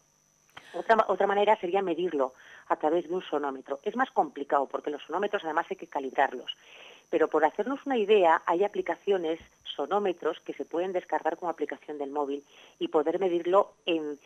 Otra, 0.73 1.05
otra 1.07 1.27
manera 1.27 1.57
sería 1.57 1.81
medirlo 1.81 2.33
a 2.67 2.77
través 2.77 3.07
de 3.07 3.13
un 3.13 3.21
sonómetro. 3.21 3.79
Es 3.83 3.95
más 3.95 4.09
complicado 4.11 4.67
porque 4.67 4.89
los 4.89 5.03
sonómetros 5.03 5.43
además 5.43 5.67
hay 5.69 5.77
que 5.77 5.87
calibrarlos. 5.87 6.55
Pero 7.09 7.27
por 7.27 7.43
hacernos 7.43 7.85
una 7.85 7.97
idea, 7.97 8.41
hay 8.45 8.63
aplicaciones, 8.63 9.39
sonómetros, 9.75 10.39
que 10.45 10.53
se 10.53 10.63
pueden 10.63 10.93
descargar 10.93 11.37
como 11.37 11.51
aplicación 11.51 11.97
del 11.97 12.09
móvil 12.09 12.43
y 12.79 12.87
poder 12.87 13.19
medirlo 13.19 13.73
en 13.85 14.17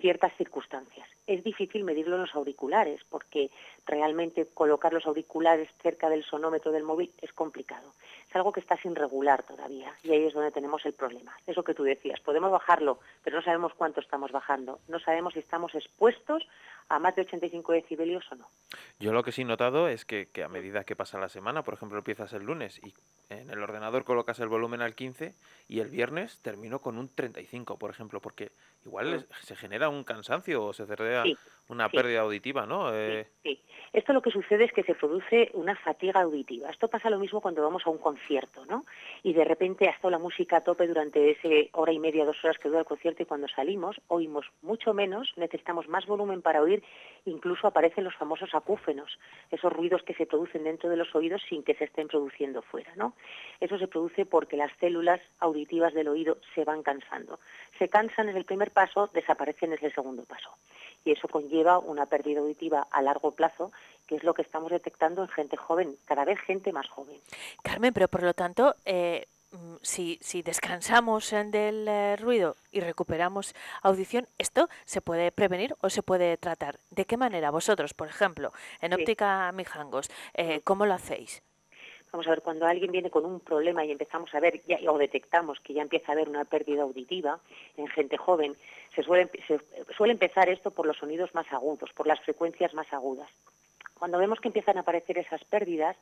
ciertas 0.00 0.32
circunstancias. 0.36 1.08
Es 1.26 1.44
difícil 1.44 1.84
medirlo 1.84 2.16
en 2.16 2.22
los 2.22 2.34
auriculares 2.34 3.00
porque 3.08 3.50
realmente 3.86 4.46
colocar 4.52 4.92
los 4.92 5.06
auriculares 5.06 5.68
cerca 5.82 6.08
del 6.08 6.24
sonómetro 6.24 6.72
del 6.72 6.82
móvil 6.82 7.12
es 7.20 7.32
complicado. 7.32 7.92
Es 8.28 8.36
algo 8.36 8.52
que 8.52 8.60
está 8.60 8.76
sin 8.76 8.94
regular 8.94 9.42
todavía 9.42 9.94
y 10.02 10.12
ahí 10.12 10.24
es 10.24 10.34
donde 10.34 10.50
tenemos 10.50 10.84
el 10.86 10.92
problema. 10.92 11.36
Eso 11.46 11.62
que 11.62 11.74
tú 11.74 11.82
decías, 11.82 12.20
podemos 12.20 12.50
bajarlo, 12.50 13.00
pero 13.22 13.36
no 13.36 13.42
sabemos 13.42 13.74
cuánto 13.74 14.00
estamos 14.00 14.32
bajando. 14.32 14.80
No 14.88 14.98
sabemos 15.00 15.34
si 15.34 15.40
estamos 15.40 15.74
expuestos 15.74 16.46
a 16.88 16.98
más 16.98 17.14
de 17.14 17.22
85 17.22 17.72
decibelios 17.72 18.24
o 18.32 18.34
no. 18.34 18.46
Yo 18.98 19.12
lo 19.12 19.22
que 19.22 19.32
sí 19.32 19.42
he 19.42 19.44
notado 19.44 19.88
es 19.88 20.04
que, 20.04 20.26
que 20.26 20.42
a 20.42 20.48
medida 20.48 20.84
que 20.84 20.96
pasa 20.96 21.18
la 21.18 21.28
semana, 21.28 21.62
por 21.62 21.74
ejemplo, 21.74 21.98
empiezas 21.98 22.32
el 22.32 22.42
lunes 22.42 22.80
y 22.82 22.92
en 23.30 23.48
el 23.50 23.62
ordenador 23.62 24.04
colocas 24.04 24.40
el 24.40 24.48
volumen 24.48 24.82
al 24.82 24.94
15 24.94 25.34
y 25.68 25.80
el 25.80 25.88
viernes 25.88 26.40
termino 26.40 26.80
con 26.80 26.98
un 26.98 27.08
35, 27.08 27.78
por 27.78 27.90
ejemplo, 27.90 28.20
porque 28.20 28.50
igual 28.84 29.26
se 29.40 29.56
genera 29.56 29.88
un 29.88 30.04
cansancio 30.04 30.64
o 30.64 30.72
se 30.72 30.86
genera 30.86 31.22
Sí, 31.24 31.36
una 31.68 31.88
sí. 31.88 31.96
pérdida 31.96 32.20
auditiva, 32.20 32.66
¿no? 32.66 32.94
Eh, 32.94 33.26
Sí, 33.42 33.60
esto 33.92 34.12
lo 34.12 34.22
que 34.22 34.30
sucede 34.30 34.64
es 34.64 34.72
que 34.72 34.82
se 34.84 34.94
produce 34.94 35.50
una 35.54 35.74
fatiga 35.76 36.20
auditiva. 36.20 36.70
Esto 36.70 36.88
pasa 36.88 37.10
lo 37.10 37.18
mismo 37.18 37.40
cuando 37.40 37.62
vamos 37.62 37.82
a 37.86 37.90
un 37.90 37.98
concierto, 37.98 38.64
¿no? 38.66 38.84
Y 39.22 39.32
de 39.32 39.44
repente 39.44 39.88
ha 39.88 39.92
estado 39.92 40.10
la 40.10 40.18
música 40.18 40.58
a 40.58 40.60
tope 40.62 40.86
durante 40.86 41.30
ese 41.32 41.70
hora 41.72 41.92
y 41.92 41.98
media, 41.98 42.24
dos 42.24 42.36
horas 42.44 42.58
que 42.58 42.68
dura 42.68 42.80
el 42.80 42.86
concierto 42.86 43.22
y 43.22 43.26
cuando 43.26 43.48
salimos 43.48 44.00
oímos 44.08 44.46
mucho 44.62 44.94
menos, 44.94 45.32
necesitamos 45.36 45.88
más 45.88 46.06
volumen 46.06 46.40
para 46.42 46.62
oír, 46.62 46.82
incluso 47.24 47.66
aparecen 47.66 48.04
los 48.04 48.14
famosos 48.14 48.54
acúfenos, 48.54 49.18
esos 49.50 49.72
ruidos 49.72 50.02
que 50.02 50.14
se 50.14 50.26
producen 50.26 50.64
dentro 50.64 50.88
de 50.88 50.96
los 50.96 51.14
oídos 51.14 51.42
sin 51.48 51.62
que 51.64 51.74
se 51.74 51.84
estén 51.84 52.08
produciendo 52.08 52.62
fuera, 52.62 52.92
¿no? 52.96 53.14
Eso 53.60 53.78
se 53.78 53.88
produce 53.88 54.24
porque 54.26 54.56
las 54.56 54.72
células 54.78 55.20
auditivas 55.38 55.94
del 55.94 56.08
oído 56.08 56.38
se 56.54 56.64
van 56.64 56.82
cansando. 56.82 57.40
Se 57.78 57.88
cansan 57.88 58.28
en 58.28 58.36
el 58.36 58.44
primer 58.44 58.69
paso, 58.70 59.08
desaparecen 59.12 59.72
en 59.72 59.84
el 59.84 59.94
segundo 59.94 60.24
paso 60.24 60.50
y 61.04 61.12
eso 61.12 61.28
conlleva 61.28 61.78
una 61.78 62.06
pérdida 62.06 62.40
auditiva 62.40 62.86
a 62.90 63.02
largo 63.02 63.30
plazo, 63.32 63.72
que 64.06 64.16
es 64.16 64.24
lo 64.24 64.34
que 64.34 64.42
estamos 64.42 64.70
detectando 64.70 65.22
en 65.22 65.28
gente 65.28 65.56
joven, 65.56 65.96
cada 66.04 66.24
vez 66.24 66.38
gente 66.40 66.72
más 66.72 66.88
joven. 66.88 67.16
Carmen, 67.62 67.92
pero 67.94 68.08
por 68.08 68.22
lo 68.22 68.34
tanto, 68.34 68.74
eh, 68.84 69.26
mm, 69.52 69.76
si, 69.82 70.18
si 70.20 70.42
descansamos 70.42 71.30
del 71.30 71.88
eh, 71.88 72.16
ruido 72.16 72.56
y 72.70 72.80
recuperamos 72.80 73.54
audición, 73.82 74.26
¿esto 74.38 74.68
se 74.84 75.00
puede 75.00 75.32
prevenir 75.32 75.74
o 75.80 75.90
se 75.90 76.02
puede 76.02 76.36
tratar? 76.36 76.78
¿De 76.90 77.04
qué 77.06 77.16
manera 77.16 77.50
vosotros, 77.50 77.94
por 77.94 78.08
ejemplo, 78.08 78.52
en 78.80 78.92
Sí. 78.92 79.00
óptica 79.00 79.50
Mijangos, 79.52 80.10
eh, 80.34 80.60
cómo 80.64 80.86
lo 80.86 80.94
hacéis? 80.94 81.42
Vamos 82.12 82.26
a 82.26 82.30
ver, 82.30 82.42
cuando 82.42 82.66
alguien 82.66 82.90
viene 82.90 83.10
con 83.10 83.24
un 83.24 83.38
problema 83.38 83.84
y 83.84 83.92
empezamos 83.92 84.34
a 84.34 84.40
ver 84.40 84.60
o 84.88 84.98
detectamos 84.98 85.60
que 85.60 85.74
ya 85.74 85.82
empieza 85.82 86.10
a 86.10 86.14
haber 86.14 86.28
una 86.28 86.44
pérdida 86.44 86.82
auditiva 86.82 87.38
en 87.76 87.86
gente 87.86 88.16
joven, 88.16 88.56
se 88.94 89.02
suele, 89.02 89.30
empezar 90.12 90.48
esto 90.48 90.72
por 90.72 90.86
los 90.86 90.96
sonidos 90.96 91.32
más 91.34 91.50
agudos, 91.52 91.92
por 91.92 92.08
las 92.08 92.20
frecuencias 92.20 92.74
más 92.74 92.92
agudas. 92.92 93.28
Cuando 93.98 94.18
vemos 94.18 94.40
que 94.40 94.48
empiezan 94.48 94.78
a 94.78 94.80
aparecer 94.80 95.18
esas 95.18 95.44
pérdidas, 95.44 95.96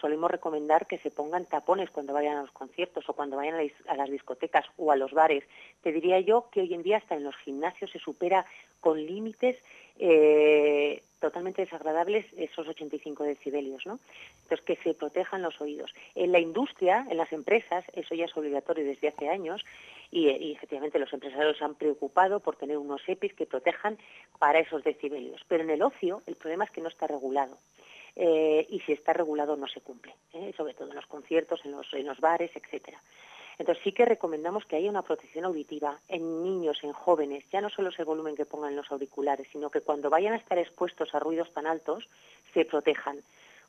solemos 0.00 0.30
recomendar 0.30 0.86
que 0.86 0.98
se 0.98 1.10
pongan 1.10 1.44
tapones 1.44 1.90
cuando 1.90 2.14
vayan 2.14 2.38
a 2.38 2.42
los 2.42 2.52
conciertos 2.52 3.06
o 3.08 3.12
cuando 3.12 3.36
vayan 3.36 3.56
a 3.88 3.96
las 3.96 4.08
discotecas 4.08 4.64
o 4.78 4.92
a 4.92 4.96
los 4.96 5.12
bares. 5.12 5.44
Te 5.82 5.92
diría 5.92 6.20
yo 6.20 6.48
que 6.50 6.60
hoy 6.60 6.72
en 6.72 6.82
día 6.82 6.98
hasta 6.98 7.16
en 7.16 7.24
los 7.24 7.36
gimnasios 7.36 7.90
se 7.90 7.98
supera 7.98 8.46
con 8.80 9.04
límites 9.04 9.56
eh, 10.02 11.02
totalmente 11.20 11.62
desagradables 11.62 12.24
esos 12.36 12.66
85 12.66 13.24
decibelios, 13.24 13.84
¿no? 13.84 14.00
Entonces, 14.42 14.64
que 14.64 14.76
se 14.76 14.94
protejan 14.94 15.42
los 15.42 15.60
oídos. 15.60 15.92
En 16.14 16.32
la 16.32 16.40
industria, 16.40 17.06
en 17.10 17.18
las 17.18 17.30
empresas, 17.32 17.84
eso 17.92 18.14
ya 18.14 18.24
es 18.24 18.36
obligatorio 18.36 18.84
desde 18.84 19.08
hace 19.08 19.28
años 19.28 19.62
y, 20.10 20.28
eh, 20.28 20.52
efectivamente 20.52 20.98
los 20.98 21.12
empresarios 21.12 21.58
se 21.58 21.64
han 21.64 21.74
preocupado 21.74 22.40
por 22.40 22.56
tener 22.56 22.78
unos 22.78 23.02
EPIs 23.06 23.34
que 23.34 23.44
protejan 23.44 23.98
para 24.38 24.58
esos 24.58 24.82
decibelios. 24.82 25.42
Pero 25.46 25.64
en 25.64 25.70
el 25.70 25.82
ocio, 25.82 26.22
el 26.26 26.36
problema 26.36 26.64
es 26.64 26.70
que 26.70 26.80
no 26.80 26.88
está 26.88 27.06
regulado. 27.06 27.58
Eh, 28.16 28.66
y 28.70 28.80
si 28.80 28.92
está 28.92 29.12
regulado 29.12 29.56
no 29.56 29.68
se 29.68 29.80
cumple, 29.80 30.14
¿eh? 30.32 30.52
sobre 30.56 30.74
todo 30.74 30.88
en 30.88 30.96
los 30.96 31.06
conciertos, 31.06 31.60
en 31.64 31.72
los, 31.72 31.92
en 31.92 32.06
los 32.06 32.18
bares, 32.18 32.50
etcétera. 32.54 33.00
Entonces 33.60 33.84
sí 33.84 33.92
que 33.92 34.06
recomendamos 34.06 34.64
que 34.64 34.76
haya 34.76 34.88
una 34.88 35.02
protección 35.02 35.44
auditiva 35.44 36.00
en 36.08 36.42
niños, 36.42 36.82
en 36.82 36.94
jóvenes, 36.94 37.44
ya 37.52 37.60
no 37.60 37.68
solo 37.68 37.90
es 37.90 37.98
el 37.98 38.06
volumen 38.06 38.34
que 38.34 38.46
pongan 38.46 38.74
los 38.74 38.90
auriculares, 38.90 39.48
sino 39.52 39.68
que 39.68 39.82
cuando 39.82 40.08
vayan 40.08 40.32
a 40.32 40.38
estar 40.38 40.56
expuestos 40.56 41.14
a 41.14 41.18
ruidos 41.18 41.52
tan 41.52 41.66
altos, 41.66 42.08
se 42.54 42.64
protejan 42.64 43.18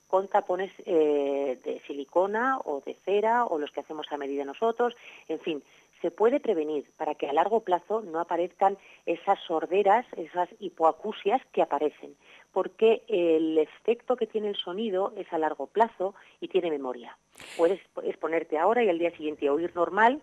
con 0.07 0.29
tapones 0.29 0.71
eh, 0.85 1.59
de 1.61 1.81
silicona 1.85 2.59
o 2.63 2.79
de 2.79 2.93
cera 3.03 3.45
o 3.45 3.59
los 3.59 3.69
que 3.71 3.81
hacemos 3.81 4.09
a 4.11 4.17
medida 4.17 4.45
nosotros, 4.45 4.95
en 5.27 5.41
fin, 5.41 5.63
se 6.01 6.09
puede 6.09 6.39
prevenir 6.39 6.89
para 6.95 7.15
que 7.15 7.27
a 7.27 7.33
largo 7.33 7.59
plazo 7.59 8.01
no 8.01 8.21
aparezcan 8.21 8.77
esas 9.05 9.41
sorderas, 9.41 10.05
esas 10.15 10.47
hipoacusias 10.61 11.41
que 11.51 11.61
aparecen, 11.61 12.15
porque 12.51 13.03
el 13.07 13.57
efecto 13.57 14.15
que 14.15 14.27
tiene 14.27 14.49
el 14.49 14.55
sonido 14.55 15.13
es 15.15 15.31
a 15.31 15.37
largo 15.37 15.67
plazo 15.67 16.13
y 16.39 16.47
tiene 16.47 16.69
memoria. 16.69 17.17
Puedes 17.57 17.79
exponerte 18.03 18.57
ahora 18.57 18.83
y 18.83 18.89
al 18.89 18.99
día 18.99 19.11
siguiente 19.11 19.49
oír 19.49 19.73
normal, 19.75 20.21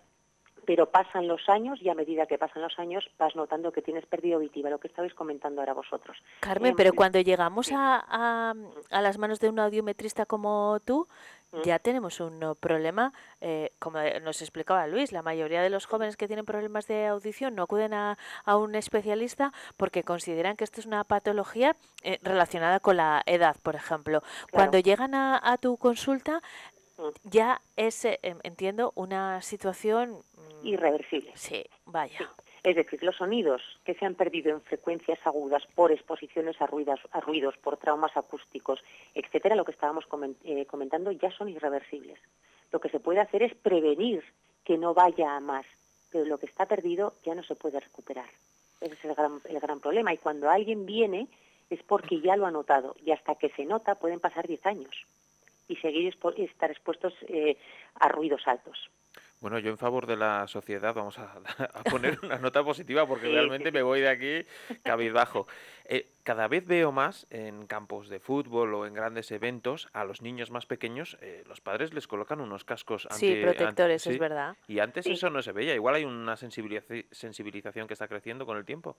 pero 0.68 0.84
pasan 0.90 1.26
los 1.26 1.48
años 1.48 1.80
y 1.80 1.88
a 1.88 1.94
medida 1.94 2.26
que 2.26 2.36
pasan 2.36 2.60
los 2.60 2.78
años 2.78 3.02
vas 3.18 3.34
notando 3.34 3.72
que 3.72 3.80
tienes 3.80 4.04
pérdida 4.04 4.34
auditiva, 4.36 4.68
lo 4.68 4.78
que 4.78 4.88
estabais 4.88 5.14
comentando 5.14 5.62
ahora 5.62 5.72
vosotros. 5.72 6.18
Carmen, 6.40 6.72
Eh, 6.72 6.74
pero 6.76 6.92
cuando 6.92 7.18
llegamos 7.22 7.72
a, 7.72 8.04
a- 8.06 8.54
a 8.90 9.00
las 9.00 9.16
manos 9.16 9.40
de 9.40 9.48
un 9.48 9.58
audiometrista 9.60 10.26
como 10.26 10.78
tú, 10.84 11.06
Mm. 11.50 11.62
ya 11.62 11.78
tenemos 11.78 12.20
un 12.20 12.54
problema, 12.60 13.14
eh, 13.40 13.70
como 13.78 13.98
nos 14.22 14.42
explicaba 14.42 14.86
Luis, 14.86 15.12
la 15.12 15.22
mayoría 15.22 15.62
de 15.62 15.70
los 15.70 15.86
jóvenes 15.86 16.18
que 16.18 16.26
tienen 16.26 16.44
problemas 16.44 16.86
de 16.86 17.06
audición 17.06 17.54
no 17.54 17.62
acuden 17.62 17.94
a, 17.94 18.18
a 18.44 18.56
un 18.58 18.74
especialista 18.74 19.54
porque 19.78 20.02
consideran 20.02 20.56
que 20.58 20.64
esto 20.64 20.80
es 20.82 20.86
una 20.86 21.04
patología 21.04 21.74
eh, 22.02 22.18
relacionada 22.22 22.80
con 22.80 22.98
la 22.98 23.22
edad, 23.24 23.56
por 23.62 23.74
ejemplo. 23.76 24.22
Cuando 24.52 24.78
llegan 24.78 25.14
a, 25.14 25.40
a 25.42 25.56
tu 25.56 25.78
consulta. 25.78 26.42
Ya 27.24 27.61
es, 27.76 28.05
eh, 28.05 28.18
em, 28.22 28.38
entiendo, 28.42 28.92
una 28.94 29.40
situación... 29.42 30.22
mm, 30.36 30.66
Irreversible. 30.66 31.32
Sí, 31.34 31.64
vaya. 31.86 32.30
Es 32.62 32.74
decir, 32.76 33.03
los 33.03 33.16
sonidos 33.16 33.62
que 33.84 33.94
se 33.94 34.05
han 34.05 34.14
perdido 34.14 34.51
en 34.51 34.61
frecuencias 34.62 35.18
agudas 35.24 35.62
por 35.74 35.92
exposiciones 35.92 36.61
a 36.61 36.66
ruidos, 36.66 37.01
a 37.12 37.20
ruidos 37.20 37.57
por 37.59 37.76
traumas 37.76 38.16
acústicos, 38.16 38.82
etcétera, 39.14 39.55
lo 39.55 39.64
que 39.64 39.72
estábamos 39.72 40.05
eh, 40.44 40.66
comentando, 40.66 41.12
ya 41.12 41.30
son 41.30 41.49
irreversibles. 41.49 42.18
Lo 42.72 42.80
que 42.80 42.90
se 42.90 43.01
puede 43.01 43.20
hacer 43.20 43.42
es 43.42 43.55
prevenir 43.55 44.24
que 44.64 44.76
no 44.76 44.92
vaya 44.92 45.36
a 45.36 45.40
más, 45.40 45.64
pero 46.11 46.24
lo 46.24 46.38
que 46.38 46.46
está 46.46 46.66
perdido 46.66 47.14
ya 47.24 47.34
no 47.34 47.42
se 47.44 47.55
puede 47.55 47.80
recuperar. 47.80 48.28
Ese 48.80 48.94
es 48.94 49.05
el 49.05 49.14
gran, 49.14 49.40
el 49.49 49.61
gran 49.61 49.80
problema. 49.80 50.12
Y 50.12 50.18
cuando 50.18 50.51
alguien 50.51 50.84
viene 50.84 51.28
es 51.70 51.82
porque 51.84 52.20
ya 52.20 52.36
lo 52.36 52.46
ha 52.46 52.51
notado 52.51 52.96
y 53.05 53.12
hasta 53.12 53.36
que 53.36 53.51
se 53.51 53.64
nota 53.64 53.94
pueden 53.94 54.20
pasar 54.20 54.46
10 54.46 54.66
años 54.66 55.07
y 55.68 55.76
seguir 55.76 56.12
expo- 56.12 56.34
estar 56.38 56.70
expuestos 56.70 57.14
eh, 57.28 57.56
a 58.00 58.08
ruidos 58.08 58.42
altos. 58.46 58.90
Bueno, 59.40 59.60
yo 59.60 59.70
en 59.70 59.78
favor 59.78 60.06
de 60.06 60.16
la 60.16 60.48
sociedad 60.48 60.92
vamos 60.94 61.16
a, 61.20 61.32
a 61.72 61.84
poner 61.84 62.18
una 62.24 62.38
nota 62.40 62.64
positiva 62.64 63.06
porque 63.06 63.26
Sí, 63.26 63.32
realmente 63.32 63.70
me 63.70 63.82
voy 63.82 64.00
de 64.00 64.08
aquí 64.08 64.44
cabizbajo. 64.82 65.46
Eh, 65.84 66.08
cada 66.24 66.48
vez 66.48 66.66
veo 66.66 66.90
más 66.90 67.26
en 67.30 67.66
campos 67.68 68.08
de 68.08 68.18
fútbol 68.18 68.74
o 68.74 68.84
en 68.84 68.94
grandes 68.94 69.30
eventos 69.30 69.88
a 69.92 70.04
los 70.04 70.22
niños 70.22 70.50
más 70.50 70.66
pequeños, 70.66 71.16
eh, 71.20 71.44
los 71.46 71.60
padres 71.60 71.94
les 71.94 72.08
colocan 72.08 72.40
unos 72.40 72.64
cascos 72.64 73.06
Sí, 73.12 73.28
anti- 73.28 73.34
an- 73.36 73.42
protectores, 73.54 74.06
es 74.08 74.12
sí, 74.12 74.18
verdad. 74.18 74.56
Y 74.66 74.80
antes 74.80 75.04
Sí. 75.04 75.12
eso 75.12 75.30
no 75.30 75.40
se 75.40 75.52
veía. 75.52 75.74
Igual 75.74 75.94
hay 75.94 76.04
una 76.04 76.34
sensibilizaci- 76.34 77.06
sensibilización 77.12 77.86
que 77.86 77.92
está 77.94 78.08
creciendo 78.08 78.44
con 78.44 78.56
el 78.56 78.64
tiempo. 78.64 78.96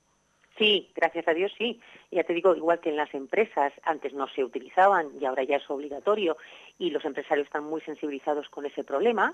Sí, 0.59 0.89
gracias 0.93 1.25
a 1.29 1.33
Dios 1.33 1.53
sí. 1.57 1.79
Ya 2.11 2.25
te 2.25 2.33
digo, 2.33 2.53
igual 2.53 2.81
que 2.81 2.89
en 2.89 2.97
las 2.97 3.13
empresas, 3.13 3.71
antes 3.83 4.13
no 4.13 4.27
se 4.27 4.43
utilizaban 4.43 5.09
y 5.19 5.25
ahora 5.25 5.43
ya 5.43 5.55
es 5.55 5.69
obligatorio 5.69 6.35
y 6.77 6.89
los 6.89 7.05
empresarios 7.05 7.47
están 7.47 7.63
muy 7.63 7.79
sensibilizados 7.81 8.49
con 8.49 8.65
ese 8.65 8.83
problema, 8.83 9.33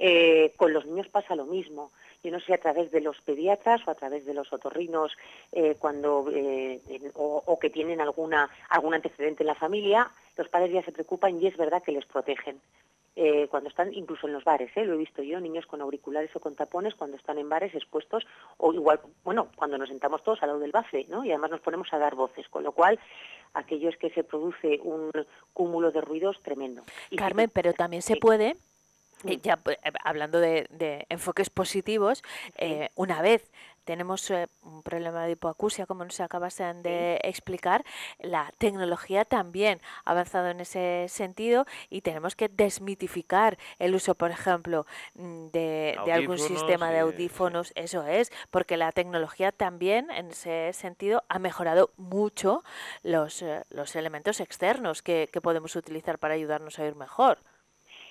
eh, 0.00 0.52
con 0.56 0.72
los 0.72 0.84
niños 0.84 1.06
pasa 1.08 1.36
lo 1.36 1.46
mismo. 1.46 1.92
Yo 2.24 2.32
no 2.32 2.40
sé 2.40 2.54
a 2.54 2.58
través 2.58 2.90
de 2.90 3.00
los 3.00 3.20
pediatras 3.20 3.86
o 3.86 3.92
a 3.92 3.94
través 3.94 4.26
de 4.26 4.34
los 4.34 4.52
otorrinos 4.52 5.16
eh, 5.52 5.76
cuando 5.78 6.28
eh, 6.34 6.80
o, 7.14 7.40
o 7.46 7.58
que 7.60 7.70
tienen 7.70 8.00
alguna 8.00 8.50
algún 8.68 8.94
antecedente 8.94 9.44
en 9.44 9.48
la 9.48 9.54
familia, 9.54 10.10
los 10.36 10.48
padres 10.48 10.72
ya 10.72 10.82
se 10.82 10.90
preocupan 10.90 11.40
y 11.40 11.46
es 11.46 11.56
verdad 11.56 11.84
que 11.84 11.92
les 11.92 12.04
protegen. 12.04 12.60
Eh, 13.20 13.48
cuando 13.50 13.68
están 13.68 13.92
incluso 13.92 14.28
en 14.28 14.32
los 14.32 14.44
bares, 14.44 14.70
¿eh? 14.76 14.84
lo 14.84 14.94
he 14.94 14.96
visto 14.96 15.24
yo, 15.24 15.40
niños 15.40 15.66
con 15.66 15.80
auriculares 15.80 16.30
o 16.36 16.38
con 16.38 16.54
tapones 16.54 16.94
cuando 16.94 17.16
están 17.16 17.36
en 17.38 17.48
bares 17.48 17.74
expuestos 17.74 18.24
o 18.58 18.72
igual, 18.72 19.00
bueno, 19.24 19.48
cuando 19.56 19.76
nos 19.76 19.88
sentamos 19.88 20.22
todos 20.22 20.40
al 20.40 20.50
lado 20.50 20.60
del 20.60 20.70
bafle, 20.70 21.04
¿no? 21.08 21.24
Y 21.24 21.30
además 21.30 21.50
nos 21.50 21.60
ponemos 21.60 21.92
a 21.92 21.98
dar 21.98 22.14
voces, 22.14 22.48
con 22.48 22.62
lo 22.62 22.70
cual 22.70 22.96
aquello 23.54 23.88
es 23.88 23.96
que 23.96 24.10
se 24.10 24.22
produce 24.22 24.78
un 24.84 25.10
cúmulo 25.52 25.90
de 25.90 26.00
ruidos 26.00 26.40
tremendo. 26.44 26.82
Y 27.10 27.10
si 27.10 27.16
Carmen, 27.16 27.50
pero 27.52 27.72
también 27.72 28.02
se 28.02 28.14
puede, 28.14 28.54
eh, 29.26 29.40
ya 29.42 29.56
pues, 29.56 29.78
eh, 29.82 29.90
hablando 30.04 30.38
de, 30.38 30.68
de 30.70 31.04
enfoques 31.08 31.50
positivos, 31.50 32.22
eh, 32.56 32.90
una 32.94 33.20
vez 33.20 33.50
tenemos 33.88 34.30
eh, 34.30 34.48
un 34.64 34.82
problema 34.82 35.24
de 35.24 35.30
hipoacusia, 35.30 35.86
como 35.86 36.04
nos 36.04 36.20
acabas 36.20 36.58
de 36.58 37.18
explicar, 37.24 37.86
la 38.18 38.52
tecnología 38.58 39.24
también 39.24 39.80
ha 40.04 40.10
avanzado 40.10 40.48
en 40.48 40.60
ese 40.60 41.06
sentido 41.08 41.64
y 41.88 42.02
tenemos 42.02 42.36
que 42.36 42.50
desmitificar 42.50 43.56
el 43.78 43.94
uso, 43.94 44.14
por 44.14 44.30
ejemplo, 44.30 44.84
mm, 45.14 45.46
de, 45.46 45.98
de 46.04 46.12
algún 46.12 46.38
sistema 46.38 46.90
de 46.90 46.98
audífonos, 46.98 47.72
eso 47.76 48.06
es, 48.06 48.30
porque 48.50 48.76
la 48.76 48.92
tecnología 48.92 49.52
también 49.52 50.10
en 50.10 50.32
ese 50.32 50.74
sentido 50.74 51.24
ha 51.30 51.38
mejorado 51.38 51.88
mucho 51.96 52.64
los, 53.02 53.40
eh, 53.40 53.64
los 53.70 53.96
elementos 53.96 54.40
externos 54.40 55.00
que, 55.00 55.30
que 55.32 55.40
podemos 55.40 55.74
utilizar 55.76 56.18
para 56.18 56.34
ayudarnos 56.34 56.78
a 56.78 56.82
oír 56.82 56.94
mejor. 56.94 57.38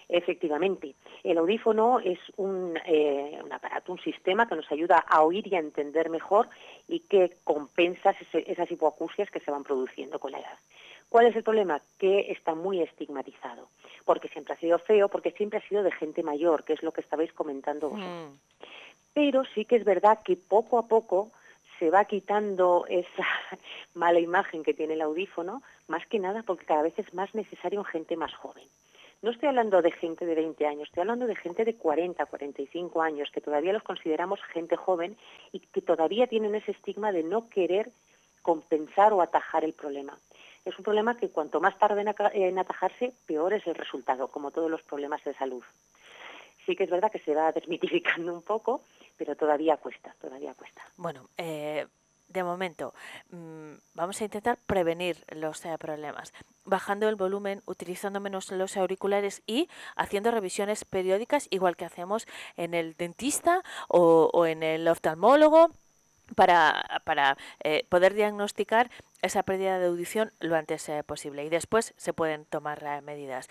Efectivamente, 0.09 0.95
el 1.23 1.37
audífono 1.37 1.99
es 1.99 2.19
un, 2.37 2.79
eh, 2.85 3.39
un, 3.43 3.51
aparato, 3.51 3.91
un 3.91 3.99
sistema 3.99 4.47
que 4.47 4.55
nos 4.55 4.71
ayuda 4.71 4.99
a 4.99 5.21
oír 5.21 5.45
y 5.47 5.55
a 5.55 5.59
entender 5.59 6.09
mejor 6.09 6.47
y 6.87 7.01
que 7.01 7.37
compensa 7.43 8.15
esas 8.31 8.71
hipoacusias 8.71 9.29
que 9.29 9.41
se 9.41 9.51
van 9.51 9.63
produciendo 9.63 10.19
con 10.19 10.31
la 10.31 10.39
edad. 10.39 10.57
¿Cuál 11.09 11.27
es 11.27 11.35
el 11.35 11.43
problema? 11.43 11.81
Que 11.97 12.31
está 12.31 12.55
muy 12.55 12.81
estigmatizado, 12.81 13.67
porque 14.05 14.29
siempre 14.29 14.53
ha 14.53 14.59
sido 14.59 14.79
feo, 14.79 15.09
porque 15.09 15.31
siempre 15.31 15.59
ha 15.59 15.67
sido 15.67 15.83
de 15.83 15.91
gente 15.91 16.23
mayor, 16.23 16.63
que 16.63 16.73
es 16.73 16.83
lo 16.83 16.91
que 16.91 17.01
estabais 17.01 17.31
comentando 17.33 17.89
vosotros. 17.89 18.31
Mm. 18.31 18.67
Pero 19.13 19.43
sí 19.55 19.65
que 19.65 19.77
es 19.77 19.83
verdad 19.83 20.19
que 20.23 20.35
poco 20.37 20.77
a 20.77 20.87
poco 20.87 21.31
se 21.79 21.89
va 21.89 22.05
quitando 22.05 22.85
esa 22.89 23.27
mala 23.93 24.19
imagen 24.19 24.63
que 24.63 24.73
tiene 24.73 24.93
el 24.93 25.01
audífono, 25.01 25.61
más 25.87 26.05
que 26.07 26.19
nada 26.19 26.43
porque 26.43 26.65
cada 26.65 26.83
vez 26.83 26.97
es 26.97 27.13
más 27.13 27.33
necesario 27.35 27.79
en 27.79 27.85
gente 27.85 28.15
más 28.15 28.33
joven. 28.33 28.67
No 29.21 29.31
estoy 29.31 29.49
hablando 29.49 29.81
de 29.81 29.91
gente 29.91 30.25
de 30.25 30.35
20 30.35 30.67
años, 30.67 30.87
estoy 30.87 31.01
hablando 31.01 31.25
de 31.25 31.35
gente 31.35 31.65
de 31.65 31.75
40, 31.75 32.25
45 32.25 33.01
años, 33.01 33.29
que 33.31 33.41
todavía 33.41 33.73
los 33.73 33.83
consideramos 33.83 34.39
gente 34.53 34.75
joven 34.75 35.17
y 35.51 35.59
que 35.59 35.81
todavía 35.81 36.27
tienen 36.27 36.53
ese 36.55 36.71
estigma 36.71 37.11
de 37.11 37.23
no 37.23 37.49
querer 37.49 37.91
compensar 38.43 39.13
o 39.13 39.21
atajar 39.21 39.63
el 39.63 39.73
problema. 39.73 40.17
Es 40.65 40.77
un 40.77 40.83
problema 40.83 41.17
que 41.17 41.29
cuanto 41.29 41.59
más 41.59 41.77
tarde 41.79 42.01
en 42.33 42.59
atajarse, 42.59 43.13
peor 43.25 43.53
es 43.53 43.65
el 43.65 43.75
resultado, 43.75 44.27
como 44.27 44.51
todos 44.51 44.69
los 44.69 44.83
problemas 44.83 45.23
de 45.23 45.33
salud. 45.33 45.63
Sí 46.65 46.75
que 46.75 46.83
es 46.83 46.89
verdad 46.89 47.11
que 47.11 47.19
se 47.19 47.33
va 47.33 47.51
desmitificando 47.53 48.33
un 48.33 48.41
poco, 48.43 48.83
pero 49.17 49.35
todavía 49.35 49.77
cuesta, 49.77 50.13
todavía 50.21 50.53
cuesta. 50.53 50.81
Bueno, 50.97 51.29
eh, 51.37 51.87
de 52.27 52.43
momento, 52.43 52.93
mm, 53.31 53.73
vamos 53.93 54.19
a 54.21 54.25
intentar 54.25 54.57
prevenir 54.65 55.23
los 55.29 55.63
eh, 55.65 55.75
problemas, 55.77 56.33
bajando 56.65 57.07
el 57.09 57.15
volumen, 57.15 57.61
utilizando 57.65 58.19
menos 58.19 58.51
los 58.51 58.77
auriculares 58.77 59.41
y 59.47 59.69
haciendo 59.95 60.31
revisiones 60.31 60.85
periódicas, 60.85 61.47
igual 61.49 61.75
que 61.75 61.85
hacemos 61.85 62.27
en 62.57 62.73
el 62.73 62.95
dentista 62.95 63.63
o, 63.87 64.45
en 64.45 64.63
el 64.63 64.87
oftalmólogo. 64.87 65.71
Para, 66.35 67.01
para 67.05 67.37
eh, 67.63 67.85
poder 67.87 68.13
diagnosticar 68.13 68.91
esa 69.21 69.43
pérdida 69.43 69.79
de 69.79 69.87
audición 69.87 70.33
lo 70.41 70.57
antes 70.57 70.91
posible 71.05 71.45
y 71.45 71.49
después 71.49 71.93
se 71.95 72.11
pueden 72.11 72.43
tomar 72.43 73.01
medidas. 73.01 73.47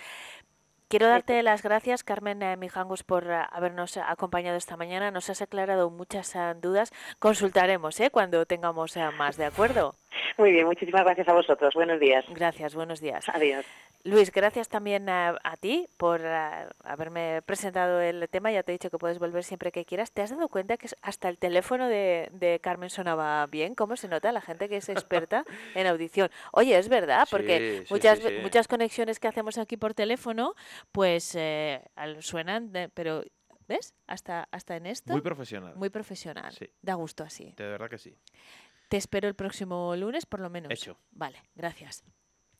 Quiero 0.88 1.08
darte 1.08 1.42
las 1.42 1.62
gracias, 1.62 2.04
Carmen 2.04 2.42
eh, 2.42 2.56
Mijangos, 2.56 3.02
por 3.02 3.28
eh, 3.28 3.42
habernos 3.50 3.96
acompañado 3.96 4.56
esta 4.56 4.76
mañana. 4.76 5.10
Nos 5.10 5.28
has 5.28 5.42
aclarado 5.42 5.90
muchas 5.90 6.36
eh, 6.36 6.54
dudas. 6.62 6.92
Consultaremos 7.18 7.98
¿eh? 7.98 8.10
cuando 8.10 8.46
tengamos 8.46 8.94
más, 9.18 9.36
¿de 9.36 9.46
acuerdo? 9.46 9.96
Muy 10.38 10.52
bien, 10.52 10.66
muchísimas 10.66 11.04
gracias 11.04 11.28
a 11.28 11.32
vosotros. 11.32 11.74
Buenos 11.74 12.00
días. 12.00 12.24
Gracias, 12.28 12.74
buenos 12.74 13.00
días. 13.00 13.28
Adiós. 13.34 13.64
Luis, 14.04 14.30
gracias 14.30 14.68
también 14.68 15.08
a, 15.08 15.36
ti 15.58 15.88
por 15.96 16.24
haberme 16.24 17.42
presentado 17.42 18.00
el 18.00 18.28
tema. 18.28 18.52
Ya 18.52 18.62
te 18.62 18.70
he 18.70 18.74
dicho 18.74 18.88
que 18.88 18.98
puedes 18.98 19.18
volver 19.18 19.42
siempre 19.42 19.72
que 19.72 19.84
quieras. 19.84 20.12
¿Te 20.12 20.22
has 20.22 20.30
dado 20.30 20.48
cuenta 20.48 20.76
que 20.76 20.86
hasta 21.02 21.28
el 21.28 21.38
teléfono 21.38 21.88
de, 21.88 22.60
Carmen 22.62 22.88
sonaba 22.88 23.44
bien? 23.46 23.74
¿Cómo 23.74 23.96
se 23.96 24.06
nota 24.06 24.30
la 24.30 24.40
gente 24.40 24.68
que 24.68 24.76
es 24.76 24.88
experta 24.88 25.44
en 25.74 25.88
audición? 25.88 26.30
Oye, 26.52 26.78
es 26.78 26.88
verdad, 26.88 27.26
porque 27.28 27.84
muchas, 27.90 28.20
muchas 28.42 28.68
conexiones 28.68 29.18
que 29.18 29.26
hacemos 29.26 29.58
aquí 29.58 29.76
por 29.76 29.92
teléfono, 29.92 30.54
pues 30.92 31.34
eh, 31.34 31.82
suenan, 32.20 32.70
pero 32.94 33.24
¿ves? 33.66 33.94
Hasta, 34.06 34.48
hasta 34.50 34.76
en 34.76 34.86
esto. 34.86 35.12
Muy 35.12 35.20
profesional. 35.20 35.74
Muy 35.76 35.90
profesional. 35.90 36.54
Da 36.82 36.94
gusto 36.94 37.24
así. 37.24 37.54
De 37.56 37.66
verdad 37.66 37.90
que 37.90 37.98
sí. 37.98 38.16
Te 38.88 38.96
espero 38.96 39.28
el 39.28 39.34
próximo 39.34 39.94
lunes, 39.96 40.26
por 40.26 40.40
lo 40.40 40.50
menos. 40.50 40.72
Hecho. 40.72 40.98
Vale, 41.10 41.42
gracias. 41.54 42.04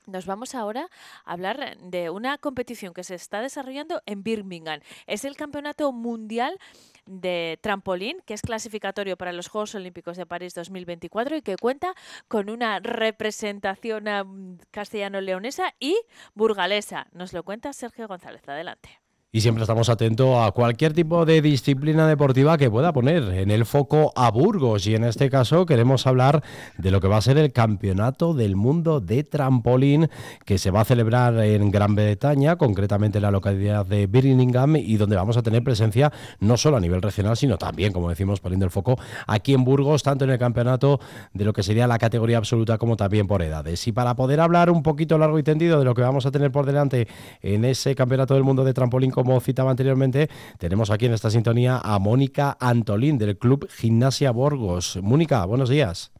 Nos 0.06 0.24
vamos 0.24 0.54
ahora 0.54 0.88
a 1.24 1.32
hablar 1.32 1.76
de 1.78 2.10
una 2.10 2.38
competición 2.38 2.94
que 2.94 3.02
se 3.02 3.16
está 3.16 3.40
desarrollando 3.40 4.02
en 4.06 4.22
Birmingham. 4.22 4.80
Es 5.08 5.24
el 5.24 5.36
Campeonato 5.36 5.90
Mundial 5.90 6.58
de 7.06 7.58
Trampolín, 7.60 8.18
que 8.24 8.34
es 8.34 8.42
clasificatorio 8.42 9.16
para 9.16 9.32
los 9.32 9.48
Juegos 9.48 9.74
Olímpicos 9.74 10.16
de 10.16 10.24
París 10.24 10.54
2024 10.54 11.36
y 11.36 11.42
que 11.42 11.56
cuenta 11.56 11.92
con 12.28 12.50
una 12.50 12.78
representación 12.78 14.60
castellano-leonesa 14.70 15.74
y 15.80 15.96
burgalesa. 16.34 17.08
Nos 17.10 17.32
lo 17.32 17.42
cuenta 17.42 17.72
Sergio 17.72 18.06
González. 18.06 18.48
Adelante 18.48 19.05
y 19.36 19.42
siempre 19.42 19.64
estamos 19.64 19.90
atentos 19.90 20.34
a 20.42 20.50
cualquier 20.52 20.94
tipo 20.94 21.26
de 21.26 21.42
disciplina 21.42 22.08
deportiva 22.08 22.56
que 22.56 22.70
pueda 22.70 22.94
poner 22.94 23.22
en 23.34 23.50
el 23.50 23.66
foco 23.66 24.10
a 24.16 24.30
Burgos 24.30 24.86
y 24.86 24.94
en 24.94 25.04
este 25.04 25.28
caso 25.28 25.66
queremos 25.66 26.06
hablar 26.06 26.42
de 26.78 26.90
lo 26.90 27.02
que 27.02 27.08
va 27.08 27.18
a 27.18 27.20
ser 27.20 27.36
el 27.36 27.52
Campeonato 27.52 28.32
del 28.32 28.56
Mundo 28.56 28.98
de 29.00 29.24
Trampolín 29.24 30.08
que 30.46 30.56
se 30.56 30.70
va 30.70 30.80
a 30.80 30.84
celebrar 30.86 31.38
en 31.40 31.70
Gran 31.70 31.94
Bretaña, 31.94 32.56
concretamente 32.56 33.18
en 33.18 33.24
la 33.24 33.30
localidad 33.30 33.84
de 33.84 34.06
Birmingham 34.06 34.76
y 34.76 34.96
donde 34.96 35.16
vamos 35.16 35.36
a 35.36 35.42
tener 35.42 35.62
presencia 35.62 36.10
no 36.40 36.56
solo 36.56 36.78
a 36.78 36.80
nivel 36.80 37.02
regional 37.02 37.36
sino 37.36 37.58
también, 37.58 37.92
como 37.92 38.08
decimos, 38.08 38.40
poniendo 38.40 38.64
el 38.64 38.70
foco 38.70 38.98
aquí 39.26 39.52
en 39.52 39.64
Burgos, 39.64 40.02
tanto 40.02 40.24
en 40.24 40.30
el 40.30 40.38
campeonato 40.38 40.98
de 41.34 41.44
lo 41.44 41.52
que 41.52 41.62
sería 41.62 41.86
la 41.86 41.98
categoría 41.98 42.38
absoluta 42.38 42.78
como 42.78 42.96
también 42.96 43.26
por 43.26 43.42
edades. 43.42 43.86
Y 43.86 43.92
para 43.92 44.16
poder 44.16 44.40
hablar 44.40 44.70
un 44.70 44.82
poquito 44.82 45.18
largo 45.18 45.38
y 45.38 45.42
tendido 45.42 45.78
de 45.78 45.84
lo 45.84 45.94
que 45.94 46.00
vamos 46.00 46.24
a 46.24 46.30
tener 46.30 46.50
por 46.50 46.64
delante 46.64 47.06
en 47.42 47.66
ese 47.66 47.94
Campeonato 47.94 48.32
del 48.32 48.42
Mundo 48.42 48.64
de 48.64 48.72
Trampolín 48.72 49.10
citaba 49.40 49.70
anteriormente, 49.70 50.28
tenemos 50.58 50.90
aquí 50.90 51.06
en 51.06 51.14
esta 51.14 51.30
sintonía 51.30 51.80
a 51.82 51.98
Mónica 51.98 52.56
Antolín 52.60 53.18
del 53.18 53.38
Club 53.38 53.68
Gimnasia 53.70 54.30
Borgos. 54.30 54.98
Mónica, 55.02 55.44
buenos 55.44 55.68
días. 55.68 56.12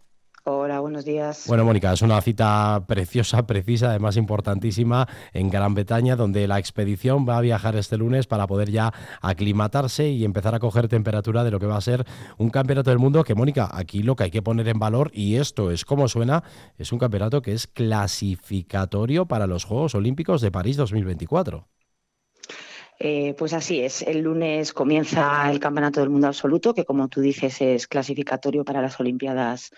Hola, 0.48 0.78
buenos 0.78 1.04
días. 1.04 1.46
Bueno, 1.48 1.64
Mónica, 1.64 1.92
es 1.92 2.02
una 2.02 2.20
cita 2.20 2.84
preciosa, 2.86 3.48
precisa, 3.48 3.90
además 3.90 4.16
importantísima 4.16 5.08
en 5.32 5.50
Gran 5.50 5.74
Bretaña, 5.74 6.14
donde 6.14 6.46
la 6.46 6.60
expedición 6.60 7.26
va 7.28 7.38
a 7.38 7.40
viajar 7.40 7.74
este 7.74 7.96
lunes 7.96 8.28
para 8.28 8.46
poder 8.46 8.70
ya 8.70 8.94
aclimatarse 9.22 10.08
y 10.08 10.24
empezar 10.24 10.54
a 10.54 10.60
coger 10.60 10.86
temperatura 10.86 11.42
de 11.42 11.50
lo 11.50 11.58
que 11.58 11.66
va 11.66 11.76
a 11.76 11.80
ser 11.80 12.06
un 12.38 12.50
campeonato 12.50 12.90
del 12.90 13.00
mundo 13.00 13.24
que, 13.24 13.34
Mónica, 13.34 13.68
aquí 13.72 14.04
lo 14.04 14.14
que 14.14 14.22
hay 14.22 14.30
que 14.30 14.40
poner 14.40 14.68
en 14.68 14.78
valor, 14.78 15.10
y 15.12 15.34
esto 15.34 15.72
es 15.72 15.84
como 15.84 16.06
suena, 16.06 16.44
es 16.78 16.92
un 16.92 17.00
campeonato 17.00 17.42
que 17.42 17.52
es 17.52 17.66
clasificatorio 17.66 19.26
para 19.26 19.48
los 19.48 19.64
Juegos 19.64 19.96
Olímpicos 19.96 20.42
de 20.42 20.52
París 20.52 20.76
2024. 20.76 21.66
Eh, 22.98 23.34
pues 23.36 23.52
así 23.52 23.80
es, 23.80 24.02
el 24.02 24.20
lunes 24.20 24.72
comienza 24.72 25.50
el 25.50 25.60
Campeonato 25.60 26.00
del 26.00 26.08
Mundo 26.08 26.28
Absoluto, 26.28 26.72
que 26.72 26.86
como 26.86 27.08
tú 27.08 27.20
dices 27.20 27.60
es 27.60 27.86
clasificatorio 27.86 28.64
para 28.64 28.80
las 28.80 28.98
Olimpiadas 28.98 29.70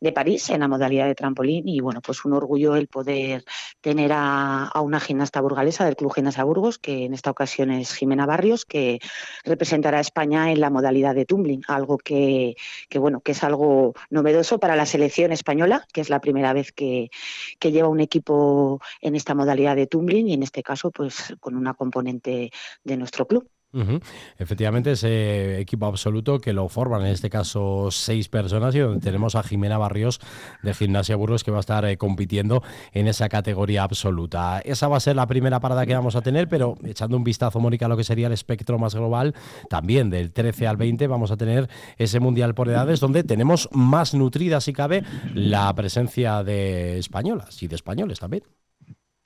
de 0.00 0.12
París 0.12 0.50
en 0.50 0.60
la 0.60 0.68
modalidad 0.68 1.06
de 1.06 1.14
trampolín 1.14 1.68
y 1.68 1.80
bueno, 1.80 2.00
pues 2.00 2.24
un 2.24 2.32
orgullo 2.32 2.76
el 2.76 2.88
poder 2.88 3.44
tener 3.80 4.12
a, 4.14 4.70
una 4.82 5.00
gimnasta 5.00 5.40
burgalesa 5.40 5.84
del 5.84 5.96
Club 5.96 6.12
Gimnasia 6.14 6.44
Burgos, 6.44 6.78
que 6.78 7.04
en 7.04 7.14
esta 7.14 7.30
ocasión 7.30 7.70
es 7.70 7.94
Jimena 7.94 8.26
Barrios, 8.26 8.64
que 8.64 9.00
representará 9.44 9.98
a 9.98 10.00
España 10.00 10.52
en 10.52 10.60
la 10.60 10.70
modalidad 10.70 11.14
de 11.14 11.24
tumbling, 11.24 11.62
algo 11.68 11.98
que, 11.98 12.56
bueno, 12.94 13.20
que 13.20 13.32
es 13.32 13.44
algo 13.44 13.94
novedoso 14.10 14.58
para 14.58 14.76
la 14.76 14.86
selección 14.86 15.32
española, 15.32 15.86
que 15.92 16.00
es 16.00 16.10
la 16.10 16.20
primera 16.20 16.52
vez 16.52 16.72
que, 16.72 17.10
que 17.58 17.72
lleva 17.72 17.88
un 17.88 18.00
equipo 18.00 18.80
en 19.00 19.14
esta 19.14 19.34
modalidad 19.34 19.76
de 19.76 19.86
tumbling 19.86 20.28
y 20.28 20.34
en 20.34 20.42
este 20.42 20.62
caso 20.62 20.90
pues 20.90 21.34
con 21.40 21.56
una 21.56 21.74
componente 21.74 22.50
de 22.84 22.96
nuestro 22.96 23.26
club. 23.26 23.48
Efectivamente, 24.38 24.92
ese 24.92 25.60
equipo 25.60 25.86
absoluto 25.86 26.40
que 26.40 26.52
lo 26.52 26.68
forman 26.68 27.02
en 27.02 27.08
este 27.08 27.30
caso 27.30 27.90
seis 27.90 28.28
personas 28.28 28.74
y 28.74 28.78
donde 28.78 29.00
tenemos 29.00 29.34
a 29.34 29.42
Jimena 29.42 29.78
Barrios 29.78 30.20
de 30.62 30.74
Gimnasia 30.74 31.16
Burgos 31.16 31.44
que 31.44 31.50
va 31.50 31.58
a 31.58 31.60
estar 31.60 31.84
eh, 31.84 31.96
compitiendo 31.96 32.62
en 32.92 33.08
esa 33.08 33.28
categoría 33.28 33.82
absoluta. 33.82 34.60
Esa 34.60 34.88
va 34.88 34.96
a 34.96 35.00
ser 35.00 35.16
la 35.16 35.26
primera 35.26 35.60
parada 35.60 35.86
que 35.86 35.94
vamos 35.94 36.16
a 36.16 36.22
tener, 36.22 36.48
pero 36.48 36.76
echando 36.84 37.16
un 37.16 37.24
vistazo, 37.24 37.60
Mónica, 37.60 37.86
a 37.86 37.88
lo 37.88 37.96
que 37.96 38.04
sería 38.04 38.28
el 38.28 38.32
espectro 38.32 38.78
más 38.78 38.94
global, 38.94 39.34
también 39.68 40.10
del 40.10 40.32
13 40.32 40.66
al 40.66 40.76
20 40.76 41.06
vamos 41.06 41.30
a 41.30 41.36
tener 41.36 41.68
ese 41.98 42.20
Mundial 42.20 42.54
por 42.54 42.68
Edades 42.68 43.00
donde 43.00 43.24
tenemos 43.24 43.68
más 43.72 44.14
nutrida, 44.14 44.60
si 44.60 44.72
cabe, 44.72 45.04
la 45.34 45.74
presencia 45.74 46.42
de 46.42 46.98
españolas 46.98 47.62
y 47.62 47.68
de 47.68 47.76
españoles 47.76 48.20
también. 48.20 48.44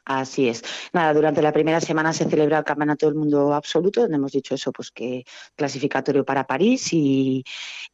Así 0.08 0.48
es. 0.48 0.62
Nada, 0.94 1.12
durante 1.12 1.42
la 1.42 1.52
primera 1.52 1.82
semana 1.82 2.14
se 2.14 2.24
celebra 2.24 2.56
el 2.56 2.64
Campeonato 2.64 3.04
del 3.04 3.14
Mundo 3.14 3.52
Absoluto, 3.52 4.00
donde 4.00 4.16
hemos 4.16 4.32
dicho 4.32 4.54
eso, 4.54 4.72
pues 4.72 4.90
que 4.90 5.26
clasificatorio 5.54 6.24
para 6.24 6.46
París 6.46 6.88
y, 6.92 7.44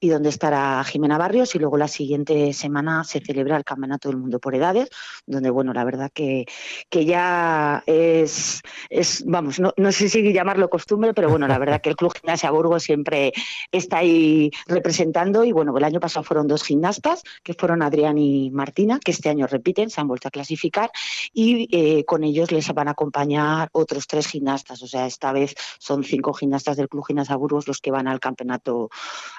donde 0.00 0.28
estará 0.28 0.84
Jimena 0.84 1.18
Barrios. 1.18 1.56
Y 1.56 1.58
luego 1.58 1.76
la 1.76 1.88
siguiente 1.88 2.52
semana 2.52 3.02
se 3.02 3.18
celebra 3.18 3.56
el 3.56 3.64
Campeonato 3.64 4.08
del 4.08 4.18
Mundo 4.18 4.38
por 4.38 4.54
Edades, 4.54 4.90
donde, 5.26 5.50
bueno, 5.50 5.72
la 5.72 5.82
verdad 5.82 6.08
que, 6.14 6.46
que 6.88 7.04
ya 7.04 7.82
es, 7.84 8.62
es 8.90 9.24
vamos, 9.26 9.58
no, 9.58 9.72
sé 9.90 10.08
si 10.08 10.32
llamarlo 10.32 10.70
costumbre, 10.70 11.14
pero 11.14 11.30
bueno, 11.30 11.48
la 11.48 11.58
verdad 11.58 11.80
que 11.80 11.88
el 11.88 11.96
Club 11.96 12.14
Gimnasia 12.14 12.52
Burgos 12.52 12.84
siempre 12.84 13.32
está 13.72 13.98
ahí 13.98 14.52
representando. 14.68 15.42
Y 15.42 15.50
bueno, 15.50 15.76
el 15.76 15.82
año 15.82 15.98
pasado 15.98 16.22
fueron 16.22 16.46
dos 16.46 16.62
gimnastas, 16.62 17.24
que 17.42 17.54
fueron 17.54 17.82
Adrián 17.82 18.18
y 18.18 18.52
Martina, 18.52 19.00
que 19.04 19.10
este 19.10 19.30
año 19.30 19.48
repiten, 19.48 19.90
se 19.90 20.00
han 20.00 20.06
vuelto 20.06 20.28
a 20.28 20.30
clasificar. 20.30 20.92
Y 21.32 21.68
eh, 21.76 22.03
con 22.04 22.24
ellos 22.24 22.50
les 22.52 22.72
van 22.72 22.88
a 22.88 22.92
acompañar 22.92 23.68
otros 23.72 24.06
tres 24.06 24.26
gimnastas. 24.26 24.82
O 24.82 24.86
sea, 24.86 25.06
esta 25.06 25.32
vez 25.32 25.54
son 25.78 26.04
cinco 26.04 26.32
gimnastas 26.32 26.76
del 26.76 26.88
Club 26.88 27.04
Gimnasia 27.06 27.36
Burgos 27.36 27.68
los 27.68 27.80
que 27.80 27.90
van 27.90 28.08
al 28.08 28.20
campeonato, 28.20 28.90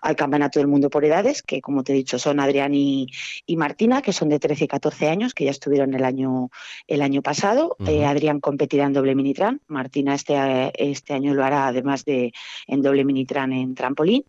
al 0.02 0.16
campeonato 0.16 0.60
del 0.60 0.68
mundo 0.68 0.90
por 0.90 1.06
edades, 1.06 1.42
que 1.42 1.62
como 1.62 1.84
te 1.84 1.94
he 1.94 1.96
dicho 1.96 2.20
son 2.20 2.40
Adrián 2.40 2.74
y, 2.74 3.08
Martina, 3.56 4.02
que 4.02 4.14
son 4.14 4.30
de 4.30 4.40
13 4.40 4.66
y 4.66 4.68
14 4.68 5.10
años, 5.10 5.34
que 5.34 5.46
ya 5.46 5.52
estuvieron 5.52 5.94
el 5.94 6.04
año, 6.04 6.50
el 6.88 7.02
año 7.02 7.22
pasado. 7.22 7.78
Eh, 7.88 8.06
Adrián 8.06 8.40
competirá 8.40 8.86
en 8.86 8.94
doble 8.94 9.16
minitran, 9.16 9.62
Martina 9.68 10.16
este, 10.16 10.36
este 10.76 11.14
año 11.14 11.34
lo 11.34 11.44
hará 11.44 11.68
además 11.68 12.06
de 12.06 12.34
en 12.68 12.82
doble 12.82 13.06
minitran 13.06 13.54
en 13.54 13.76
trampolín. 13.76 14.26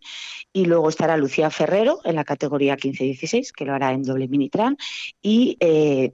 Y 0.53 0.65
luego 0.65 0.89
estará 0.89 1.17
Lucía 1.17 1.49
Ferrero 1.49 1.99
en 2.03 2.15
la 2.15 2.23
categoría 2.23 2.77
15-16, 2.77 3.51
que 3.51 3.65
lo 3.65 3.73
hará 3.73 3.91
en 3.91 4.03
doble 4.03 4.27
minitran. 4.27 4.77
Y 5.21 5.57
eh, 5.59 6.13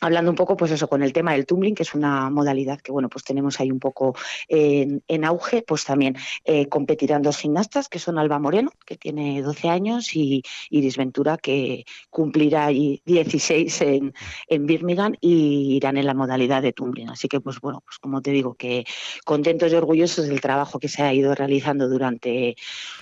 hablando 0.00 0.30
un 0.30 0.36
poco, 0.36 0.56
pues 0.56 0.70
eso, 0.70 0.88
con 0.88 1.02
el 1.02 1.12
tema 1.12 1.32
del 1.32 1.46
tumbling, 1.46 1.74
que 1.74 1.82
es 1.82 1.94
una 1.94 2.30
modalidad 2.30 2.80
que, 2.80 2.92
bueno, 2.92 3.08
pues 3.08 3.24
tenemos 3.24 3.60
ahí 3.60 3.70
un 3.70 3.80
poco 3.80 4.14
en, 4.48 5.24
auge, 5.24 5.62
pues 5.62 5.84
también 5.84 6.16
eh, 6.44 6.66
competirán 6.66 7.22
dos 7.22 7.38
gimnastas, 7.38 7.88
que 7.88 7.98
son 7.98 8.18
Alba 8.18 8.38
Moreno, 8.38 8.72
que 8.86 8.96
tiene 8.96 9.42
12 9.42 9.68
años, 9.68 10.16
y 10.16 10.42
Iris 10.70 10.96
Ventura, 10.96 11.36
que 11.36 11.84
cumplirá 12.08 12.68
16 12.68 13.80
en, 13.82 14.14
en 14.48 14.66
Birmingham 14.66 15.14
y 15.20 15.76
irán 15.76 15.96
en 15.96 16.06
la 16.06 16.14
modalidad 16.14 16.62
de 16.62 16.72
tumbling. 16.72 17.10
Así 17.10 17.28
que, 17.28 17.40
pues 17.40 17.60
bueno, 17.60 17.82
pues 17.84 17.98
como 17.98 18.22
te 18.22 18.30
digo, 18.30 18.54
que 18.54 18.84
contentos 19.24 19.72
y 19.72 19.74
orgullosos 19.74 20.28
del 20.28 20.40
trabajo 20.40 20.78
que 20.78 20.88
se 20.88 21.02
ha 21.02 21.12
ido 21.12 21.34
realizando 21.34 21.88
durante, 21.88 22.56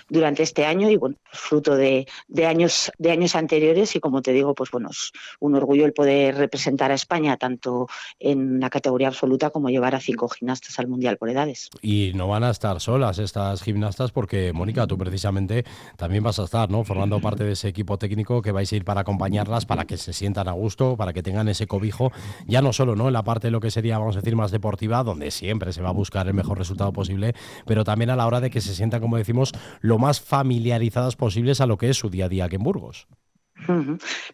durante 0.09 0.43
este 0.43 0.65
año 0.65 0.91
y, 0.91 0.97
bueno, 0.97 1.17
pues 1.31 1.41
fruto 1.41 1.77
de, 1.77 2.07
de, 2.27 2.47
años, 2.47 2.91
de 2.99 3.11
años 3.11 3.35
anteriores 3.35 3.95
y, 3.97 4.01
como 4.01 4.23
te 4.23 4.33
digo, 4.33 4.55
pues 4.55 4.71
bueno, 4.71 4.89
es 4.91 5.13
un 5.41 5.55
orgullo 5.55 5.85
el 5.85 5.93
poder 5.93 6.37
representar 6.37 6.88
a 6.91 6.95
España 6.95 7.36
tanto 7.36 7.89
en 8.18 8.61
la 8.61 8.70
categoría 8.70 9.09
absoluta 9.09 9.51
como 9.51 9.70
llevar 9.70 9.95
a 9.95 10.01
cinco 10.01 10.28
gimnastas 10.28 10.78
al 10.78 10.89
Mundial 10.89 11.16
por 11.16 11.30
edades. 11.30 11.70
Y 11.82 12.12
no 12.14 12.28
van 12.28 12.45
a 12.45 12.51
estar 12.51 12.80
solas 12.80 13.18
estas 13.18 13.62
gimnastas 13.62 14.12
porque, 14.12 14.53
Mónica, 14.53 14.86
tú 14.86 14.99
precisamente 14.99 15.64
también 15.97 16.22
vas 16.22 16.39
a 16.39 16.45
estar, 16.45 16.70
¿no? 16.70 16.84
Formando 16.84 17.20
parte 17.20 17.45
de 17.45 17.53
ese 17.53 17.68
equipo 17.68 17.99
técnico 17.99 18.43
que 18.43 18.53
vais 18.53 18.72
a 18.72 18.76
ir 18.76 18.84
para 18.84 19.03
acompañarlas, 19.03 19.66
para 19.66 19.86
que 19.86 19.97
se 19.97 20.12
sientan 20.12 20.49
a 20.49 20.53
gusto, 20.53 20.97
para 20.97 21.12
que 21.12 21.22
tengan 21.22 21.49
ese 21.49 21.66
cobijo, 21.66 22.12
ya 22.47 22.62
no 22.62 22.72
solo, 22.72 22.97
¿no? 22.97 23.09
En 23.09 23.12
la 23.12 23.24
parte 23.24 23.49
de 23.49 23.51
lo 23.51 23.61
que 23.61 23.70
sería, 23.70 23.99
vamos 23.99 24.16
a 24.16 24.20
decir, 24.20 24.36
más 24.36 24.51
deportiva, 24.51 25.03
donde 25.03 25.30
siempre 25.30 25.72
se 25.72 25.82
va 25.82 25.91
a 25.91 25.93
buscar 25.93 26.26
el 26.26 26.34
mejor 26.34 26.59
resultado 26.59 26.93
posible, 26.93 27.34
pero 27.66 27.84
también 27.84 28.11
a 28.11 28.16
la 28.16 28.26
hora 28.26 28.41
de 28.41 28.51
que 28.51 28.61
se 28.61 28.74
sientan, 28.74 29.01
como 29.01 29.16
decimos, 29.16 29.53
lo 29.80 29.99
más 29.99 30.20
familiarizadas 30.20 31.16
posibles 31.16 31.61
a 31.61 31.66
lo 31.66 31.78
que 31.78 31.91
es 31.91 31.97
su 31.97 32.11
día 32.11 32.26
a 32.26 32.28
día 32.28 32.45
aquí 32.47 32.57
en 32.57 32.62
Burgos. 32.62 33.07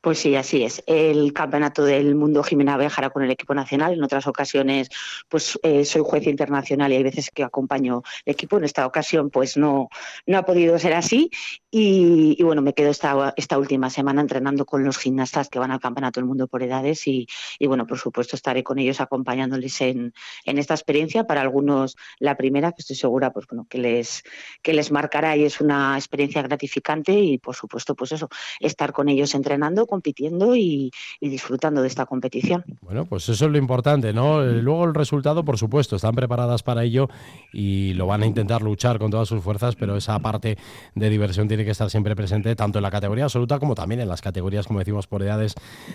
Pues 0.01 0.19
sí, 0.19 0.37
así 0.37 0.63
es. 0.65 0.83
El 0.87 1.33
campeonato 1.33 1.85
del 1.85 2.15
mundo 2.15 2.43
Jimena 2.43 2.77
viajará 2.77 3.11
con 3.11 3.23
el 3.23 3.31
equipo 3.31 3.55
nacional. 3.55 3.95
En 3.95 4.03
otras 4.03 4.27
ocasiones, 4.27 4.89
pues 5.29 5.59
eh, 5.63 5.85
soy 5.85 6.03
juez 6.05 6.27
internacional 6.27 6.93
y 6.93 6.97
hay 6.97 7.03
veces 7.03 7.31
que 7.31 7.43
acompaño 7.43 8.03
el 8.25 8.33
equipo. 8.33 8.59
En 8.59 8.65
esta 8.65 8.87
ocasión, 8.87 9.31
pues 9.31 9.57
no, 9.57 9.89
no 10.27 10.39
ha 10.39 10.45
podido 10.45 10.79
ser 10.79 10.93
así. 10.95 11.31
Y, 11.71 12.41
bueno, 12.43 12.63
me 12.63 12.75
quedo 12.75 12.91
esta, 12.91 13.35
esta 13.37 13.59
última 13.59 13.91
semana 13.91 14.21
entrenando 14.21 14.65
con 14.67 14.85
los 14.85 14.99
gimnastas 14.99 15.49
que 15.49 15.59
van 15.59 15.73
al 15.73 15.81
campeonato 15.81 16.21
del 16.21 16.29
mundo 16.29 16.47
por 16.47 16.63
edades. 16.63 17.07
Y, 17.07 17.27
bueno, 17.67 17.87
por 17.87 17.99
supuesto, 17.99 18.37
estaré 18.37 18.63
con 18.63 18.79
ellos 18.79 19.01
acompañándoles 19.01 19.81
en, 19.81 20.13
en, 20.45 20.59
esta 20.59 20.75
experiencia. 20.75 21.25
Para 21.25 21.41
algunos, 21.41 21.97
la 22.19 22.37
primera, 22.37 22.73
que 22.73 22.83
estoy 22.83 22.97
segura, 22.97 23.33
pues 23.33 23.47
bueno, 23.49 23.67
que 23.69 23.79
les, 23.79 24.23
que 24.63 24.75
les 24.75 24.93
marcará 24.93 25.37
y 25.37 25.45
es 25.45 25.61
una 25.61 25.97
experiencia 25.97 26.43
gratificante. 26.43 27.13
Y 27.13 27.39
por 27.39 27.57
supuesto, 27.57 27.97
pues 27.97 28.13
eso, 28.13 28.29
estar 28.61 28.93
con 28.93 29.09
ellos 29.09 29.14
ellos 29.15 29.35
entrenando, 29.35 29.87
compitiendo 29.87 30.55
y, 30.57 30.91
disfrutando 31.21 31.81
de 31.81 31.89
esta 31.89 32.07
competición. 32.07 32.65
Bueno, 32.83 33.07
pues 33.07 33.29
eso 33.29 33.47
es 33.47 33.51
lo 33.51 33.59
importante, 33.59 34.13
¿no? 34.13 34.43
Eh, 34.43 34.63
luego 34.63 34.85
el 34.85 34.95
resultado, 34.95 35.45
por 35.45 35.59
supuesto, 35.59 35.97
están 35.97 36.15
preparadas 36.15 36.63
para 36.63 36.85
ello 36.85 37.09
y 37.53 37.95
lo 37.95 38.07
van 38.07 38.23
a 38.23 38.27
intentar 38.27 38.63
luchar 38.63 38.99
con 38.99 39.11
todas 39.11 39.29
sus 39.29 39.43
fuerzas, 39.43 39.77
pero 39.77 39.97
esa 39.97 40.19
parte 40.19 40.59
de 40.95 41.11
diversión 41.11 41.49
tiene 41.49 41.65
que 41.65 41.71
estar 41.71 41.91
siempre 41.91 42.15
presente 42.15 42.55
tanto 42.55 42.79
en 42.79 42.83
la 42.83 42.91
categoría 42.91 43.25
absoluta 43.25 43.59
como 43.59 43.75
también 43.75 44.01
en 44.01 44.09
las 44.09 44.21
categorías, 44.21 44.67
como 44.67 44.81
decimos, 44.81 45.07
por 45.07 45.23
edades 45.23 45.55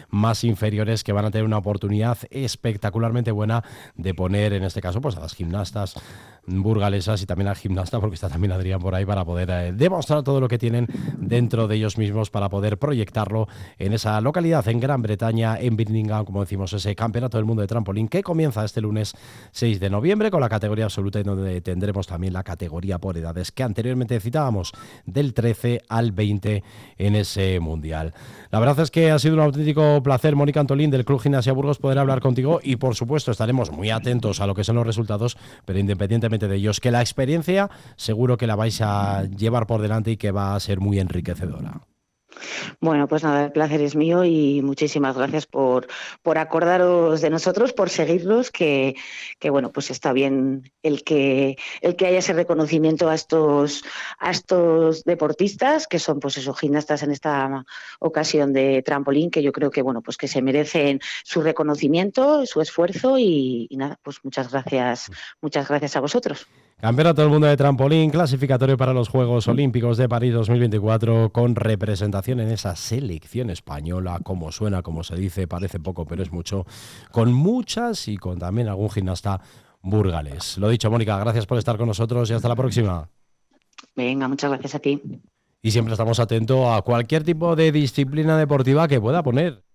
más 0.09 0.43
inferiores 0.43 1.03
que 1.03 1.13
van 1.13 1.25
a 1.25 1.31
tener 1.31 1.45
una 1.45 1.57
oportunidad 1.57 2.17
espectacularmente 2.31 3.31
buena 3.31 3.63
de 3.95 4.13
poner, 4.13 4.53
en 4.53 4.63
este 4.63 4.81
caso, 4.81 5.01
pues 5.01 5.15
a 5.15 5.19
las 5.19 5.35
gimnastas 5.35 5.95
burgalesas 6.49 7.21
y 7.21 7.25
también 7.25 7.47
al 7.47 7.55
gimnasta, 7.55 7.99
porque 7.99 8.15
está 8.15 8.29
también 8.29 8.51
Adrián 8.51 8.79
por 8.79 8.95
ahí, 8.95 9.05
para 9.05 9.23
poder 9.25 9.49
eh, 9.49 9.71
demostrar 9.73 10.23
todo 10.23 10.39
lo 10.39 10.47
que 10.47 10.57
tienen 10.57 10.87
dentro 11.17 11.67
de 11.67 11.75
ellos 11.75 11.97
mismos 11.97 12.29
para 12.29 12.49
poder 12.49 12.77
proyectarlo 12.77 13.47
en 13.77 13.93
esa 13.93 14.19
localidad, 14.21 14.67
en 14.67 14.79
Gran 14.79 15.01
Bretaña, 15.01 15.59
en 15.59 15.75
Birmingham, 15.75 16.25
como 16.25 16.41
decimos, 16.41 16.73
ese 16.73 16.95
campeonato 16.95 17.37
del 17.37 17.45
mundo 17.45 17.61
de 17.61 17.67
trampolín 17.67 18.07
que 18.07 18.23
comienza 18.23 18.65
este 18.65 18.81
lunes 18.81 19.13
6 19.51 19.79
de 19.79 19.89
noviembre 19.89 20.31
con 20.31 20.41
la 20.41 20.49
categoría 20.49 20.85
absoluta 20.85 21.19
y 21.19 21.23
donde 21.23 21.61
tendremos 21.61 22.07
también 22.07 22.33
la 22.33 22.43
categoría 22.43 22.97
por 22.97 23.17
edades 23.17 23.51
que 23.51 23.63
anteriormente 23.63 24.19
citábamos 24.19 24.71
del 25.05 25.33
13 25.33 25.83
al 25.87 26.11
20 26.11 26.63
en 26.97 27.15
ese 27.15 27.59
mundial. 27.59 28.13
La 28.51 28.59
verdad 28.59 28.79
es 28.79 28.91
que 28.91 29.11
ha 29.11 29.19
sido 29.19 29.35
un 29.35 29.41
auténtico 29.41 30.01
placer, 30.03 30.35
Mónica 30.35 30.59
Antolín 30.59 30.91
del 30.91 31.05
Club 31.05 31.21
Gimnasia 31.21 31.53
Burgos, 31.53 31.77
poder 31.77 31.99
hablar 31.99 32.21
contigo 32.21 32.59
y 32.63 32.77
por 32.77 32.95
supuesto 32.95 33.31
estaremos 33.31 33.71
muy 33.71 33.89
atentos 33.89 34.39
a 34.41 34.47
lo 34.47 34.55
que 34.55 34.63
son 34.63 34.75
los 34.75 34.87
resultados, 34.87 35.37
pero 35.65 35.79
independientemente 35.79 36.38
de 36.47 36.55
ellos, 36.55 36.79
que 36.79 36.91
la 36.91 37.01
experiencia 37.01 37.69
seguro 37.95 38.37
que 38.37 38.47
la 38.47 38.55
vais 38.55 38.79
a 38.81 39.25
llevar 39.25 39.67
por 39.67 39.81
delante 39.81 40.11
y 40.11 40.17
que 40.17 40.31
va 40.31 40.55
a 40.55 40.59
ser 40.59 40.79
muy 40.79 40.99
enriquecedora. 40.99 41.81
Bueno, 42.79 43.07
pues 43.07 43.23
nada, 43.23 43.45
el 43.45 43.51
placer 43.51 43.81
es 43.81 43.95
mío 43.95 44.23
y 44.23 44.61
muchísimas 44.61 45.17
gracias 45.17 45.45
por, 45.45 45.87
por 46.21 46.37
acordaros 46.37 47.21
de 47.21 47.29
nosotros, 47.29 47.73
por 47.73 47.89
seguirlos, 47.89 48.51
que, 48.51 48.95
que, 49.39 49.49
bueno, 49.49 49.71
pues 49.71 49.91
está 49.91 50.13
bien 50.13 50.71
el 50.83 51.03
que, 51.03 51.57
el 51.81 51.95
que 51.95 52.07
haya 52.07 52.19
ese 52.19 52.33
reconocimiento 52.33 53.09
a 53.09 53.15
estos, 53.15 53.83
a 54.19 54.31
estos 54.31 55.03
deportistas, 55.03 55.87
que 55.87 55.99
son 55.99 56.19
pues 56.19 56.37
esos 56.37 56.57
gimnastas 56.59 57.03
en 57.03 57.11
esta 57.11 57.65
ocasión 57.99 58.53
de 58.53 58.81
trampolín, 58.83 59.31
que 59.31 59.43
yo 59.43 59.51
creo 59.51 59.71
que 59.71 59.81
bueno, 59.81 60.01
pues 60.01 60.17
que 60.17 60.27
se 60.27 60.41
merecen 60.41 60.99
su 61.23 61.41
reconocimiento, 61.41 62.45
su 62.45 62.61
esfuerzo 62.61 63.17
y, 63.17 63.67
y 63.69 63.77
nada, 63.77 63.99
pues 64.03 64.17
muchas 64.23 64.51
gracias, 64.51 65.11
muchas 65.41 65.67
gracias 65.67 65.95
a 65.95 65.99
vosotros. 65.99 66.47
Campeonato 66.81 67.21
del 67.21 67.29
Mundo 67.29 67.45
de 67.45 67.57
Trampolín, 67.57 68.09
clasificatorio 68.09 68.77
para 68.77 68.93
los 68.93 69.09
Juegos 69.09 69.49
Olímpicos 69.49 69.97
de 69.97 70.07
París 70.07 70.33
2024, 70.33 71.29
con 71.33 71.55
representación 71.55 72.39
en 72.39 72.51
esa 72.51 72.73
selección 72.77 73.49
española, 73.49 74.21
como 74.23 74.49
suena, 74.53 74.81
como 74.81 75.03
se 75.03 75.17
dice, 75.17 75.45
parece 75.45 75.81
poco, 75.81 76.05
pero 76.05 76.23
es 76.23 76.31
mucho, 76.31 76.65
con 77.11 77.33
muchas 77.33 78.07
y 78.07 78.15
con 78.15 78.39
también 78.39 78.69
algún 78.69 78.89
gimnasta 78.89 79.41
burgales. 79.81 80.57
Lo 80.57 80.69
dicho, 80.69 80.89
Mónica, 80.89 81.19
gracias 81.19 81.45
por 81.45 81.57
estar 81.57 81.75
con 81.75 81.87
nosotros 81.87 82.29
y 82.29 82.33
hasta 82.33 82.47
la 82.47 82.55
próxima. 82.55 83.09
Venga, 83.97 84.29
muchas 84.29 84.49
gracias 84.49 84.75
a 84.75 84.79
ti. 84.79 85.01
Y 85.61 85.71
siempre 85.71 85.93
estamos 85.93 86.17
atentos 86.21 86.65
a 86.65 86.81
cualquier 86.81 87.23
tipo 87.23 87.57
de 87.57 87.73
disciplina 87.73 88.37
deportiva 88.37 88.87
que 88.87 89.01
pueda 89.01 89.21
poner 89.21 89.65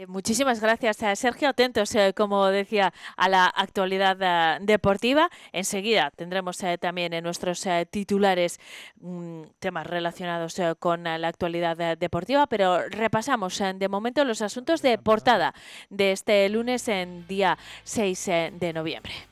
eh, 0.00 0.06
muchísimas 0.06 0.60
gracias, 0.60 0.96
Sergio. 1.18 1.48
Atentos, 1.48 1.94
eh, 1.94 2.14
como 2.16 2.46
decía, 2.46 2.92
a 3.16 3.28
la 3.28 3.46
actualidad 3.46 4.16
eh, 4.20 4.58
deportiva. 4.62 5.28
Enseguida 5.52 6.10
tendremos 6.10 6.58
también 6.80 7.12
en 7.12 7.24
nuestros 7.24 7.66
titulares 7.90 8.58
mm, 9.00 9.42
temas 9.58 9.86
relacionados 9.86 10.56
con 10.78 11.04
la 11.04 11.28
actualidad 11.28 11.98
deportiva, 11.98 12.46
pero 12.46 12.88
repasamos 12.88 13.58
de 13.74 13.88
momento 13.88 14.24
los 14.24 14.42
asuntos 14.42 14.82
de 14.82 14.98
portada 14.98 15.54
de 15.90 16.12
este 16.12 16.48
lunes 16.48 16.88
en 16.88 17.26
día 17.26 17.58
6 17.84 18.26
de 18.52 18.72
noviembre. 18.72 19.29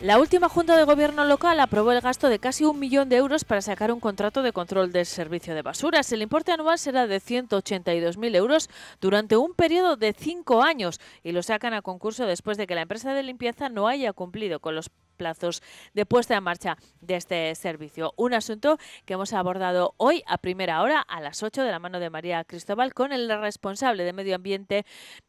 La 0.00 0.20
última 0.20 0.48
Junta 0.48 0.76
de 0.76 0.84
Gobierno 0.84 1.24
local 1.24 1.58
aprobó 1.58 1.90
el 1.90 2.00
gasto 2.00 2.28
de 2.28 2.38
casi 2.38 2.64
un 2.64 2.78
millón 2.78 3.08
de 3.08 3.16
euros 3.16 3.42
para 3.42 3.60
sacar 3.60 3.90
un 3.90 3.98
contrato 3.98 4.44
de 4.44 4.52
control 4.52 4.92
del 4.92 5.06
servicio 5.06 5.56
de 5.56 5.62
basuras. 5.62 6.12
El 6.12 6.22
importe 6.22 6.52
anual 6.52 6.78
será 6.78 7.08
de 7.08 7.20
182.000 7.20 8.36
euros 8.36 8.70
durante 9.00 9.36
un 9.36 9.54
periodo 9.54 9.96
de 9.96 10.14
cinco 10.16 10.62
años 10.62 11.00
y 11.24 11.32
lo 11.32 11.42
sacan 11.42 11.74
a 11.74 11.82
concurso 11.82 12.26
después 12.26 12.56
de 12.56 12.68
que 12.68 12.76
la 12.76 12.82
empresa 12.82 13.12
de 13.12 13.24
limpieza 13.24 13.70
no 13.70 13.88
haya 13.88 14.12
cumplido 14.12 14.60
con 14.60 14.76
los 14.76 14.88
plazos 15.18 15.62
de 15.92 16.06
puesta 16.06 16.34
en 16.34 16.44
marcha 16.44 16.78
de 17.02 17.16
este 17.16 17.54
servicio. 17.54 18.14
Un 18.16 18.32
asunto 18.32 18.78
que 19.04 19.12
hemos 19.12 19.34
abordado 19.34 19.92
hoy 19.98 20.22
a 20.26 20.38
primera 20.38 20.80
hora 20.80 21.02
a 21.02 21.20
las 21.20 21.42
8 21.42 21.62
de 21.62 21.70
la 21.70 21.78
mano 21.78 22.00
de 22.00 22.08
María 22.08 22.42
Cristóbal 22.44 22.94
con 22.94 23.12
el 23.12 23.28
responsable 23.40 24.04
de 24.04 24.14
Medio 24.14 24.36
Ambiente 24.36 24.86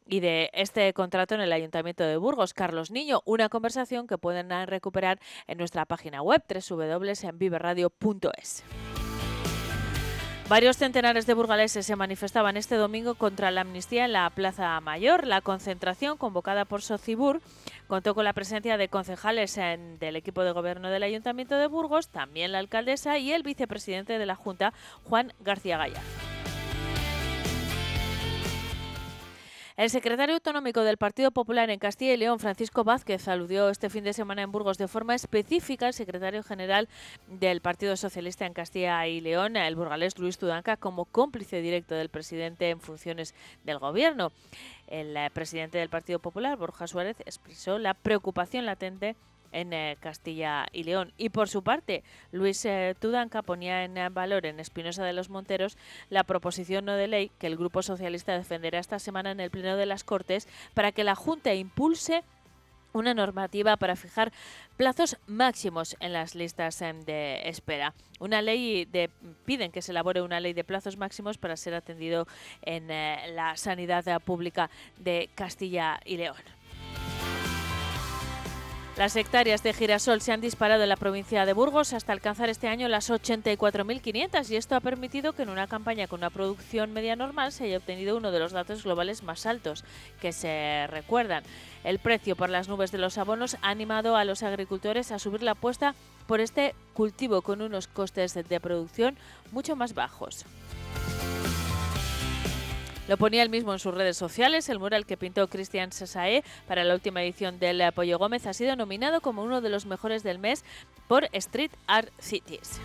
y 0.08 0.22
de 0.22 0.50
este 0.54 0.94
contrato 0.94 1.36
en 1.36 1.42
el 1.42 1.52
Ayuntamiento 1.52 2.06
de 2.06 2.16
Burgos, 2.16 2.54
Carlos 2.54 2.92
Niño. 2.92 3.22
Una 3.26 3.50
conversación 3.50 4.08
que 4.08 4.18
pueden 4.18 4.50
recuperar 4.68 5.20
en 5.48 5.58
nuestra 5.58 5.86
página 5.86 6.22
web 6.22 6.42
www.enviveradio.es. 6.48 8.64
Varios 10.50 10.78
centenares 10.78 11.28
de 11.28 11.36
burgaleses 11.36 11.86
se 11.86 11.96
manifestaban 11.96 12.58
este 12.58 12.74
domingo 12.74 13.14
contra 13.14 13.52
la 13.52 13.62
amnistía 13.62 14.06
en 14.06 14.14
la 14.14 14.28
Plaza 14.32 14.80
Mayor. 14.82 15.28
La 15.28 15.42
concentración, 15.42 16.18
convocada 16.18 16.66
por 16.66 16.82
Socibur, 16.82 17.40
contó 17.86 18.16
con 18.16 18.24
la 18.24 18.34
presencia 18.34 18.76
de 18.76 18.88
concejales 18.88 19.54
del 20.00 20.16
equipo 20.16 20.42
de 20.42 20.52
gobierno 20.52 20.90
del 20.90 21.04
Ayuntamiento 21.04 21.56
de 21.56 21.68
Burgos, 21.68 22.08
también 22.08 22.52
la 22.52 22.58
alcaldesa 22.58 23.20
y 23.20 23.32
el 23.32 23.44
vicepresidente 23.44 24.18
de 24.18 24.26
la 24.26 24.34
Junta, 24.34 24.74
Juan 25.04 25.34
García 25.40 25.78
Gallardo. 25.78 26.39
El 29.80 29.90
secretario 29.90 30.36
autonómico 30.36 30.82
del 30.82 30.98
Partido 30.98 31.32
Popular 31.32 31.70
en 31.70 31.80
Castilla 31.80 32.14
y 32.14 32.18
León, 32.18 32.40
Francisco 32.40 32.84
Vázquez, 32.84 33.30
aludió 33.30 33.70
este 33.70 33.90
fin 33.90 34.04
de 34.04 34.12
semana 34.12 34.42
en 34.42 34.52
Burgos 34.52 34.78
de 34.78 34.90
forma 34.90 35.16
específica 35.16 35.88
al 35.88 35.94
secretario 35.94 36.44
general 36.44 36.90
del 37.30 37.62
Partido 37.62 37.96
Socialista 37.96 38.46
en 38.46 38.52
Castilla 38.52 39.08
y 39.08 39.22
León, 39.22 39.56
el 39.56 39.78
burgalés 39.78 40.20
Luis 40.20 40.38
Tudanca, 40.38 40.76
como 40.76 41.06
cómplice 41.06 41.62
directo 41.62 41.96
del 41.96 42.10
presidente 42.10 42.72
en 42.72 42.82
funciones 42.82 43.34
del 43.64 43.80
gobierno. 43.80 44.34
El 44.88 45.16
eh, 45.16 45.30
presidente 45.34 45.78
del 45.78 45.88
Partido 45.88 46.20
Popular, 46.20 46.58
Borja 46.58 46.86
Suárez, 46.86 47.16
expresó 47.22 47.80
la 47.80 47.94
preocupación 47.94 48.66
latente 48.66 49.16
en 49.52 49.74
eh, 49.74 49.98
Castilla 50.00 50.68
y 50.72 50.84
León. 50.84 51.14
Y 51.18 51.30
por 51.30 51.50
su 51.50 51.64
parte, 51.64 52.04
Luis 52.32 52.64
eh, 52.66 52.96
Tudanca 53.00 53.42
ponía 53.42 53.84
en 53.84 54.14
valor 54.14 54.46
en 54.46 54.60
Espinosa 54.60 55.04
de 55.04 55.14
los 55.14 55.30
Monteros 55.30 55.78
la 56.10 56.24
proposición 56.24 56.86
no 56.86 56.94
de 56.94 57.08
ley 57.08 57.32
que 57.40 57.48
el 57.48 57.58
Grupo 57.58 57.82
Socialista 57.82 58.38
defenderá 58.38 58.80
esta 58.80 59.00
semana 59.00 59.32
en 59.32 59.40
el 59.40 59.52
Pleno 59.52 59.78
de 59.78 59.86
las 59.86 60.04
Cortes 60.04 60.48
para 60.74 60.92
que 60.92 61.04
la 61.04 61.16
Junta 61.16 61.54
impulse 61.54 62.24
una 62.94 63.14
normativa 63.14 63.78
para 63.78 63.96
fijar 63.96 64.32
plazos 64.78 65.18
máximos 65.28 65.96
en 66.00 66.14
las 66.14 66.36
listas 66.36 66.82
em, 66.82 67.02
de 67.02 67.42
espera. 67.48 67.94
Una 68.20 68.42
ley 68.42 68.86
de 68.86 69.10
piden 69.46 69.72
que 69.72 69.82
se 69.82 69.92
elabore 69.92 70.22
una 70.22 70.40
ley 70.40 70.54
de 70.54 70.64
plazos 70.64 70.98
máximos 70.98 71.38
para 71.38 71.56
ser 71.56 71.74
atendido 71.74 72.28
en 72.62 72.90
eh, 72.90 73.32
la 73.34 73.56
sanidad 73.58 74.22
pública 74.22 74.70
de 74.98 75.30
Castilla 75.36 76.00
y 76.06 76.18
León. 76.18 76.38
Las 79.00 79.16
hectáreas 79.16 79.64
de 79.64 79.72
girasol 79.72 80.20
se 80.20 80.34
han 80.34 80.42
disparado 80.42 80.84
en 80.84 80.90
la 80.90 80.98
provincia 80.98 81.46
de 81.46 81.54
Burgos 81.54 81.94
hasta 81.94 82.12
alcanzar 82.12 82.50
este 82.50 82.68
año 82.68 82.90
las 82.90 83.10
84.500 83.10 84.50
y 84.50 84.58
esto 84.58 84.76
ha 84.76 84.82
permitido 84.82 85.32
que 85.32 85.44
en 85.44 85.48
una 85.48 85.68
campaña 85.68 86.08
con 86.08 86.20
una 86.20 86.30
producción 86.30 86.92
media 86.92 87.16
normal 87.16 87.54
se 87.54 87.64
haya 87.64 87.78
obtenido 87.78 88.18
uno 88.18 88.30
de 88.32 88.40
los 88.40 88.52
datos 88.52 88.84
globales 88.84 89.24
más 89.24 89.46
altos 89.46 89.86
que 90.20 90.34
se 90.34 90.86
recuerdan. 90.88 91.46
El 91.86 92.00
precio 92.00 92.36
por 92.36 92.50
las 92.50 92.68
nubes 92.68 92.92
de 92.92 92.98
los 92.98 93.18
abonos 93.18 93.56
ha 93.62 93.70
animado 93.70 94.18
a 94.18 94.26
los 94.26 94.44
agricultores 94.44 95.14
a 95.14 95.20
subir 95.20 95.44
la 95.44 95.52
apuesta 95.52 95.96
por 96.28 96.42
este 96.42 96.76
cultivo 96.94 97.42
con 97.42 97.62
unos 97.62 97.88
costes 97.88 98.34
de 98.34 98.60
producción 98.60 99.18
mucho 99.54 99.78
más 99.78 99.94
bajos. 99.94 100.44
Lo 103.10 103.18
ponía 103.18 103.42
él 103.42 103.50
mismo 103.50 103.74
en 103.74 103.80
sus 103.80 103.96
redes 103.96 104.18
sociales. 104.18 104.70
El 104.70 104.78
mural 104.78 105.08
que 105.08 105.18
pintó 105.18 105.48
Cristian 105.48 105.92
Sasae 105.92 106.44
para 106.68 106.84
la 106.84 106.94
última 106.94 107.24
edición 107.24 107.58
del 107.58 107.82
Apoyo 107.82 108.20
Gómez 108.20 108.46
ha 108.46 108.54
sido 108.54 108.76
nominado 108.76 109.20
como 109.20 109.42
uno 109.42 109.62
de 109.62 109.70
los 109.70 109.88
mejores 109.88 110.22
del 110.22 110.38
mes 110.38 110.64
por 111.08 111.28
Street 111.32 111.72
Art 111.88 112.10
Cities. 112.20 112.80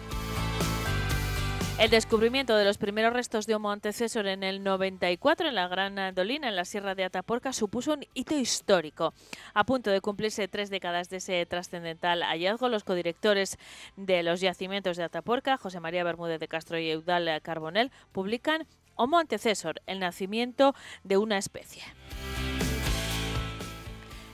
El 1.78 1.90
descubrimiento 1.90 2.56
de 2.56 2.64
los 2.64 2.78
primeros 2.78 3.12
restos 3.12 3.46
de 3.46 3.54
Homo 3.54 3.70
antecesor 3.70 4.26
en 4.26 4.44
el 4.44 4.62
94 4.62 5.46
en 5.46 5.56
la 5.56 5.68
Gran 5.68 6.14
Dolina, 6.14 6.48
en 6.48 6.56
la 6.56 6.64
Sierra 6.64 6.94
de 6.94 7.04
Ataporca, 7.04 7.52
supuso 7.52 7.92
un 7.92 8.06
hito 8.14 8.34
histórico. 8.34 9.12
A 9.52 9.64
punto 9.64 9.90
de 9.90 10.00
cumplirse 10.00 10.48
tres 10.48 10.70
décadas 10.70 11.10
de 11.10 11.18
ese 11.18 11.44
trascendental 11.44 12.22
hallazgo, 12.22 12.70
los 12.70 12.84
codirectores 12.84 13.58
de 13.96 14.22
los 14.22 14.40
yacimientos 14.40 14.96
de 14.96 15.02
Ataporca, 15.02 15.58
José 15.58 15.80
María 15.80 16.02
Bermúdez 16.02 16.40
de 16.40 16.48
Castro 16.48 16.78
y 16.78 16.88
Eudal 16.88 17.42
Carbonel, 17.42 17.90
publican 18.12 18.66
Homo 18.96 19.18
antecesor, 19.18 19.82
el 19.86 19.98
nacimiento 19.98 20.74
de 21.02 21.16
una 21.16 21.38
especie. 21.38 21.82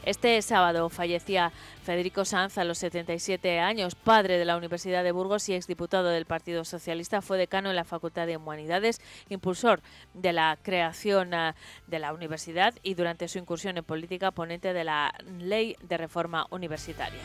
Este 0.04 0.40
sábado 0.40 0.88
fallecía 0.88 1.52
Federico 1.82 2.24
Sanz 2.24 2.56
a 2.56 2.64
los 2.64 2.78
77 2.78 3.61
años, 3.61 3.94
padre 3.94 4.38
de 4.38 4.44
la 4.46 4.56
Universidad 4.56 5.04
de 5.04 5.12
Burgos 5.12 5.48
y 5.48 5.54
exdiputado 5.54 6.08
del 6.08 6.24
Partido 6.24 6.64
Socialista. 6.64 7.20
Fue 7.20 7.36
decano 7.36 7.68
en 7.70 7.76
la 7.76 7.84
Facultad 7.84 8.26
de 8.26 8.38
Humanidades, 8.38 9.00
impulsor 9.28 9.82
de 10.14 10.32
la 10.32 10.58
creación 10.62 11.34
ah, 11.34 11.54
de 11.86 11.98
la 11.98 12.14
universidad 12.14 12.74
y 12.82 12.94
durante 12.94 13.28
su 13.28 13.38
incursión 13.38 13.76
en 13.76 13.84
política 13.84 14.30
ponente 14.30 14.72
de 14.72 14.84
la 14.84 15.14
Ley 15.38 15.76
de 15.82 15.98
Reforma 15.98 16.46
Universitaria. 16.50 17.20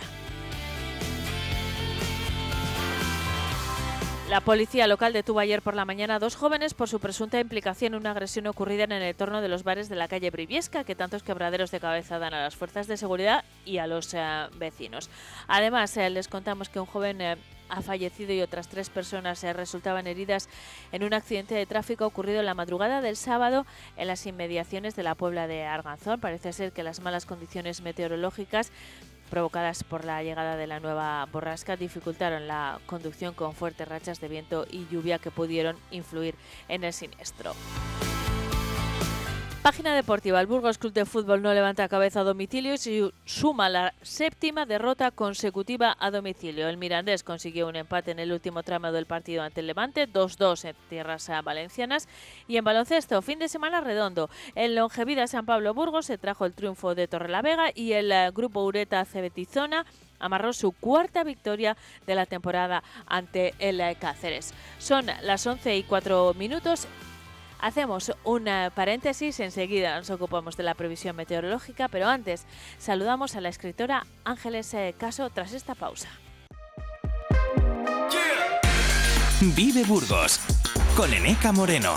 La 4.30 4.42
policía 4.42 4.88
local 4.88 5.14
detuvo 5.14 5.38
ayer 5.38 5.62
por 5.62 5.76
la 5.76 5.86
mañana 5.86 6.16
a 6.16 6.20
dos 6.20 6.36
jóvenes 6.36 6.74
por 6.74 6.90
su 6.90 7.00
presunta 7.00 7.40
implicación 7.40 7.94
en 7.94 8.00
una 8.00 8.10
agresión 8.10 8.48
ocurrida 8.48 8.86
en 8.86 8.92
el 8.92 9.04
entorno 9.04 9.40
de 9.40 9.50
los 9.50 9.64
bares 9.64 9.88
de 9.88 9.96
la 9.96 10.08
calle 10.08 10.32
Briviesca, 10.32 10.84
que 10.84 10.96
tantos 10.96 11.22
quebraderos 11.22 11.70
de 11.70 11.80
cabeza 11.80 12.18
dan 12.18 12.34
a 12.34 12.42
las 12.42 12.56
fuerzas 12.56 12.88
de 12.88 12.98
seguridad 12.98 13.46
y 13.66 13.78
a 13.78 13.86
los 13.86 14.16
eh, 14.16 14.48
vecinos. 14.58 15.12
Además, 15.48 15.96
eh, 15.98 16.10
les 16.10 16.28
contamos 16.28 16.70
que 16.70 16.80
un 16.80 16.88
joven 16.88 17.22
eh, 17.22 17.38
ha 17.70 17.84
fallecido 17.84 18.34
y 18.34 18.42
otras 18.42 18.68
tres 18.68 18.90
personas 18.90 19.44
resultaban 19.44 20.08
heridas 20.08 20.50
en 20.92 21.04
un 21.04 21.14
accidente 21.14 21.54
de 21.54 21.68
tráfico 21.68 22.08
ocurrido 22.08 22.40
en 22.40 22.48
la 22.48 22.56
madrugada 22.56 23.02
del 23.02 23.18
sábado 23.18 23.68
en 23.96 24.08
las 24.08 24.26
inmediaciones 24.26 24.96
de 24.96 25.04
la 25.04 25.14
Puebla 25.14 25.48
de 25.48 25.66
Arganzón. 25.66 26.20
Parece 26.20 26.52
ser 26.52 26.72
que 26.72 26.84
las 26.84 27.00
malas 27.00 27.28
condiciones 27.28 27.82
meteorológicas 27.82 28.72
provocadas 29.30 29.84
por 29.84 30.06
la 30.06 30.24
llegada 30.24 30.56
de 30.56 30.68
la 30.68 30.80
nueva 30.80 31.26
borrasca 31.32 31.78
dificultaron 31.78 32.48
la 32.48 32.80
conducción 32.86 33.34
con 33.34 33.54
fuertes 33.54 33.88
rachas 33.88 34.20
de 34.20 34.28
viento 34.28 34.66
y 34.70 34.88
lluvia 34.90 35.20
que 35.20 35.32
pudieron 35.32 35.78
influir 35.92 36.36
en 36.68 36.84
el 36.84 36.94
siniestro. 36.94 37.54
Página 39.66 39.96
deportiva. 39.96 40.40
El 40.40 40.46
Burgos 40.46 40.78
Club 40.78 40.94
de 40.94 41.06
Fútbol 41.06 41.42
no 41.42 41.52
levanta 41.52 41.90
cabeza 41.90 42.20
a 42.20 42.24
domicilio 42.24 42.76
y 42.76 43.12
suma 43.26 43.68
la 43.68 43.96
séptima 44.04 44.68
derrota 44.68 45.10
consecutiva 45.10 45.98
a 46.00 46.12
domicilio. 46.12 46.70
El 46.70 46.78
Mirandés 46.78 47.24
consiguió 47.24 47.68
un 47.68 47.76
empate 47.76 48.12
en 48.12 48.20
el 48.20 48.32
último 48.32 48.62
tramo 48.62 48.92
del 48.92 49.08
partido 49.08 49.42
ante 49.42 49.62
el 49.62 49.68
Levante, 49.68 50.08
2-2 50.08 50.66
en 50.66 50.76
tierras 50.88 51.28
valencianas. 51.44 52.08
Y 52.48 52.58
en 52.58 52.64
baloncesto, 52.64 53.24
fin 53.24 53.40
de 53.40 53.48
semana 53.48 53.82
redondo. 53.82 54.30
En 54.54 54.76
Longevida 54.76 55.26
San 55.26 55.48
Pablo 55.48 55.74
Burgos 55.74 56.06
se 56.06 56.20
trajo 56.20 56.46
el 56.46 56.54
triunfo 56.54 56.94
de 56.94 57.08
Torrelavega 57.08 57.72
y 57.74 57.94
el 57.94 58.12
eh, 58.12 58.30
grupo 58.32 58.64
Ureta 58.64 59.04
Cebetizona 59.04 59.88
amarró 60.20 60.54
su 60.54 60.74
cuarta 60.74 61.24
victoria 61.24 61.76
de 62.06 62.14
la 62.14 62.28
temporada 62.28 62.84
ante 63.08 63.56
el 63.58 63.82
eh, 63.82 63.98
Cáceres. 64.00 64.54
Son 64.78 65.08
las 65.24 65.48
11 65.48 65.76
y 65.76 65.82
4 65.82 66.36
minutos. 66.36 66.88
Hacemos 67.60 68.12
un 68.24 68.50
paréntesis, 68.76 69.40
enseguida 69.40 69.98
nos 69.98 70.10
ocupamos 70.10 70.58
de 70.58 70.64
la 70.64 70.74
previsión 70.74 71.16
meteorológica, 71.16 71.88
pero 71.88 72.08
antes 72.08 72.46
saludamos 72.78 73.36
a 73.36 73.42
la 73.42 73.50
escritora 73.50 74.06
Ángeles 74.24 74.74
eh, 74.74 74.94
Caso 74.98 75.30
tras 75.30 75.54
esta 75.54 75.76
pausa. 75.76 76.10
Vive 79.56 79.84
Burgos 79.84 80.40
con 80.96 81.14
Eneca 81.14 81.52
Moreno. 81.52 81.96